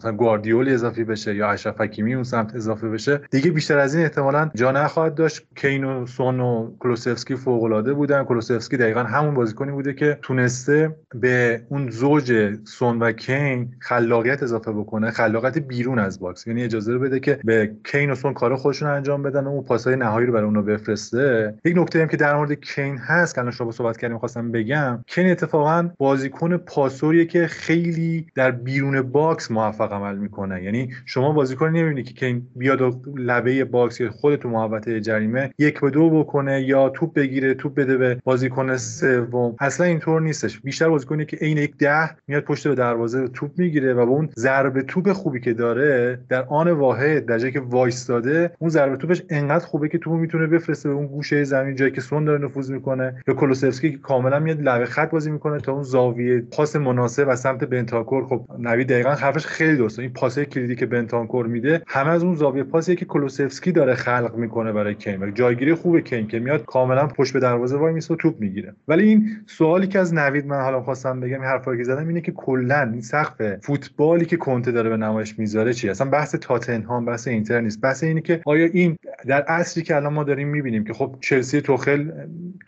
مثلا 0.01 0.11
گواردیولی 0.11 0.73
اضافه 0.73 1.03
بشه 1.03 1.35
یا 1.35 1.49
اشرف 1.49 1.81
حکیمی 1.81 2.13
اون 2.13 2.23
سمت 2.23 2.55
اضافه 2.55 2.89
بشه 2.89 3.21
دیگه 3.31 3.51
بیشتر 3.51 3.77
از 3.77 3.95
این 3.95 4.03
احتمالا 4.03 4.51
جا 4.55 4.71
نخواهد 4.71 5.15
داشت. 5.15 5.41
کین 5.55 5.83
و 5.83 6.05
سون 6.05 6.39
و 6.39 6.71
کولوسفسکی 6.79 7.35
فوق 7.35 7.63
العاده 7.63 7.93
بودن. 7.93 8.23
کولوسفسکی 8.23 8.77
دقیقا 8.77 9.03
همون 9.03 9.33
بازیکنی 9.33 9.71
بوده 9.71 9.93
که 9.93 10.19
تونسته 10.21 10.95
به 11.15 11.61
اون 11.69 11.89
زوج 11.89 12.57
سون 12.63 12.99
و 12.99 13.11
کین 13.11 13.73
خلاقیت 13.79 14.43
اضافه 14.43 14.71
بکنه 14.71 15.11
خلاقیت 15.11 15.57
بیرون 15.57 15.99
از 15.99 16.19
box. 16.19 16.47
یعنی 16.47 16.63
اجازه 16.63 16.93
رو 16.93 16.99
بده 16.99 17.19
که 17.19 17.39
به 17.43 17.75
کین 17.83 18.11
و 18.11 18.15
سون 18.15 18.33
کار 18.33 18.55
خودشون 18.55 18.89
انجام 18.89 19.23
بدن 19.23 19.43
و 19.43 19.49
اون 19.49 19.63
پاسای 19.63 19.95
نهایی 19.95 20.27
رو 20.27 20.33
برای 20.33 20.45
اونها 20.45 20.61
بفرسته. 20.61 21.53
یک 21.65 21.77
نکته 21.77 22.01
هم 22.01 22.07
که 22.07 22.17
در 22.17 22.35
مورد 22.35 22.53
کین 22.53 22.97
هست 22.97 23.35
که 23.35 23.41
الان 23.41 23.51
شما 23.51 23.71
صحبت 23.71 23.97
کردیم 23.97 24.17
خواستم 24.17 24.51
بگم. 24.51 25.03
کین 25.07 25.31
اتفاقا 25.31 25.89
بازیکن 25.97 26.57
پاسوریه 26.57 27.25
که 27.25 27.47
خیلی 27.47 28.27
در 28.35 28.51
بیرون 28.51 29.01
box 29.01 29.51
موفق 29.51 29.90
عمل 29.91 30.17
می‌کنه. 30.17 30.63
یعنی 30.63 30.89
شما 31.05 31.31
بازیکن 31.31 31.69
نمی‌بینی 31.69 32.03
که 32.03 32.25
این 32.25 32.47
بیاد 32.55 32.81
و 32.81 33.01
لبه 33.17 33.65
box 33.65 33.99
یا 33.99 34.09
خود 34.11 34.35
تو 34.35 34.49
محوطه 34.49 35.01
جریمه 35.01 35.53
یک 35.57 35.79
به 35.79 35.89
دو 35.89 36.09
بکنه 36.09 36.61
یا 36.61 36.89
توپ 36.89 37.13
بگیره 37.13 37.53
توپ 37.53 37.75
بده 37.75 37.97
به 37.97 38.17
بازیکن 38.23 38.77
سوم. 38.77 39.55
اصلا 39.59 39.85
اینطور 39.85 40.21
نیستش. 40.21 40.59
بیشتر 40.59 40.89
بازیکنی 40.89 41.25
که 41.25 41.37
عین 41.37 41.57
یک 41.57 41.77
ده 41.77 42.09
میاد 42.27 42.43
پشت 42.43 42.67
به 42.67 42.75
دروازه 42.75 43.27
توپ 43.27 43.51
می‌گیره 43.57 43.93
و 43.93 44.05
با 44.05 44.11
اون 44.11 44.29
ضربه 44.35 44.81
توپ 44.81 45.11
خوبی 45.11 45.39
که 45.39 45.53
داره 45.53 46.19
در 46.29 46.43
آن 46.43 46.71
واحد 46.71 47.25
در 47.25 47.37
جایی 47.37 47.53
که 47.53 47.59
وایستاده 47.59 48.51
اون 48.59 48.69
ضربه 48.69 48.97
توپش 48.97 49.23
انقدر 49.29 49.65
خوبه 49.65 49.89
که 49.89 49.97
توپ 49.97 50.13
می‌تونه 50.13 50.47
بفرسته 50.47 50.89
به 50.89 50.95
اون 50.95 51.07
گوشه 51.07 51.43
زمین 51.43 51.75
جایی 51.75 51.91
که 51.91 52.01
سون 52.01 52.25
داره 52.25 52.45
نفوذ 52.45 52.71
می‌کنه. 52.71 53.23
یا 53.27 53.33
کولوسفسکی 53.33 53.91
که 53.91 53.97
کاملا 53.97 54.39
میاد 54.39 54.61
لبه 54.61 54.85
خط 54.85 55.11
بازی 55.11 55.31
می‌کنه 55.31 55.59
تا 55.59 55.71
اون 55.73 55.83
زاویه 55.83 56.43
پاس 56.51 56.75
مناسب 56.75 57.25
و 57.27 57.35
سمت 57.35 57.63
بنتاکور. 57.63 58.25
خب 58.25 58.45
نوید 58.59 58.89
دقیقا 58.89 59.09
حرفش 59.09 59.45
خیلی 59.45 59.80
درسته 59.81 60.01
این 60.01 60.13
پاسه 60.13 60.45
کلیدی 60.45 60.75
که 60.75 60.85
بنتانکور 60.85 61.47
میده 61.47 61.81
همه 61.87 62.09
از 62.09 62.23
اون 62.23 62.35
زاویه 62.35 62.63
پاسی 62.63 62.95
که 62.95 63.05
کلوسفسکی 63.05 63.71
داره 63.71 63.95
خلق 63.95 64.35
می‌کنه 64.35 64.71
برای 64.71 64.95
کین 64.95 65.23
و 65.23 65.31
جایگیری 65.31 65.73
خوب 65.73 65.99
کین 65.99 66.27
که 66.27 66.39
میاد 66.39 66.65
کاملا 66.65 67.07
پشت 67.07 67.33
به 67.33 67.39
دروازه 67.39 67.77
وای 67.77 67.93
میسه 67.93 68.13
و 68.13 68.17
توپ 68.17 68.39
می‌گیره. 68.39 68.73
ولی 68.87 69.09
این 69.09 69.29
سوالی 69.45 69.87
که 69.87 69.99
از 69.99 70.13
نوید 70.13 70.45
من 70.45 70.61
حالا 70.61 70.81
خواستم 70.81 71.19
بگم 71.19 71.41
این 71.41 71.49
حرفایی 71.49 71.77
که 71.77 71.83
زدم 71.83 72.07
اینه 72.07 72.21
که 72.21 72.31
کلا 72.31 72.89
این 72.91 73.01
سقف 73.01 73.41
فوتبالی 73.61 74.25
که 74.25 74.37
کنته 74.37 74.71
داره 74.71 74.89
به 74.89 74.97
نمایش 74.97 75.39
می‌ذاره 75.39 75.73
چی 75.73 75.89
اصلا 75.89 76.09
بحث 76.09 76.35
تاتنهام 76.35 77.05
بحث 77.05 77.27
اینتر 77.27 77.61
نیست. 77.61 77.81
بحث 77.81 78.03
اینه 78.03 78.21
که 78.21 78.41
آیا 78.45 78.65
این 78.65 78.97
در 79.27 79.45
اصلی 79.47 79.83
که 79.83 79.95
الان 79.95 80.13
ما 80.13 80.23
داریم 80.23 80.47
می‌بینیم 80.47 80.83
که 80.83 80.93
خب 80.93 81.15
چلسی 81.19 81.61
توخل 81.61 82.11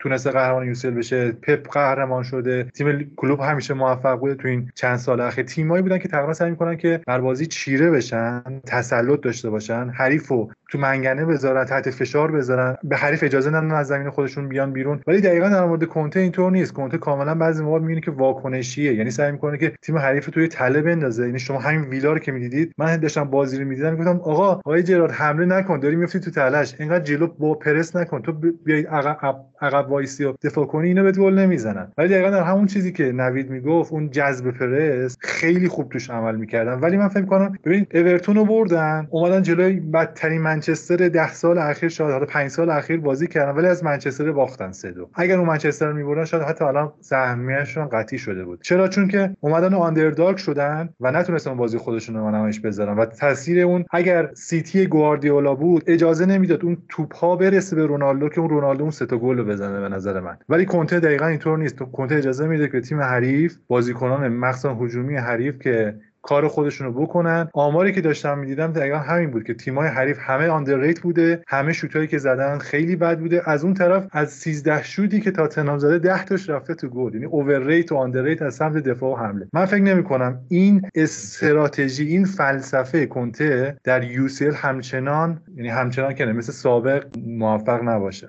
تونسته 0.00 0.30
قهرمان 0.30 0.66
یوسل 0.66 0.90
بشه 0.90 1.32
پپ 1.32 1.68
قهرمان 1.68 2.22
شده. 2.22 2.64
تیم 2.64 3.12
کلوب 3.16 3.40
همیشه 3.40 3.74
موفق 3.74 4.18
بوده 4.18 4.34
تو 4.34 4.48
این 4.48 4.70
چند 4.74 4.96
سال 4.96 5.20
اخیر. 5.20 5.44
تیمایی 5.44 5.82
بودن 5.82 5.98
که 5.98 6.08
تقریبا 6.08 6.32
سعی 6.32 6.50
می‌کنن 6.50 6.76
که 6.76 7.00
بر 7.06 7.20
بازی 7.20 7.46
چیره 7.46 7.90
بشن 7.90 8.42
تسلط 8.66 9.20
داشته 9.20 9.50
باشن 9.50 9.90
حریف 9.94 10.32
و 10.32 10.50
تو 10.70 10.78
منگنه 10.78 11.24
بذارن 11.24 11.64
تحت 11.64 11.90
فشار 11.90 12.30
بذارن 12.30 12.76
به 12.84 12.96
حریف 12.96 13.22
اجازه 13.22 13.50
ندن 13.50 13.70
از 13.70 13.86
زمین 13.86 14.10
خودشون 14.10 14.48
بیان 14.48 14.72
بیرون. 14.72 15.00
ولی 15.06 15.20
دقیقا 15.20 15.48
در 15.48 15.64
مورد 15.64 15.84
کنته 15.84 16.20
اینطور 16.20 16.52
نیست. 16.52 16.72
کنته 16.72 16.98
کاملا 16.98 17.34
بعضی 17.34 17.62
موقع 17.62 17.78
می‌بینی 17.78 18.00
که 18.00 18.10
واکنشیه. 18.10 18.94
یعنی 18.94 19.10
سعی 19.10 19.32
می‌کنه 19.32 19.58
که 19.58 19.72
تیم 19.82 19.98
حریف 19.98 20.26
توی 20.26 20.48
تله 20.48 20.82
بندازه. 20.82 21.26
یعنی 21.26 21.38
شما 21.38 21.58
همین 21.58 21.84
ویلا 21.84 22.12
رو 22.12 22.18
که 22.18 22.32
می‌دیدید 22.32 22.72
من 22.78 22.96
داشتم 22.96 23.24
بازی 23.24 23.58
رو 23.58 23.64
می‌دیدم 23.64 23.96
گفتم 23.96 24.20
آقا 24.20 24.48
آقای 24.54 24.82
جرارد 24.82 25.12
حمله 25.12 25.46
نکن. 25.46 25.80
داری 25.80 25.96
میفتی 25.96 26.20
تو 26.20 26.30
تلش 26.30 26.74
اینقدر 26.78 27.04
جلو 27.04 27.26
با 27.26 27.54
پرس 27.54 27.96
نکن. 27.96 28.22
تو 28.22 28.32
بیای 28.64 28.82
عقب 28.82 29.36
عقب 29.84 29.92
وایسی 29.92 30.24
و 30.24 30.34
دفاع 30.42 30.66
کنی 30.66 30.88
اینا 30.88 31.02
به 31.02 31.12
گل 31.12 31.34
نمی‌زنن. 31.34 31.92
ولی 31.98 32.08
دقیقا 32.08 32.30
در 32.30 32.42
همون 32.42 32.66
چیزی 32.66 32.92
که 32.92 33.12
نوید 33.12 33.50
می‌گفت 33.50 33.92
اون 33.92 34.10
جذب 34.10 34.50
پرس 34.50 35.16
خیلی 35.20 35.68
خوب 35.68 35.88
توش 35.88 36.10
عمل 36.10 36.36
می‌کردن. 36.36 36.80
ولی 36.80 36.96
من 36.96 37.08
فکر 37.08 37.24
کنم 37.24 37.58
ببین 37.64 37.86
اورتون 37.94 38.36
رو 38.36 38.44
بردن 38.44 39.06
اومدن 39.10 39.42
جلوی 39.42 39.80
بدترین 39.80 40.42
منچستر 40.42 40.96
ده 40.96 41.32
سال 41.32 41.58
اخیر 41.58 41.88
شاید 41.88 42.10
حالا 42.10 42.26
5 42.26 42.50
سال 42.50 42.70
اخیر 42.70 43.00
بازی 43.00 43.26
کردن 43.26 43.58
ولی 43.58 43.66
از 43.66 43.84
منچستر 43.84 44.32
باختن 44.32 44.72
سه 44.72 44.90
دو. 44.90 45.08
اگر 45.14 45.38
اون 45.38 45.48
منچستر 45.48 45.86
رو 45.86 45.96
میبردن 45.96 46.24
شاید 46.24 46.42
حتی 46.42 46.64
الان 46.64 46.92
سهمیه‌شون 47.00 47.88
قطعی 47.88 48.18
شده 48.18 48.44
بود. 48.44 48.62
چرا؟ 48.62 48.88
چون 48.88 49.08
که 49.08 49.36
اومدن 49.40 49.74
underdog 49.74 50.36
شدن 50.36 50.88
و 51.00 51.10
نتونستن 51.10 51.56
بازی 51.56 51.78
خودشون 51.78 52.16
رو 52.16 52.30
نمایش 52.30 52.60
بذارن. 52.60 52.96
و 52.96 53.04
تاثیر 53.04 53.64
اون 53.64 53.84
اگر 53.90 54.30
سیتی 54.34 54.86
گواردیولا 54.86 55.54
بود 55.54 55.84
اجازه 55.86 56.26
نمی‌داد 56.26 56.64
اون 56.64 56.76
توپ 56.88 57.16
ها 57.16 57.36
برسه 57.36 57.76
به 57.76 57.86
رونالدو 57.86 58.28
که 58.28 58.40
اون 58.40 58.50
رونالدو 58.50 58.82
اون 58.82 58.90
سه 58.90 59.06
تا 59.06 59.16
گل 59.16 59.42
بزنه 59.64 59.80
به 59.80 59.88
نظر 59.88 60.20
من. 60.20 60.36
ولی 60.48 60.66
کنته 60.66 61.00
دقیقا 61.00 61.26
اینطور 61.26 61.58
نیست. 61.58 61.78
کنته 61.78 62.14
اجازه 62.14 62.46
میده 62.46 62.68
که 62.68 62.80
تیم 62.80 63.00
حریف 63.00 63.56
بازیکنان 63.66 64.28
مخصوصا 64.28 64.74
هجومی 64.74 65.16
حریف 65.16 65.58
که 65.58 65.94
کار 66.22 66.48
خودشون 66.48 66.86
رو 66.86 66.92
بکنن. 66.92 67.48
آماری 67.52 67.92
که 67.92 68.00
داشتم 68.00 68.38
می‌دیدم 68.38 68.72
دقیقا 68.72 68.98
همین 68.98 69.30
بود 69.30 69.44
که 69.44 69.54
تیمای 69.54 69.88
حریف 69.88 70.18
همه 70.20 70.48
آندرریت 70.48 71.00
بوده 71.00 71.42
همه 71.48 71.72
شوتایی 71.72 72.06
که 72.06 72.18
زدن 72.18 72.58
خیلی 72.58 72.96
بد 72.96 73.18
بوده. 73.18 73.50
از 73.50 73.64
اون 73.64 73.74
طرف 73.74 74.06
از 74.12 74.32
13 74.32 74.82
شوتی 74.82 75.20
که 75.20 75.30
تاتنهام 75.30 75.78
زده 75.78 75.98
10 75.98 76.24
تاش 76.24 76.50
رفته 76.50 76.74
تو 76.74 76.88
گل. 76.88 77.14
یعنی 77.14 77.26
اوورریت 77.26 77.92
و 77.92 77.96
آندرریت 77.96 78.42
از 78.42 78.54
سمت 78.54 78.76
دفاع 78.76 79.12
و 79.12 79.16
حمله. 79.16 79.48
من 79.52 79.64
فکر 79.64 79.82
نمی 79.82 80.04
کنم 80.04 80.40
این 80.48 80.82
استراتژی 80.94 82.06
این 82.06 82.24
فلسفه 82.24 83.06
کنته 83.06 83.76
در 83.84 84.04
یوسیل 84.04 84.52
همچنان 84.52 85.40
یعنی 85.56 85.68
همچنان 85.68 86.14
که 86.14 86.24
مثل 86.24 86.52
سابق 86.52 87.06
موفق 87.26 87.80
نباشه. 87.82 88.28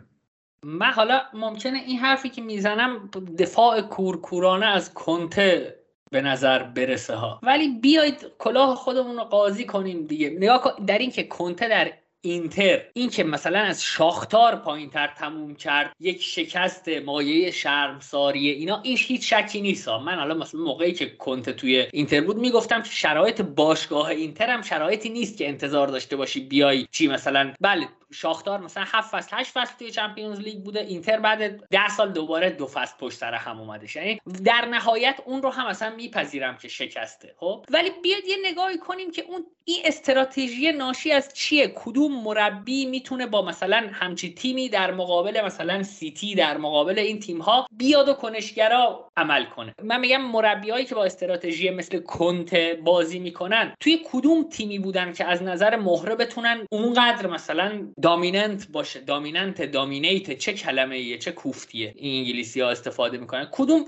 من 0.65 0.91
حالا 0.91 1.21
ممکنه 1.33 1.79
این 1.87 1.97
حرفی 1.97 2.29
که 2.29 2.41
می‌زنم 2.41 3.09
دفاع 3.37 3.81
کورکورانه 3.81 4.65
از 4.65 4.93
کنته 4.93 5.75
به 6.11 6.21
نظر 6.21 6.63
برسه 6.63 7.15
ها. 7.15 7.39
ولی 7.43 7.67
بیاید 7.67 8.25
کلاه 8.39 8.75
خودمون 8.75 9.17
رو 9.17 9.23
قاضی 9.23 9.65
کنیم 9.65 10.05
دیگه. 10.07 10.29
نگاه 10.29 10.75
در 10.87 10.97
این 10.97 11.11
که 11.11 11.23
کنته 11.23 11.67
در 11.67 11.91
اینتر 12.21 12.81
این 12.93 13.09
که 13.09 13.23
مثلا 13.23 13.59
از 13.59 13.83
شاختار 13.83 14.55
پایین 14.55 14.89
تر 14.89 15.07
تموم 15.07 15.55
کرد 15.55 15.95
یک 15.99 16.21
شکست 16.21 16.89
مایه 16.89 17.51
شرمساری 17.51 18.49
اینا 18.49 18.81
این 18.83 18.97
هیچ 18.99 19.33
شکی 19.33 19.61
نیست 19.61 19.87
من 19.87 20.15
حالا 20.15 20.35
مثلا 20.35 20.61
موقعی 20.61 20.93
که 20.93 21.09
کنته 21.09 21.53
توی 21.53 21.87
اینتر 21.93 22.21
بود 22.21 22.37
می‌گفتم 22.37 22.83
شرایط 22.83 23.41
باشگاه 23.41 24.07
اینتر 24.07 24.49
هم 24.49 24.61
شرایطی 24.61 25.09
نیست 25.09 25.37
که 25.37 25.47
انتظار 25.47 25.87
داشته 25.87 26.15
باشی 26.15 26.39
بیای 26.39 26.87
چی 26.91 27.07
مثلا 27.07 27.53
بله 27.61 27.87
شاختار 28.15 28.59
مثلا 28.59 28.83
هفت 28.87 29.09
فصل 29.09 29.37
هشت 29.37 29.51
فصل 29.51 29.73
توی 29.79 29.91
چمپیونز 29.91 30.39
لیگ 30.39 30.63
بوده 30.63 30.79
اینتر 30.79 31.19
بعد 31.19 31.67
ده 31.69 31.89
سال 31.89 32.11
دوباره 32.11 32.49
دو 32.49 32.67
فصل 32.67 32.97
پشت 32.99 33.17
سر 33.17 33.33
هم 33.33 33.59
اومدش. 33.59 33.95
یعنی 33.95 34.21
در 34.43 34.65
نهایت 34.65 35.19
اون 35.25 35.41
رو 35.41 35.49
هم 35.49 35.65
اصلا 35.65 35.95
میپذیرم 35.95 36.57
که 36.57 36.67
شکسته. 36.67 37.35
خب؟ 37.37 37.65
ولی 37.69 37.89
بیاد 38.03 38.25
یه 38.27 38.37
نگاهی 38.51 38.77
کنیم 38.77 39.11
که 39.11 39.21
اون 39.27 39.45
این 39.65 39.81
استراتژی 39.85 40.71
ناشی 40.71 41.11
از 41.11 41.33
چیه؟ 41.33 41.73
کدوم 41.75 42.23
مربی 42.23 42.85
می‌تونه 42.85 43.27
با 43.27 43.41
مثلا 43.41 43.89
همچی 43.91 44.33
تیمی 44.33 44.69
در 44.69 44.91
مقابل 44.91 45.41
مثلا 45.45 45.83
سیتی 45.83 46.35
در 46.35 46.57
مقابل 46.57 46.99
این 46.99 47.19
تیم 47.19 47.41
ها 47.41 47.67
بیاد 47.71 48.09
و 48.09 48.13
کنشگرا 48.13 49.09
عمل 49.17 49.45
کنه؟ 49.45 49.73
من 49.83 49.99
میگم 49.99 50.21
مربیایی 50.21 50.85
که 50.85 50.95
با 50.95 51.05
استراتژی 51.05 51.69
مثل 51.69 51.99
کنته 51.99 52.79
بازی 52.83 53.19
می‌کنن 53.19 53.75
توی 53.79 54.01
کدوم 54.11 54.43
تیمی 54.43 54.79
بودن 54.79 55.13
که 55.13 55.25
از 55.25 55.43
نظر 55.43 55.75
مهره 55.75 56.15
بتونن 56.15 56.65
اونقدر 56.71 57.27
مثلا 57.27 57.87
دامیننت 58.05 58.67
باشه. 58.71 58.99
دامیننت 59.01 59.61
دامینیت 59.61 60.37
چه 60.37 60.53
کلمه 60.53 60.95
ایه 60.95 61.17
چه 61.17 61.31
کوفتیه. 61.31 61.93
این 61.97 62.19
انگلیسی 62.19 62.61
ها 62.61 62.69
استفاده 62.69 63.17
می‌کنن. 63.17 63.49
کدوم 63.51 63.85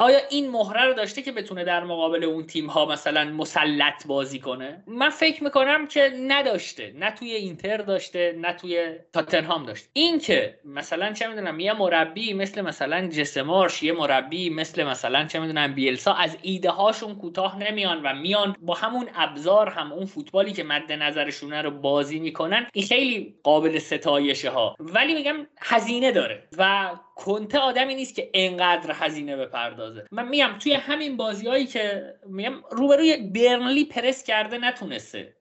آیا 0.00 0.18
این 0.30 0.50
مهره 0.50 0.84
رو 0.84 0.94
داشته 0.94 1.22
که 1.22 1.32
بتونه 1.32 1.64
در 1.64 1.84
مقابل 1.84 2.24
اون 2.24 2.46
تیم 2.46 2.66
ها 2.66 2.86
مثلا 2.86 3.24
مسلط 3.24 4.06
بازی 4.06 4.38
کنه؟ 4.38 4.82
من 4.86 5.10
فکر 5.10 5.44
می‌کنم 5.44 5.86
که 5.86 6.12
نداشته. 6.28 6.92
نه 6.96 7.10
توی 7.10 7.32
اینتر 7.32 7.76
داشته 7.76 8.34
نه 8.38 8.52
توی 8.52 8.90
تاتنهام 9.12 9.66
داشته. 9.66 9.88
این 9.92 10.18
که 10.18 10.58
مثلا 10.64 11.12
چه 11.12 11.28
می‌دونم 11.28 11.60
یه 11.60 11.72
مربی 11.72 12.34
مثل 12.34 12.60
مثلا 12.60 13.06
جسمارش 13.08 13.82
یه 13.82 13.92
مربی 13.92 14.50
مثل 14.50 14.84
مثلا 14.84 15.26
چه 15.26 15.40
می‌دونم 15.40 15.74
بیلسا 15.74 16.12
از 16.12 16.36
ایده 16.42 16.70
هاشون 16.70 17.14
کوتاه 17.14 17.58
نمیان 17.58 18.02
و 18.02 18.14
میان 18.14 18.56
با 18.62 18.74
همون 18.74 19.08
ابزار 19.14 19.68
هم 19.68 19.92
اون 19.92 20.06
فوتبالی 20.06 20.52
که 20.52 20.64
مد 20.64 20.92
نظرشونه 20.92 21.62
رو 21.62 21.70
بازی 21.70 22.18
می‌کنن. 22.18 22.66
این 22.72 22.86
خیلی 22.86 23.34
قابل 23.42 23.78
ستایشه 23.78 24.50
ها 24.50 24.76
ولی 24.80 25.14
میگم 25.14 25.46
هزینه 25.60 26.12
داره 26.12 26.42
و 26.58 26.90
کنته 27.18 27.58
آدمی 27.58 27.94
نیست 27.94 28.14
که 28.14 28.30
انقدر 28.34 28.94
هزینه 28.94 29.36
بپردازه. 29.36 30.04
من 30.10 30.28
میگم 30.28 30.56
توی 30.58 30.72
همین 30.72 31.16
بازیهایی 31.16 31.66
که 31.66 32.14
میگم 32.26 32.54
روبروی 32.70 33.16
برنلی 33.16 33.84
پرس 33.84 34.24
کرده 34.24 34.58
نتونسته 34.58 35.38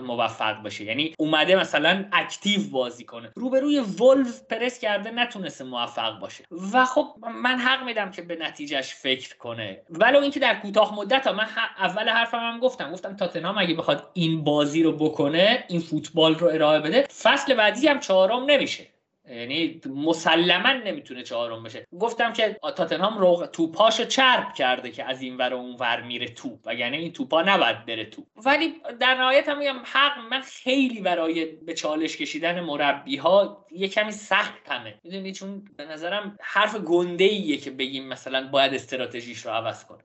موفق 0.00 0.62
باشه. 0.62 0.84
یعنی 0.84 1.14
اومده 1.18 1.56
مثلا 1.56 2.04
اکتیو 2.12 2.60
بازی 2.70 3.04
کنه. 3.04 3.32
روبروی 3.36 3.78
ولف 3.78 4.42
پرس 4.50 4.78
کرده 4.78 5.10
نتونسته 5.10 5.64
موفق 5.64 6.18
باشه. 6.18 6.44
و 6.72 6.84
خب 6.84 7.14
من 7.42 7.58
حق 7.58 7.84
میدم 7.84 8.10
که 8.10 8.22
به 8.22 8.36
نتیجهش 8.36 8.94
فکر 8.94 9.36
کنه. 9.36 9.82
ولو 9.90 10.20
اینکه 10.20 10.40
در 10.40 10.54
کوتاه 10.54 10.96
مدت 10.96 11.26
ها 11.26 11.32
من 11.32 11.46
اول 11.78 12.08
حرفم 12.08 12.38
هم 12.38 12.60
گفتم. 12.60 12.92
گفتم 12.92 13.16
تاتنهام 13.16 13.58
اگه 13.58 13.74
بخواد 13.74 14.10
این 14.14 14.44
بازی 14.44 14.82
رو 14.82 14.92
بکنه 14.92 15.64
این 15.68 15.80
فوتبال 15.80 16.34
رو 16.34 16.46
ارائه 16.46 16.80
بده 16.80 17.06
فصل 17.22 17.54
بعدی 17.54 17.88
هم 17.88 18.00
چهارم 18.00 18.44
نمیشه. 18.44 18.93
یعنی 19.28 19.80
مسلما 19.86 20.72
نمی‌تونه 20.72 21.22
چهارم 21.22 21.62
بشه. 21.62 21.86
گفتم 22.00 22.32
که 22.32 22.58
تاتنهام 22.76 23.18
رو 23.18 23.46
توپاشو 23.52 24.04
چرب 24.04 24.54
کرده 24.54 24.90
که 24.90 25.04
از 25.04 25.22
این 25.22 25.36
ور 25.36 25.54
اون 25.54 25.76
ور 25.80 26.02
میره 26.02 26.28
توپ. 26.28 26.58
و 26.64 26.74
یعنی 26.74 26.96
این 26.96 27.12
توپا 27.12 27.42
نباید 27.42 27.86
بره 27.86 28.04
توپ. 28.04 28.26
ولی 28.44 28.74
در 29.00 29.14
نهایت 29.14 29.48
هم 29.48 29.58
میگم 29.58 29.82
حق 29.84 30.18
من 30.30 30.40
خیلی 30.40 31.00
برای 31.00 31.44
به 31.44 31.74
چالش 31.74 32.16
کشیدن 32.16 32.60
مربی 32.60 33.16
ها 33.16 33.66
یه 33.70 33.88
کمی 33.88 34.12
سخت 34.12 34.68
همه 34.68 35.00
می‌دونی 35.04 35.32
چون 35.32 35.64
به 35.76 35.84
نظرم 35.84 36.36
حرف 36.40 36.76
گنده 36.76 37.24
ایه 37.24 37.56
که 37.56 37.70
بگیم 37.70 38.08
مثلا 38.08 38.48
باید 38.48 38.74
استراتژیش 38.74 39.46
رو 39.46 39.52
عوض 39.52 39.84
کنه. 39.84 40.04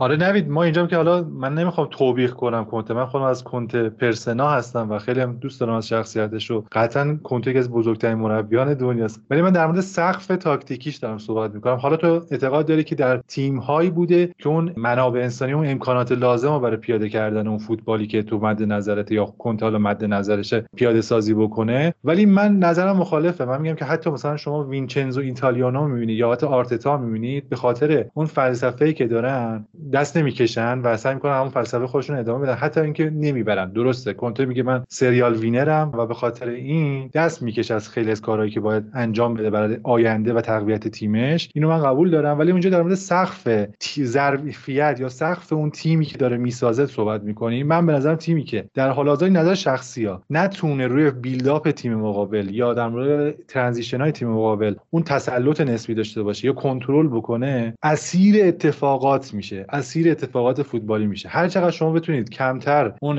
آره 0.00 0.16
نوید 0.16 0.50
ما 0.50 0.62
اینجا 0.62 0.86
که 0.86 0.96
حالا 0.96 1.22
من 1.22 1.54
نمی‌خوام 1.54 1.88
توبیخ 1.90 2.32
کنم 2.32 2.64
کنته. 2.64 2.94
من 2.94 3.06
خودم 3.06 3.24
از 3.24 3.44
کنته 3.44 3.88
پرسنا 3.88 4.48
هستم 4.50 4.90
و 4.90 4.98
خیلی 4.98 5.20
هم 5.20 5.32
دوست 5.32 5.60
دارم 5.60 5.74
از 5.74 5.88
شخصیتش 5.88 6.50
رو. 6.50 6.64
قطعا 6.72 7.18
کنته 7.22 7.50
یکی 7.50 7.58
از 7.58 7.70
بزرگترین 7.70 8.18
مربیان 8.18 8.74
دنیاست 8.74 9.20
ولی 9.30 9.42
من 9.42 9.50
در 9.50 9.66
مورد 9.66 9.80
سقف 9.80 10.26
تاکتیکیش 10.26 10.96
دارم 10.96 11.18
صحبت 11.18 11.54
می‌کنم. 11.54 11.74
حالا 11.74 11.96
تو 11.96 12.22
اعتقاد 12.30 12.66
داری 12.66 12.84
که 12.84 12.94
در 12.94 13.20
تیم 13.28 13.58
هایی 13.58 13.90
بوده 13.90 14.34
که 14.38 14.48
اون 14.48 14.72
منابع 14.76 15.20
انسانی 15.20 15.52
اون 15.52 15.66
امکانات 15.66 16.12
لازم 16.12 16.52
رو 16.52 16.60
برای 16.60 16.76
پیاده 16.76 17.08
کردن 17.08 17.46
اون 17.46 17.58
فوتبالی 17.58 18.06
که 18.06 18.22
تو 18.22 18.38
مد 18.38 18.62
نظرت 18.62 19.12
یا 19.12 19.24
کنته 19.24 19.64
حالا 19.64 19.78
مد 19.78 20.04
نظرشه 20.04 20.64
پیاده 20.76 21.00
سازی 21.00 21.34
بکنه؟ 21.34 21.94
ولی 22.04 22.26
من 22.26 22.58
نظرم 22.58 22.96
مخالفه. 22.96 23.44
من 23.44 23.60
میگم 23.60 23.74
که 23.74 23.84
حتی 23.84 24.10
مثلا 24.10 24.36
شما 24.36 24.64
وینچنزو 24.64 25.20
ایتالیانو 25.20 25.88
می‌بینید 25.88 26.18
یا 26.18 26.32
حتی 26.32 26.46
آرتتا 26.46 26.96
می‌بینید 26.96 27.48
به 27.48 27.56
خاطر 27.56 28.06
اون 28.14 28.26
فلسفه‌ای 28.26 28.92
که 28.92 29.06
دارن 29.06 29.66
دست 29.92 30.16
نمی‌کشن 30.16 30.78
و 30.78 30.96
سعی 30.96 31.14
می‌کنن 31.14 31.32
همون 31.32 31.48
فلسفه 31.48 31.86
خودشون 31.86 32.18
ادامه 32.18 32.46
بدن. 32.46 32.54
حتی 32.54 32.80
اینکه 32.80 33.10
نمی‌برن. 33.10 33.72
درسته. 33.72 34.12
کنته 34.12 34.44
میگه 34.44 34.62
من 34.62 34.84
serial 34.88 35.34
winner 35.34 35.84
م 35.84 35.92
و 35.94 36.06
به 36.06 36.14
خاطر 36.14 36.48
این 36.48 37.10
دست 37.14 37.42
می‌کشه 37.42 37.74
از 37.74 37.88
خیلی 37.88 38.10
از 38.10 38.20
کارهایی 38.20 38.50
که 38.50 38.60
باید 38.60 38.84
انجام 38.94 39.34
بده 39.34 39.50
برای 39.50 39.76
آینده 39.82 40.32
و 40.32 40.40
تقویت 40.40 40.88
تیمش. 40.88 41.48
اینو 41.54 41.68
من 41.68 41.82
قبول 41.82 42.10
دارم. 42.10 42.38
ولی 42.38 42.50
اونجا 42.50 42.70
در 42.70 42.82
مورد 42.82 42.94
سقف 42.94 43.66
ظرفیت 44.00 44.96
یا 45.00 45.08
سقف 45.08 45.52
اون 45.52 45.70
تیمی 45.70 46.04
که 46.04 46.18
داره 46.18 46.36
می‌سازه 46.36 46.86
صحبت 46.86 47.22
می‌کنیم 47.22 47.66
من 47.66 47.86
به 47.86 47.92
نظرم 47.92 48.16
تیمی 48.16 48.44
که 48.44 48.64
در 48.74 48.90
حال 48.90 49.08
حاضر 49.08 49.28
نظر 49.28 49.54
شخصی 49.54 50.04
ها. 50.04 50.22
نتونه 50.30 50.86
روی 50.86 51.10
build-up 51.10 51.70
تیم 51.70 51.94
مقابل 51.94 52.48
یا 52.50 52.74
در 52.74 52.88
مورد 52.88 53.34
transition 53.46 54.00
های 54.00 54.12
تیم 54.12 54.28
مقابل 54.28 54.74
اون 54.90 55.02
تسلط 55.02 55.60
نسبی 55.60 55.94
داشته 55.94 56.22
باشه 56.22 56.46
یا 56.46 56.52
کنترل 56.52 57.08
بکنه 57.08 57.74
اسیر 57.82 58.44
اتفاقات 58.44 59.34
میشه. 59.34 59.66
اسیر 59.78 60.10
اتفاقات 60.10 60.62
فوتبالی 60.62 61.06
میشه. 61.06 61.28
هر 61.28 61.48
چقدر 61.48 61.70
شما 61.70 61.92
بتونید 61.92 62.30
کمتر 62.30 62.94
اون 63.02 63.18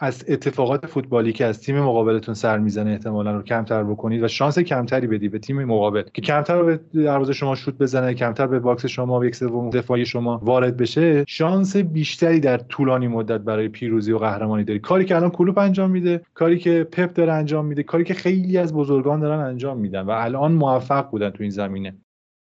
از 0.00 0.24
اتفاقات 0.28 0.86
فوتبالی 0.86 1.32
که 1.32 1.44
از 1.44 1.60
تیم 1.60 1.80
مقابلتون 1.80 2.34
سر 2.34 2.58
می‌زنه 2.58 2.90
احتمالا 2.90 3.36
رو 3.36 3.42
کمتر 3.42 3.84
بکنید 3.84 4.22
و 4.22 4.28
شانس 4.28 4.58
کمتری 4.58 5.06
بدی 5.06 5.28
به 5.28 5.38
تیم 5.38 5.64
مقابل 5.64 6.02
که 6.14 6.22
کمتر 6.22 6.62
به 6.62 6.80
دروازه 6.94 7.32
شما 7.32 7.54
شوت 7.54 7.78
بزنه 7.78 8.14
کمتر 8.14 8.46
به 8.46 8.58
box 8.58 8.86
شما 8.86 9.24
یک 9.26 9.36
سوم 9.36 9.70
دفاعی 9.70 10.06
شما 10.06 10.40
وارد 10.42 10.76
بشه 10.76 11.24
شانس 11.28 11.76
بیشتری 11.76 12.40
در 12.40 12.58
طولانی 12.58 13.08
مدت 13.08 13.40
برای 13.40 13.68
پیروزی 13.68 14.12
و 14.12 14.18
قهرمانی 14.18 14.64
داری 14.64 14.78
کاری 14.78 15.04
که 15.04 15.16
الان 15.16 15.30
کلوپ 15.30 15.58
انجام 15.58 15.90
میده 15.90 16.20
کاری 16.34 16.58
که 16.58 16.84
پپ 16.92 17.12
داره 17.12 17.32
انجام 17.32 17.66
میده 17.66 17.82
کاری 17.82 18.04
که 18.04 18.14
خیلی 18.14 18.58
از 18.58 18.74
بزرگان 18.74 19.20
دارن 19.20 19.40
انجام 19.40 19.78
میدن 19.78 20.00
و 20.00 20.10
الان 20.10 20.52
موفق 20.52 21.10
بودن 21.10 21.30
تو 21.30 21.42
این 21.42 21.50
زمینه. 21.50 21.96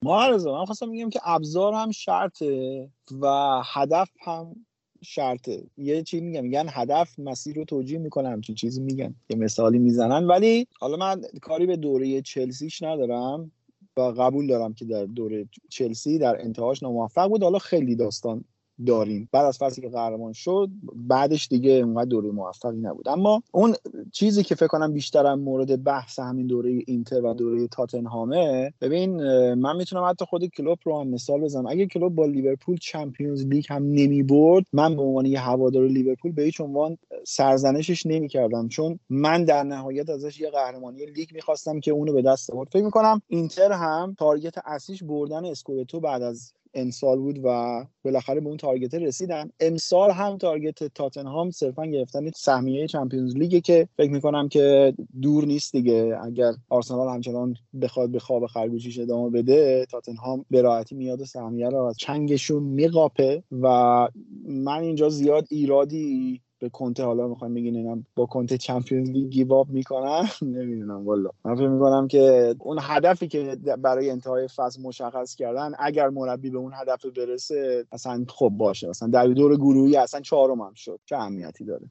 معرضه 0.04 0.50
من 0.50 0.64
خواستم 0.64 0.88
میگم 0.88 1.10
که 1.10 1.20
ابزار 1.24 1.74
هم 1.74 1.90
شرطه 1.90 2.88
و 3.20 3.26
هدف 3.64 4.10
هم 4.24 4.56
شرطه. 5.02 5.62
یه 5.76 6.02
چی 6.02 6.20
میگم 6.20 6.44
میگن 6.44 6.66
هدف 6.68 7.18
مسیر 7.18 7.56
رو 7.56 7.64
توجیه 7.64 7.98
می‌کنم 7.98 8.32
همچین 8.32 8.54
چیزی 8.54 8.82
میگن. 8.82 9.14
یه 9.30 9.36
مثالی 9.36 9.78
می‌زنن. 9.78 10.26
ولی 10.26 10.66
حالا 10.80 10.96
من 10.96 11.22
کاری 11.42 11.66
به 11.66 11.76
دوره 11.76 12.22
چلسیش 12.22 12.82
ندارم 12.82 13.52
و 13.96 14.00
قبول 14.00 14.46
دارم 14.46 14.74
که 14.74 14.84
در 14.84 15.04
دوره 15.04 15.48
چلسی 15.68 16.18
در 16.18 16.40
انتهاش 16.40 16.82
ناموفق 16.82 17.28
بود. 17.28 17.42
حالا 17.42 17.58
خیلی 17.58 17.96
داستان 17.96 18.44
داریم. 18.86 19.28
بعد 19.32 19.46
از 19.46 19.58
فصلی 19.58 19.82
که 19.82 19.88
قهرمان 19.88 20.32
شد 20.32 20.68
بعدش 20.94 21.48
دیگه 21.48 21.72
اونقدر 21.72 22.04
دوره 22.04 22.30
موفقی 22.30 22.76
نبود. 22.76 23.08
اما 23.08 23.42
اون 23.52 23.74
چیزی 24.12 24.42
که 24.42 24.54
فکر 24.54 24.66
کنم 24.66 24.92
بیشترم 24.92 25.40
مورد 25.40 25.84
بحث 25.84 26.18
همین 26.18 26.46
دوره 26.46 26.82
اینتر 26.86 27.24
و 27.24 27.34
دوره 27.34 27.68
تاتنهامه 27.68 28.72
ببین 28.80 29.10
من 29.54 29.76
می‌تونم 29.76 30.04
حتی 30.04 30.24
خود 30.24 30.44
کلوپ 30.44 30.78
رو 30.84 31.00
هم 31.00 31.08
مثال 31.08 31.40
بزنم. 31.40 31.66
اگه 31.66 31.86
کلوپ 31.86 32.14
با 32.14 32.26
لیورپول 32.26 32.76
چمپیونز 32.76 33.46
لیگ 33.46 33.64
هم 33.68 33.82
نمی 33.82 34.22
برد 34.22 34.64
من 34.72 34.96
به 34.96 35.02
عنوان 35.02 35.26
یه 35.26 35.40
هوادار 35.40 35.86
لیورپول 35.86 36.32
به 36.32 36.42
هیچ 36.42 36.60
عنوان 36.60 36.98
سرزنشش 37.24 38.06
نمی‌کردم. 38.06 38.68
چون 38.68 38.98
من 39.10 39.44
در 39.44 39.62
نهایت 39.62 40.10
ازش 40.10 40.40
یه 40.40 40.50
قهرمانی 40.50 41.06
لیگ 41.06 41.28
می‌خواستم 41.34 41.80
که 41.80 41.90
اونو 41.90 42.12
به 42.12 42.22
دست 42.22 42.50
آورد. 42.50 42.68
فکر 42.72 42.84
می‌کنم 42.84 43.22
اینتر 43.28 43.72
هم 43.72 44.14
target 44.18 44.54
اصلیش 44.64 45.02
بردن 45.02 45.44
اسکودتو 45.44 46.00
بعد 46.00 46.22
از 46.22 46.52
امسال 46.74 47.18
بود 47.18 47.40
و 47.44 47.84
بالاخره 48.04 48.40
به 48.40 48.48
اون 48.48 48.56
target 48.56 48.94
رسیدن. 48.94 49.50
امسال 49.60 50.10
هم 50.10 50.38
target 50.38 50.84
تاتنهام 50.84 51.50
صرفا 51.50 51.86
گرفتن 51.86 52.30
سهمیه 52.36 52.86
چمپیونز 52.86 53.36
لیگ 53.36 53.62
که 53.62 53.88
فکر 53.96 54.10
می‌کنم 54.10 54.48
که 54.48 54.94
دور 55.22 55.44
نیست 55.44 55.72
دیگه. 55.72 56.18
اگر 56.24 56.52
آرسنال 56.68 57.08
همچنان 57.14 57.54
بخواد 57.82 58.10
به 58.10 58.18
خواب 58.18 58.46
خرگوشیش 58.46 58.98
ادامه 58.98 59.30
بده 59.30 59.86
تاتنهام 59.90 60.44
به 60.50 60.62
راحتی 60.62 60.94
میاد 60.94 61.20
و 61.20 61.24
سهمیه 61.24 61.68
رو 61.68 61.84
از 61.84 61.96
چنگشون 61.96 62.62
میقاپه 62.62 63.42
و 63.62 64.08
من 64.46 64.82
اینجا 64.82 65.08
زیاد 65.08 65.46
ایرادی 65.50 66.40
به 66.60 66.68
کنته 66.68 67.04
حالا 67.04 67.28
می‌خوایم 67.28 67.54
بگین 67.54 68.06
با 68.14 68.26
کنته 68.26 68.58
چمپیونز 68.58 69.10
لیگ 69.10 69.30
گیو 69.30 69.64
می‌کنن؟ 69.68 70.28
نمی‌دونم 70.56 71.06
والا. 71.06 71.30
من 71.44 71.54
فکر 71.54 71.68
می‌کنم 71.68 72.08
که 72.08 72.54
اون 72.58 72.78
هدفی 72.80 73.28
که 73.28 73.56
برای 73.78 74.10
انتهای 74.10 74.48
فصل 74.48 74.82
مشخص 74.82 75.34
کردن 75.34 75.72
اگر 75.78 76.08
مربی 76.08 76.50
به 76.50 76.58
اون 76.58 76.72
هدف 76.74 77.06
برسه 77.06 77.86
اصلا 77.92 78.24
خب 78.28 78.48
باشه. 78.48 78.88
اصلا 78.88 79.08
در 79.08 79.26
دور 79.26 79.56
گروهی 79.56 79.96
اصلا 79.96 80.20
چهارم 80.20 80.60
هم 80.60 80.74
شد. 80.74 81.00
چه 81.06 81.16
اهمیتی 81.16 81.64
داره؟ 81.64 81.86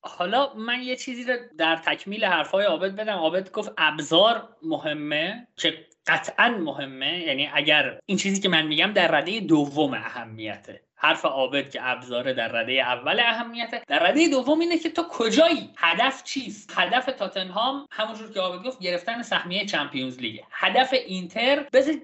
حالا 0.00 0.54
من 0.54 0.82
یه 0.82 0.96
چیزی 0.96 1.24
رو 1.24 1.36
در 1.58 1.76
تکمیل 1.76 2.24
حرفای 2.24 2.64
عابد 2.64 2.96
بدم. 2.96 3.16
عابد 3.16 3.52
گفت 3.52 3.72
ابزار 3.78 4.48
مهمه 4.62 5.46
که 5.56 5.74
قطعا 6.06 6.48
مهمه. 6.48 7.20
یعنی 7.26 7.48
اگر 7.54 8.00
این 8.06 8.18
چیزی 8.18 8.40
که 8.40 8.48
من 8.48 8.66
میگم 8.66 8.92
در 8.92 9.10
رده 9.20 9.40
دوم 9.40 9.94
اهمیته. 9.94 10.85
حرف 10.96 11.24
عابد 11.24 11.70
که 11.70 11.80
ابزاره 11.82 12.34
در 12.34 12.48
رده 12.48 12.72
اول 12.72 13.20
اهمیته 13.20 13.82
در 13.88 13.98
رده 13.98 14.28
دوم 14.28 14.60
اینه 14.60 14.78
که 14.78 14.90
تو 14.90 15.02
کجایی؟ 15.02 15.70
هدف 15.76 16.24
چیست؟ 16.24 16.72
هدف 16.76 17.06
تاتنهام 17.06 17.86
همونجور 17.90 18.32
که 18.32 18.40
عابد 18.40 18.66
گفت 18.66 18.80
گرفتن 18.80 19.22
سهمیه 19.22 19.66
چمپیونز 19.66 20.18
لیگ. 20.18 20.40
هدف 20.50 20.92
اینتر 21.06 21.66
بذار 21.72 21.94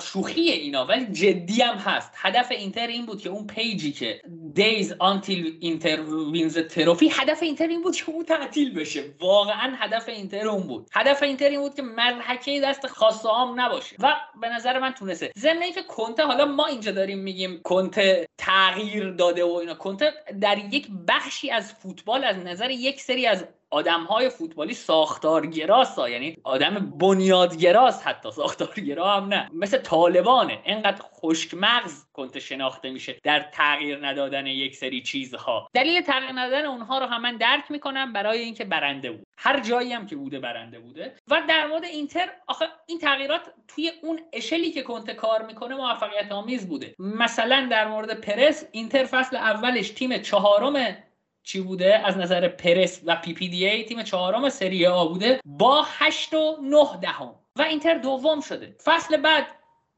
شوخی 0.00 0.40
اینا 0.40 0.86
ولی 0.86 1.06
جدی 1.06 1.62
هم 1.62 1.76
هست. 1.76 2.12
هدف 2.16 2.50
اینتر 2.50 2.86
این 2.86 3.06
بود 3.06 3.20
که 3.20 3.28
اون 3.28 3.46
پیجی 3.46 3.92
که 3.92 4.20
days 4.54 4.94
until 4.98 5.56
Inter 5.60 6.00
wins 6.32 6.58
trophy 6.58 7.08
هدف 7.08 7.42
اینتر 7.42 7.66
این 7.66 7.82
بود 7.82 7.96
که 7.96 8.10
اون 8.10 8.24
تعطیل 8.24 8.74
بشه. 8.74 9.04
واقعا 9.20 9.76
هدف 9.78 10.08
اینتر 10.08 10.48
اون 10.48 10.62
بود. 10.62 10.88
هدف 10.92 11.22
اینتر 11.22 11.48
این 11.48 11.60
بود 11.60 11.74
که 11.74 11.82
مضحکه 11.82 12.60
دست 12.60 12.86
خاص 12.86 13.18
و 13.18 13.28
عام 13.28 13.60
نباشه. 13.60 13.96
و 13.98 14.14
به 14.40 14.48
نظر 14.48 14.78
من 14.78 14.90
تونسته. 14.90 15.32
ضمن 15.38 15.72
که 15.74 15.82
کنته 15.82 16.22
حالا 16.22 16.44
ما 16.44 16.66
اینجا 16.66 16.92
داریم 16.92 17.18
میگیم 17.18 17.60
کنته 17.64 18.26
تغییر 18.42 19.10
داده 19.10 19.44
و 19.44 19.52
اینا. 19.52 19.74
کنته 19.74 20.12
در 20.40 20.58
یک 20.58 20.88
بخشی 21.08 21.50
از 21.50 21.72
فوتبال 21.72 22.24
از 22.24 22.36
نظر 22.36 22.70
یک 22.70 23.00
سری 23.00 23.26
از 23.26 23.44
آدم 23.72 24.04
های 24.04 24.28
فوتبالی 24.28 24.74
ساختارگراست 24.74 25.98
ها 25.98 26.08
یعنی 26.08 26.36
آدم 26.44 26.92
بنیادگراست 26.98 28.06
حتی 28.06 28.30
ساختارگرا 28.30 29.16
هم 29.16 29.28
نه. 29.28 29.48
مثل 29.52 29.78
طالبانه. 29.78 30.58
انقدر 30.64 31.02
خشک 31.02 31.54
مغز 31.54 32.04
کنته 32.12 32.40
شناخته 32.40 32.90
میشه 32.90 33.16
در 33.22 33.40
تغییر 33.40 34.06
ندادن 34.06 34.46
یک 34.46 34.76
سری 34.76 35.02
چیزها. 35.02 35.68
دلیل 35.74 36.00
تغییر 36.00 36.32
ندادن 36.32 36.66
اونها 36.66 36.98
رو 36.98 37.06
هم 37.06 37.22
من 37.22 37.36
درک 37.36 37.70
می‌کنم 37.70 38.12
برای 38.12 38.38
اینکه 38.38 38.64
برنده 38.64 39.10
بود. 39.10 39.26
هر 39.38 39.60
جایی 39.60 39.92
هم 39.92 40.06
که 40.06 40.16
بوده 40.16 40.38
برنده 40.38 40.78
بوده. 40.78 41.14
و 41.28 41.42
در 41.48 41.66
مورد 41.66 41.84
اینتر 41.84 42.30
آخه 42.46 42.64
این 42.86 42.98
تغییرات 42.98 43.40
توی 43.68 43.92
اون 44.02 44.20
اشلی 44.32 44.70
که 44.70 44.82
کنته 44.82 45.14
کار 45.14 45.42
می‌کنه 45.42 45.74
موفقیت 45.74 46.32
آمیز 46.32 46.68
بوده. 46.68 46.94
مثلا 46.98 47.68
در 47.70 47.88
مورد 47.88 48.20
پرس 48.20 48.64
اینتر 48.72 49.04
فصل 49.04 49.36
اولش 49.36 49.90
تیم 49.90 50.18
چهارم 50.18 50.96
چی 51.42 51.60
بوده؟ 51.60 52.06
از 52.06 52.16
نظر 52.16 52.48
پرس 52.48 53.00
و 53.04 53.16
PPDA 53.16 53.84
تیم 53.84 54.02
چهارم 54.02 54.48
سری 54.48 54.86
آ 54.86 55.08
بوده 55.08 55.40
با 55.44 55.82
8 55.86 56.34
و 56.34 56.56
9 56.62 56.96
دهم. 57.00 57.34
و 57.56 57.62
اینتر 57.62 57.98
دوم 57.98 58.40
شده. 58.40 58.76
فصل 58.84 59.16
بعد 59.16 59.46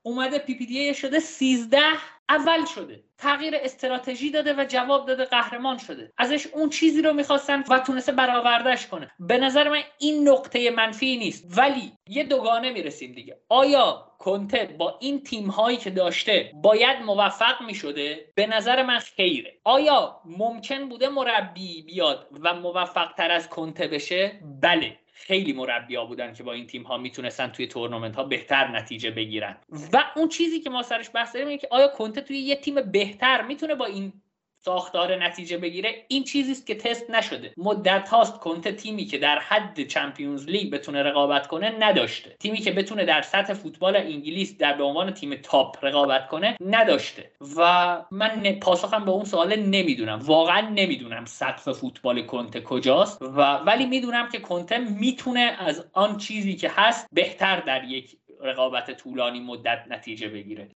اومده 0.02 0.38
PPDA 0.38 0.94
شده 0.94 1.20
13 1.20 1.78
اول 2.28 2.64
شده. 2.74 3.03
تغییر 3.18 3.54
استراتژی 3.56 4.30
داده 4.30 4.54
و 4.54 4.64
جواب 4.68 5.06
داده 5.06 5.24
قهرمان 5.24 5.78
شده. 5.78 6.12
ازش 6.18 6.46
اون 6.46 6.70
چیزی 6.70 7.02
رو 7.02 7.12
می‌خواستن 7.12 7.64
و 7.70 7.78
تونسته 7.78 8.12
برآوردهش 8.12 8.86
کنه. 8.86 9.10
به 9.18 9.38
نظر 9.38 9.68
من 9.68 9.82
این 9.98 10.28
نقطه 10.28 10.70
منفی 10.70 11.16
نیست. 11.16 11.58
ولی 11.58 11.92
یه 12.08 12.24
دوگانه 12.24 12.70
می‌رسیم 12.70 13.12
دیگه. 13.12 13.36
آیا 13.48 14.10
کنته 14.18 14.74
با 14.78 14.98
این 15.00 15.22
تیم 15.22 15.46
هایی 15.46 15.76
که 15.76 15.90
داشته 15.90 16.52
باید 16.54 17.02
موفق 17.02 17.62
می‌شده؟ 17.62 18.32
به 18.34 18.46
نظر 18.46 18.82
من 18.82 18.98
خیره. 18.98 19.58
آیا 19.64 20.20
ممکن 20.24 20.88
بوده 20.88 21.08
مربی 21.08 21.82
بیاد 21.82 22.28
و 22.40 22.54
موفق 22.54 23.12
تر 23.12 23.30
از 23.30 23.48
کنته 23.48 23.88
بشه؟ 23.88 24.40
بله. 24.62 24.96
خیلی 25.16 25.52
مربیا 25.52 26.04
بودن 26.04 26.32
که 26.32 26.42
با 26.42 26.52
این 26.52 26.66
تیم 26.66 26.82
ها 26.82 26.98
می‌تونستن 26.98 27.48
توی 27.48 27.66
تورنمنت 27.66 28.16
ها 28.16 28.24
بهتر 28.24 28.68
نتیجه 28.68 29.10
بگیرن. 29.10 29.56
و 29.92 30.04
اون 30.16 30.28
چیزی 30.28 30.60
که 30.60 30.70
ما 30.70 30.82
سرش 30.82 31.10
بحث 31.14 31.32
داریم 31.34 31.48
اینه 31.48 31.60
که 31.60 31.68
آیا 31.70 31.88
کنته 31.88 32.20
توی 32.20 32.38
یه 32.38 32.56
تیم 32.56 32.82
بهتر 32.82 33.42
می‌تونه 33.42 33.74
با 33.74 33.86
این 33.86 34.12
ساختار 34.64 35.24
نتیجه 35.24 35.58
بگیره 35.58 36.04
این 36.08 36.24
چیزی 36.24 36.52
است 36.52 36.66
که 36.66 36.74
تست 36.74 37.10
نشده. 37.10 37.54
مدت 37.56 38.08
هاست 38.08 38.40
کنته 38.40 38.72
تیمی 38.72 39.04
که 39.04 39.18
در 39.18 39.38
حد 39.38 39.86
چمپیونز 39.86 40.46
لیگ 40.46 40.72
بتونه 40.72 41.02
رقابت 41.02 41.46
کنه 41.46 41.70
نداشته. 41.78 42.36
تیمی 42.40 42.58
که 42.58 42.70
بتونه 42.70 43.04
در 43.04 43.22
سطح 43.22 43.52
فوتبال 43.52 43.96
انگلیس 43.96 44.58
در 44.58 44.72
به 44.72 44.84
عنوان 44.84 45.10
تیم 45.10 45.34
top 45.34 45.84
رقابت 45.84 46.28
کنه 46.28 46.56
نداشته. 46.60 47.30
و 47.56 48.04
من 48.10 48.52
پاسخم 48.60 49.04
به 49.04 49.10
اون 49.10 49.24
سوال 49.24 49.56
نمی‌دونم. 49.56 50.18
واقعا 50.18 50.60
نمی‌دونم 50.60 51.24
سقف 51.24 51.68
فوتبال 51.68 52.22
کنته 52.22 52.60
کجاست. 52.60 53.22
و 53.22 53.56
ولی 53.56 53.86
می‌دونم 53.86 54.28
که 54.28 54.38
کنته 54.38 54.78
می‌تونه 54.78 55.56
از 55.58 55.90
آن 55.92 56.16
چیزی 56.16 56.56
که 56.56 56.70
هست 56.74 57.06
بهتر 57.12 57.60
در 57.60 57.84
یک 57.84 58.16
رقابت 58.40 58.90
طولانی 58.90 59.40
مدت 59.40 59.84
نتیجه 59.88 60.28
بگیره. 60.28 60.68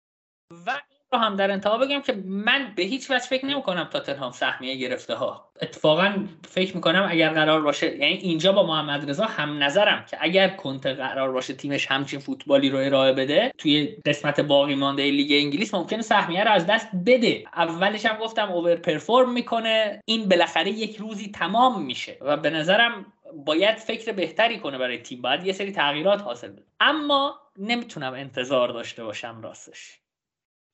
و 0.66 0.80
رو 1.12 1.18
هم 1.18 1.36
در 1.36 1.50
انتها 1.50 1.78
بگم 1.78 2.00
که 2.00 2.22
من 2.26 2.72
به 2.76 2.82
هیچ 2.82 3.10
وجه 3.10 3.24
فکر 3.24 3.46
نمی 3.46 3.62
کنم 3.62 3.84
تاتنهام 3.84 4.32
سهمیه 4.32 4.76
گرفته 4.76 5.14
ها. 5.14 5.50
اتفاقا 5.62 6.26
فکر 6.48 6.76
می 6.76 6.80
کنم 6.80 7.06
اگر 7.10 7.28
قرار 7.28 7.62
باشه 7.62 7.86
یعنی 7.96 8.14
اینجا 8.14 8.52
با 8.52 8.66
محمد 8.66 9.10
رضا 9.10 9.24
هم 9.24 9.62
نظرم 9.62 10.04
که 10.10 10.16
اگر 10.20 10.48
کنت 10.48 10.86
قرار 10.86 11.32
باشه 11.32 11.54
تیمش 11.54 11.86
همچین 11.86 12.20
فوتبالی 12.20 12.70
رو 12.70 12.78
ارائه 12.78 13.12
بده 13.12 13.52
توی 13.58 13.96
قسمت 14.06 14.40
باقی 14.40 14.74
مانده 14.74 15.10
لیگ 15.10 15.32
انگلیس 15.32 15.74
ممکنه 15.74 16.02
سهمیه 16.02 16.44
رو 16.44 16.50
از 16.50 16.66
دست 16.66 16.88
بده. 17.06 17.44
اولش 17.56 18.06
هم 18.06 18.16
گفتم 18.18 18.52
اوور 18.52 18.76
پرفورم 18.76 19.32
می‌کنه. 19.32 20.02
این 20.04 20.28
بالاخره 20.28 20.70
یک 20.70 20.96
روزی 20.96 21.30
تمام 21.30 21.82
میشه 21.82 22.18
و 22.20 22.36
به 22.36 22.50
نظرم 22.50 23.12
باید 23.46 23.76
فکر 23.76 24.12
بهتری 24.12 24.58
کنه 24.58 24.78
برای 24.78 24.98
تیم. 24.98 25.22
باید 25.22 25.46
یه 25.46 25.52
سری 25.52 25.72
تغییرات 25.72 26.22
حاصل 26.22 26.48
بده. 26.48 26.62
اما 26.80 27.40
نمی‌تونم 27.58 28.12
انتظار 28.12 28.68
داشته 28.68 29.04
باشم 29.04 29.40
راستش. 29.42 29.98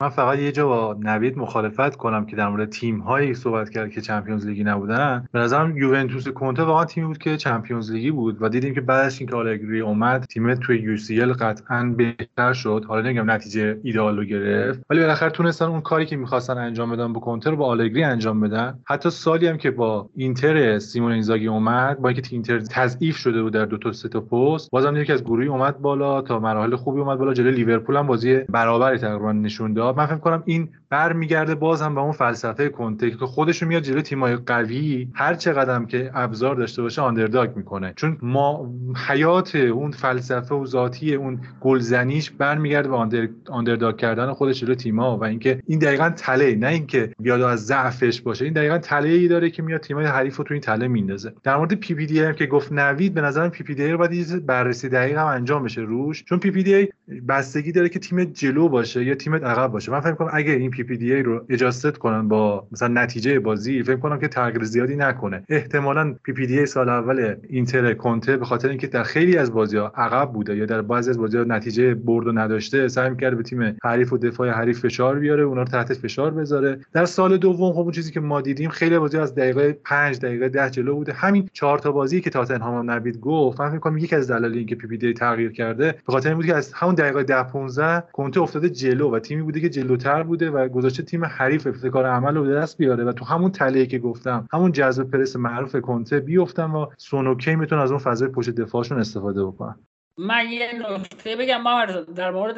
من 0.01 0.09
فقط 0.09 0.39
یه 0.39 0.53
جا 0.53 0.67
با 0.67 0.97
نوید 1.01 1.39
مخالفت 1.39 1.97
کنم 1.97 2.27
که 2.27 2.37
در 2.37 2.49
مورد 2.49 2.71
تیم 2.71 2.99
هایی 2.99 3.35
صحبت 3.35 3.71
کرد 3.71 3.91
که 3.91 4.01
چمپیونز 4.01 4.47
لیگی 4.47 4.65
نبودن. 4.65 5.29
به 5.33 5.39
نظرم 5.39 5.77
یوونتوس 5.77 6.29
کنته 6.29 6.63
واقعا 6.63 6.85
تیمی 6.85 7.07
بود 7.07 7.19
که 7.19 7.37
چمپیونز 7.37 7.93
لیگی 7.93 8.11
بود 8.11 8.37
و 8.41 8.49
دیدیم 8.49 8.75
که 8.75 8.81
بعد 8.81 9.07
از 9.07 9.21
اینکه 9.21 9.37
آلگری 9.37 9.81
اومد 9.81 10.25
تیم 10.25 10.55
توی 10.55 10.79
UCL 10.79 11.33
قطعا 11.33 11.95
بهتر 11.97 12.53
شد. 12.53 12.85
حالا 12.89 13.03
نمیگم 13.03 13.31
نتیجه 13.31 13.81
ایدئال 13.83 14.17
رو 14.17 14.25
گرفت. 14.25 14.83
ولی 14.91 15.01
بالاخره 15.01 15.31
تونستن 15.31 15.65
اون 15.65 15.81
کاری 15.81 16.07
که 16.07 16.17
می‌خواستن 16.17 16.59
انجام 16.59 16.91
بدن 16.91 17.13
با 17.13 17.21
کنته 17.21 17.51
رو 17.51 17.57
با 17.57 17.67
آلگری 17.67 18.05
انجام 18.05 18.41
بدن. 18.41 18.79
حتی 18.85 19.11
سالی 19.11 19.47
هم 19.47 19.57
که 19.57 19.71
با 19.71 20.11
اینتر 20.17 20.79
سیمون 20.79 21.13
اینزاگی 21.13 21.47
اومد 21.47 21.99
با 21.99 22.09
اینکه 22.09 22.23
اینتر 22.31 22.61
تضعیف 22.61 23.17
شده 23.17 23.43
بود 23.43 23.53
در 23.53 23.65
دو 23.65 23.79
تا 23.79 23.93
سه 23.93 24.09
تا 24.09 24.21
پست 24.21 24.71
بازم 24.71 24.97
یکی 24.97 25.13
از 25.13 25.25
گروهی 25.25 25.49
اومد 25.49 25.79
بالا 25.79 26.23
تا 26.23 26.39
مراحل 26.39 26.77
خوبی 26.77 27.01
اومد 27.01 27.19
بالا 27.19 27.35
جلوی 27.35 27.53
لیورپول 27.53 27.97
هم 27.97 28.07
بازی 28.07 28.37
برابری 28.37 28.99
تقریبا 28.99 29.33
نشون 29.33 29.84
من 29.93 30.07
فکر 30.07 30.17
کنم 30.17 30.43
این 30.47 30.73
برمیگرده 30.95 31.55
باز 31.55 31.83
هم 31.83 31.95
به 31.95 32.01
اون 32.01 32.13
فلسفه 32.13 32.69
کنته 32.69 33.11
که 33.11 33.17
خودش 33.17 33.63
میاد 33.63 33.83
جلوی 33.83 34.03
تیمای 34.03 34.37
قوی 34.37 35.09
هر 35.15 35.35
چقدم 35.35 35.87
که 35.87 36.11
ابزار 36.15 36.55
داشته 36.57 36.83
باشه 36.83 37.03
underdog 37.03 37.57
می‌کنه. 37.57 37.93
چون 37.97 38.19
ما 38.23 38.71
حیات 39.09 39.57
اون 39.57 39.91
فلسفه 39.91 40.55
و 40.55 40.67
ذاتی 40.67 41.15
اون 41.15 41.41
گلزنیش 41.61 42.31
برمیگرده 42.31 42.89
به 42.89 42.97
under... 42.97 43.29
underdog 43.49 43.97
کردن 43.97 44.33
خودش 44.33 44.61
جلوی 44.61 44.75
تیما 44.75 45.19
و 45.19 45.25
اینکه 45.25 45.63
این 45.67 45.79
دقیقا 45.79 46.11
تله 46.11 46.55
نه 46.57 46.67
اینکه 46.67 47.11
بیاد 47.19 47.41
از 47.41 47.67
ضعفش 47.67 48.21
باشه. 48.21 48.45
این 48.45 48.55
دقیقا 48.55 48.79
تله 48.79 49.09
ای 49.09 49.29
داره 49.29 49.51
که 49.51 49.63
میاد 49.63 49.81
تیمای 49.81 50.07
حریف 50.07 50.37
رو 50.37 50.45
تو 50.45 50.55
این 50.55 50.61
تله 50.61 50.89
میندازه. 50.89 51.33
در 51.43 51.57
مورد 51.57 51.75
PPDA 51.75 52.21
هم 52.21 52.33
که 52.33 52.47
گفت 52.47 52.73
نوید 52.73 53.15
به 53.15 53.21
نظرم 53.21 53.51
PPDA 53.51 53.91
رو 53.91 53.99
باید 53.99 54.47
بررسی 54.47 54.89
دقیق 54.89 55.19
هم 55.19 55.27
انجام 55.27 55.65
بشه 55.65 55.81
روش. 55.81 56.25
چون 56.25 56.39
PPDA 56.39 56.89
بستگی 57.29 57.73
داره 57.73 57.89
که 57.89 57.99
تیم 57.99 58.25
جلو 58.25 58.69
باشه 58.69 59.05
یا 59.05 59.15
تیم 59.15 59.35
عقب 59.35 59.73
باشه. 59.73 59.93
من 59.93 60.01
فکر 60.01 60.13
کنم 60.13 60.31
اگه 60.33 60.53
این 60.53 60.71
PPDA 60.71 61.23
رو 61.23 61.45
adjust 61.49 61.99
کنن 61.99 62.29
با 62.29 62.67
مثلا 62.73 62.89
نتیجه 62.89 63.41
بازی 63.41 63.83
فکر 63.83 63.97
کنم 63.97 64.19
که 64.19 64.29
تغییر 64.29 64.65
زیادی 64.65 64.97
نکنه. 64.97 65.45
احتمالا 65.49 66.15
PPDA 66.25 66.67
سال 66.67 66.89
اول 66.89 67.35
اینتر 67.49 67.95
کنته 67.95 68.37
به 68.37 68.45
خاطر 68.45 68.69
اینکه 68.69 68.87
در 68.87 69.03
خیلی 69.03 69.37
از 69.37 69.53
بازی 69.53 69.77
ها 69.77 69.93
عقب 69.97 70.33
بوده 70.33 70.57
یا 70.57 70.67
در 70.67 70.83
بعضی 70.83 71.11
از 71.11 71.19
بازی 71.19 71.39
ها 71.39 71.45
نتیجه 71.45 71.95
برد 71.95 72.27
و 72.27 72.33
نداشته 72.33 72.89
سعی 72.89 73.11
می‌کرد 73.11 73.37
به 73.37 73.43
تیم 73.43 73.77
حریف 73.85 74.13
و 74.13 74.19
دفاع 74.19 74.51
حریف 74.51 74.81
فشار 74.81 75.19
بیاره 75.19 75.43
اونا 75.43 75.63
رو 75.63 75.69
تحت 75.69 75.93
فشار 75.93 76.31
بذاره. 76.31 76.79
در 76.93 77.05
سال 77.05 77.37
دوم 77.37 77.73
خب 77.73 77.79
اون 77.79 77.93
چیزی 77.93 78.13
که 78.13 78.21
ما 78.21 78.41
دیدیم 78.41 78.71
خیلی 78.71 78.99
بازی 78.99 79.19
از 79.19 79.35
دقیقه 79.35 79.79
5 79.85 80.19
دقیقه 80.19 80.49
10 80.49 80.71
جلو 80.71 80.95
بوده. 80.95 81.13
همین 81.13 81.49
چهار 81.53 81.79
تا 81.79 81.93
بازی 81.93 82.21
که 82.21 82.31
تاتنهام 82.31 82.79
هم 82.79 82.91
نوید 82.91 83.21
گفت 83.21 83.61
من 83.61 83.71
فکر 83.71 83.79
کنم 83.79 83.99
یکی 83.99 84.17
از 84.17 84.31
دلایل 84.31 84.57
اینکه 84.57 84.75
PPDA 84.75 85.13
تغییر 85.13 85.53
کرده 85.53 85.93
به 85.93 86.13
خاطر 86.13 86.29
این 86.29 86.37
بود 86.37 86.47
که 86.47 86.55
از 86.55 86.73
همون 86.73 86.95
دقیقه 86.95 87.23
10 87.23 87.43
15 87.43 88.05
کنته 88.13 88.41
افتاده 88.41 88.69
جلو 88.69 89.11
و 89.11 89.19
تیمی 89.19 89.43
بوده 89.43 89.61
که 89.61 89.69
جلوتر 89.69 90.23
بوده 90.23 90.51
و 90.51 90.64
گذاشته 90.69 91.03
تیم 91.03 91.25
حریف 91.25 91.67
ابتکار 91.67 92.07
عمل 92.07 92.35
رو 92.35 92.45
به 92.45 92.55
دست 92.55 92.79
بیاره 92.79 93.05
و 93.05 93.13
تو 93.13 93.25
همون 93.25 93.51
تله 93.51 93.87
که 93.87 93.99
گفتم 93.99 94.49
همون 94.53 94.73
جذب 94.73 95.11
پرس 95.11 95.37
معروف 95.37 95.77
کنته 95.77 96.21
بیفتن 96.21 96.71
و 96.71 96.87
سون 96.99 97.20
و 97.20 97.27
کین 97.27 97.55
می‌تونه 97.55 97.83
از 97.83 97.91
اون 97.91 98.01
فضای 98.01 98.29
پشت 98.29 98.51
دفاعشون 98.51 98.99
استفاده 98.99 99.45
بکنن 99.45 99.77
من 100.19 100.51
یه 100.51 100.71
نکته 100.91 101.37
بگم 101.37 101.61
ما 101.61 101.87
در 102.17 102.31
مورد 102.31 102.57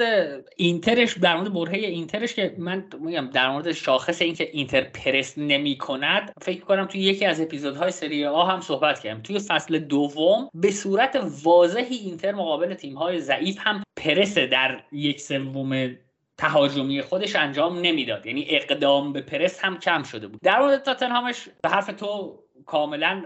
اینترش 0.57 1.19
در 1.19 1.37
مورد 1.37 1.53
برهه 1.53 1.79
اینترش 1.79 2.35
که 2.35 2.55
من 2.59 2.85
میگم 3.01 3.31
در 3.33 3.51
مورد 3.51 3.73
شاخص 3.73 4.23
اینکه 4.23 4.49
اینتر 4.53 4.81
پرس 4.85 5.39
نمی 5.39 5.79
کند 5.79 6.33
فکر 6.43 6.65
کنم 6.65 6.85
توی 6.85 7.01
یکی 7.01 7.25
از 7.25 7.41
اپیزودهای 7.41 7.91
سری 7.91 8.27
آ 8.27 8.45
هم 8.45 8.61
صحبت 8.61 9.01
کردم 9.01 9.23
توی 9.23 9.39
فصل 9.39 9.79
دوم 9.79 10.49
به 10.55 10.71
صورت 10.71 11.19
واضحی 11.43 11.97
اینتر 11.97 12.33
مقابل 12.33 12.75
تیم‌های 12.75 13.21
ضعیف 13.21 13.57
هم 13.61 13.83
پرس 13.97 14.39
در 14.39 14.83
یک 14.93 15.21
سوم 15.21 15.97
تهاجمی 16.39 17.03
خودش 17.03 17.37
انجام 17.37 17.79
نمی‌داد. 17.81 18.27
یعنی 18.27 18.47
اقدام 18.49 19.13
به 19.13 19.21
پرس 19.23 19.65
هم 19.65 19.79
کم 19.79 20.03
شده 20.03 20.29
بود. 20.29 20.41
در 20.43 20.59
مورد 20.61 20.83
تاتنهامش 20.83 21.49
به 21.63 21.69
حرف 21.69 21.87
تو 21.87 22.39
کاملا 22.67 23.25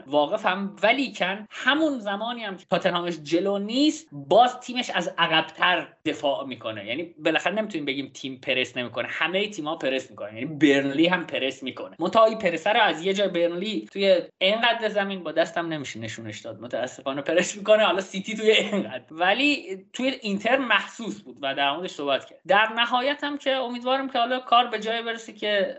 ولی 0.83 1.13
کن 1.13 1.47
همون 1.51 1.99
زمانی 1.99 2.45
هم 2.45 2.57
که 2.57 2.67
تاتنهامش 2.71 3.19
جلو 3.23 3.59
نیست 3.59 4.09
باز 4.13 4.61
تیمش 4.61 4.91
از 4.91 5.15
عقبتر 5.19 5.89
دفاع 6.05 6.47
می‌کنه. 6.47 6.87
یعنی 6.87 7.03
بالاخره 7.03 7.55
نمی‌تونیم 7.55 7.85
بگیم 7.85 8.11
تیم 8.15 8.37
پرس 8.37 8.77
نمی‌کنه. 8.77 9.09
همه 9.11 9.49
تیم‌ها 9.49 9.77
پرس 9.77 10.11
می‌کنه 10.11 10.35
یعنی 10.35 10.47
برنلی 10.47 11.07
هم 11.07 11.27
پرس 11.27 11.63
می‌کنه. 11.63 11.97
منتها 11.99 12.25
این 12.25 12.39
پرسه 12.39 12.71
رو 12.71 12.81
از 12.81 13.05
یه 13.05 13.15
جای 13.15 13.29
برنلی 13.29 13.89
توی 13.93 14.23
اینقدر 14.39 14.89
زمین 14.89 15.23
با 15.23 15.33
دستم 15.33 15.67
نمیشه 15.67 16.01
نشونش 16.01 16.41
داد. 16.41 16.61
متاسفانه 16.61 17.23
پرس 17.23 17.57
می‌کنه. 17.57 17.85
حالا 17.85 18.01
سیتی 18.01 18.37
توی 18.37 18.51
اینقدر. 18.51 19.05
ولی 19.11 19.85
توی 19.93 20.09
اینتر 20.09 20.57
محسوس 20.57 21.23
بود 21.23 21.39
و 21.43 21.55
در 21.55 21.73
موردش 21.73 21.91
صحبت 21.91 22.25
کرد. 22.25 22.41
در 22.47 22.69
نهایت 22.77 23.25
هم 23.25 23.39
که 23.39 23.51
امیدوارم 23.51 24.11
که 24.11 24.19
حالا 24.19 24.41
کار 24.41 24.67
به 24.67 24.79
جای 24.79 25.03
برسه 25.03 25.33
که 25.33 25.77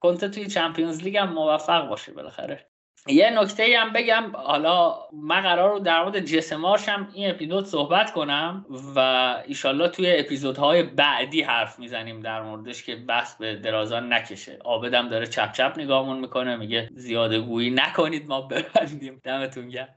کنته 0.00 0.28
توی 0.28 0.46
چمپیونز 0.46 1.02
لیگ 1.02 1.16
هم 1.16 1.32
موفق 1.32 1.88
باشه 1.88 2.12
بالاخره. 2.12 2.71
یه 3.08 3.30
نکته 3.40 3.64
هم 3.78 3.92
بگم 3.92 4.32
حالا 4.34 4.94
من 5.12 5.40
قرار 5.40 5.72
رو 5.72 5.78
در 5.78 6.02
مورد 6.02 6.20
جسمارش 6.20 6.88
هم 6.88 7.08
این 7.14 7.30
اپیزود 7.30 7.66
صحبت 7.66 8.12
کنم 8.12 8.66
و 8.96 8.98
ایشالله 9.46 9.88
توی 9.88 10.16
اپیزودهای 10.16 10.82
بعدی 10.82 11.42
حرف 11.42 11.78
می‌زنیم 11.78 12.20
در 12.20 12.42
موردش 12.42 12.82
که 12.82 12.96
بحث 12.96 13.36
به 13.36 13.56
درازان 13.56 14.12
نکشه. 14.12 14.58
آبدم 14.64 15.08
داره 15.08 15.26
چپ 15.26 15.52
چپ 15.52 15.74
نگاهمون 15.76 16.20
می‌کنه 16.20 16.56
میگه 16.56 16.88
زیاده 16.94 17.40
گویی 17.40 17.70
نکنید 17.70 18.28
ما 18.28 18.40
ببندیم. 18.40 19.20
دمتون 19.24 19.68
گرم. 19.68 19.88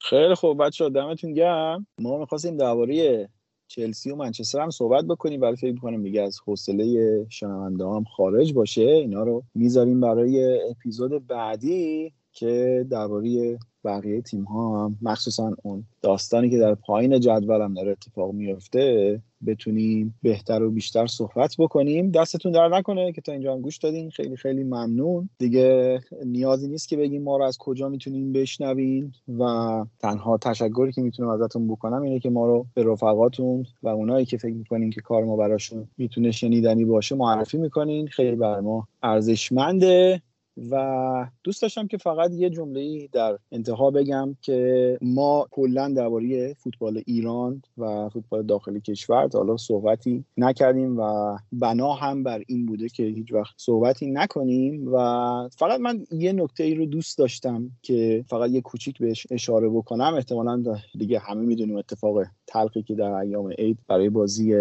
خیلی 0.00 0.34
خوب 0.34 0.64
بچه 0.64 0.88
دمتون 0.88 1.32
گرم. 1.32 1.86
ما 1.98 2.18
می‌خواستیم 2.18 2.56
درباره 2.56 3.28
چلسی 3.68 4.10
و 4.10 4.16
منچستر 4.16 4.60
هم 4.60 4.70
صحبت 4.70 5.04
بکنیم 5.04 5.40
ولی 5.40 5.56
فکر 5.56 5.72
می‌کنم 5.72 6.02
دیگه 6.02 6.22
از 6.22 6.40
حوصله 6.46 7.26
شنونده 7.28 7.84
هم 7.84 8.04
خارج 8.04 8.52
باشه. 8.52 8.82
اینا 8.82 9.22
رو 9.22 9.42
می‌ذاریم 9.54 10.00
برای 10.00 10.60
اپیزود 10.70 11.26
بعدی. 11.26 12.12
که 12.34 12.86
درباره 12.90 13.58
بقیه 13.84 14.20
تیم 14.20 14.44
ها 14.44 14.84
هم 14.84 14.98
مخصوصا 15.02 15.56
اون 15.62 15.84
داستانی 16.02 16.50
که 16.50 16.58
در 16.58 16.74
پایین 16.74 17.20
جدول 17.20 17.60
هم 17.60 17.74
داره 17.74 17.90
اتفاق 17.90 18.32
میفته 18.32 19.20
بتونیم 19.46 20.14
بهتر 20.22 20.62
و 20.62 20.70
بیشتر 20.70 21.06
صحبت 21.06 21.54
بکنیم. 21.58 22.10
دستتون 22.10 22.52
در 22.52 22.68
نکنه 22.68 23.12
که 23.12 23.20
تا 23.20 23.32
اینجا 23.32 23.52
هم 23.52 23.60
گوش 23.60 23.78
دادین. 23.78 24.10
خیلی 24.10 24.36
خیلی 24.36 24.64
ممنون. 24.64 25.28
دیگه 25.38 26.00
نیازی 26.24 26.68
نیست 26.68 26.88
که 26.88 26.96
بگیم 26.96 27.22
ما 27.22 27.36
رو 27.36 27.44
از 27.44 27.58
کجا 27.58 27.88
می‌تونیم 27.88 28.32
بشنوین 28.32 29.12
و 29.38 29.44
تنها 30.00 30.38
تشکری 30.38 30.92
که 30.92 31.02
می‌تونم 31.02 31.28
ازتون 31.28 31.68
بکنم 31.68 32.02
اینه 32.02 32.18
که 32.20 32.30
ما 32.30 32.46
رو 32.46 32.66
به 32.74 32.82
رفقاتون 32.82 33.66
و 33.82 33.88
اونایی 33.88 34.26
که 34.26 34.36
فکر 34.36 34.54
می‌کنین 34.54 34.90
که 34.90 35.00
کار 35.00 35.24
ما 35.24 35.36
براشون 35.36 35.88
می‌تونه 35.98 36.30
شنیدنی 36.30 36.84
باشه 36.84 37.14
معرفی 37.14 37.58
می‌کنین. 37.58 38.06
خیلی 38.06 38.36
بر 38.36 38.60
ما 38.60 38.88
ارزشمنده. 39.02 40.22
و 40.70 41.26
دوست 41.44 41.62
داشتم 41.62 41.86
که 41.86 41.96
فقط 41.96 42.30
یه 42.32 42.50
جمله 42.50 43.08
در 43.12 43.38
انتها 43.52 43.90
بگم 43.90 44.36
که 44.42 44.98
ما 45.02 45.46
کلا 45.50 45.88
درباره 45.88 46.54
فوتبال 46.54 47.02
ایران 47.06 47.62
و 47.78 48.08
فوتبال 48.08 48.42
داخلی 48.42 48.80
کشور 48.80 49.28
حالا 49.32 49.56
صحبتی 49.56 50.24
نکردیم 50.36 50.98
و 50.98 51.36
بنا 51.52 51.92
هم 51.92 52.22
بر 52.22 52.42
این 52.46 52.66
بوده 52.66 52.88
که 52.88 53.02
هیچ 53.02 53.32
وقت 53.32 53.54
صحبتی 53.56 54.06
نکنیم 54.06 54.94
و 54.94 54.98
فقط 55.58 55.80
من 55.80 56.06
یه 56.10 56.32
نکته 56.32 56.64
ای 56.64 56.74
رو 56.74 56.86
دوست 56.86 57.18
داشتم 57.18 57.70
که 57.82 58.24
فقط 58.28 58.50
یه 58.50 58.60
کوچیک 58.60 58.98
بهش 58.98 59.26
اشاره 59.30 59.68
بکنم. 59.68 60.14
احتمالا 60.14 60.62
دیگه 60.98 61.18
همه 61.18 61.46
می‌دونیم 61.46 61.76
اتفاق 61.76 62.22
تلقی 62.46 62.82
که 62.82 62.94
در 62.94 63.12
ایام 63.12 63.50
عید 63.58 63.78
برای 63.88 64.10
بازی 64.10 64.54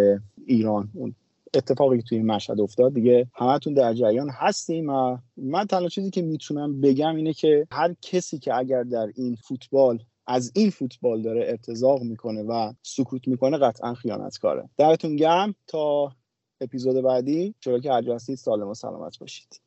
ایران 0.46 0.90
اون 0.94 1.16
اتفاقی 1.56 1.98
که 1.98 2.04
توی 2.04 2.18
این 2.18 2.28
مشهد 2.28 2.62
افتاد. 2.62 2.94
دیگه 2.94 3.28
همتون 3.36 3.74
در 3.74 3.94
جریان 3.94 4.30
هستیم 4.30 4.90
و 4.90 5.18
من 5.38 5.66
تنها 5.66 5.90
چیزی 5.90 6.10
که 6.10 6.22
می‌تونم 6.22 6.82
بگم 6.82 7.16
اینه 7.16 7.34
که 7.34 7.68
هر 7.72 7.96
کسی 8.02 8.40
که 8.40 8.56
اگر 8.56 8.84
در 8.84 9.12
این 9.16 9.36
فوتبال 9.36 10.00
از 10.28 10.52
این 10.56 10.70
فوتبال 10.70 11.22
داره 11.22 11.46
ارتزاق 11.48 12.02
می‌کنه 12.02 12.44
و 12.44 12.74
سکوت 12.84 13.28
می‌کنه 13.28 13.58
قطعا 13.58 13.94
خیانتکاره. 13.94 14.70
درتون 14.78 15.16
گرم. 15.16 15.56
تا 15.68 16.12
اپیزود 16.62 17.04
بعدی. 17.04 17.56
چرا 17.60 17.80
که 17.80 17.92
هر 17.92 18.18
سالم 18.18 18.68
و 18.68 18.74
سلامت 18.74 19.20
باشید. 19.20 19.60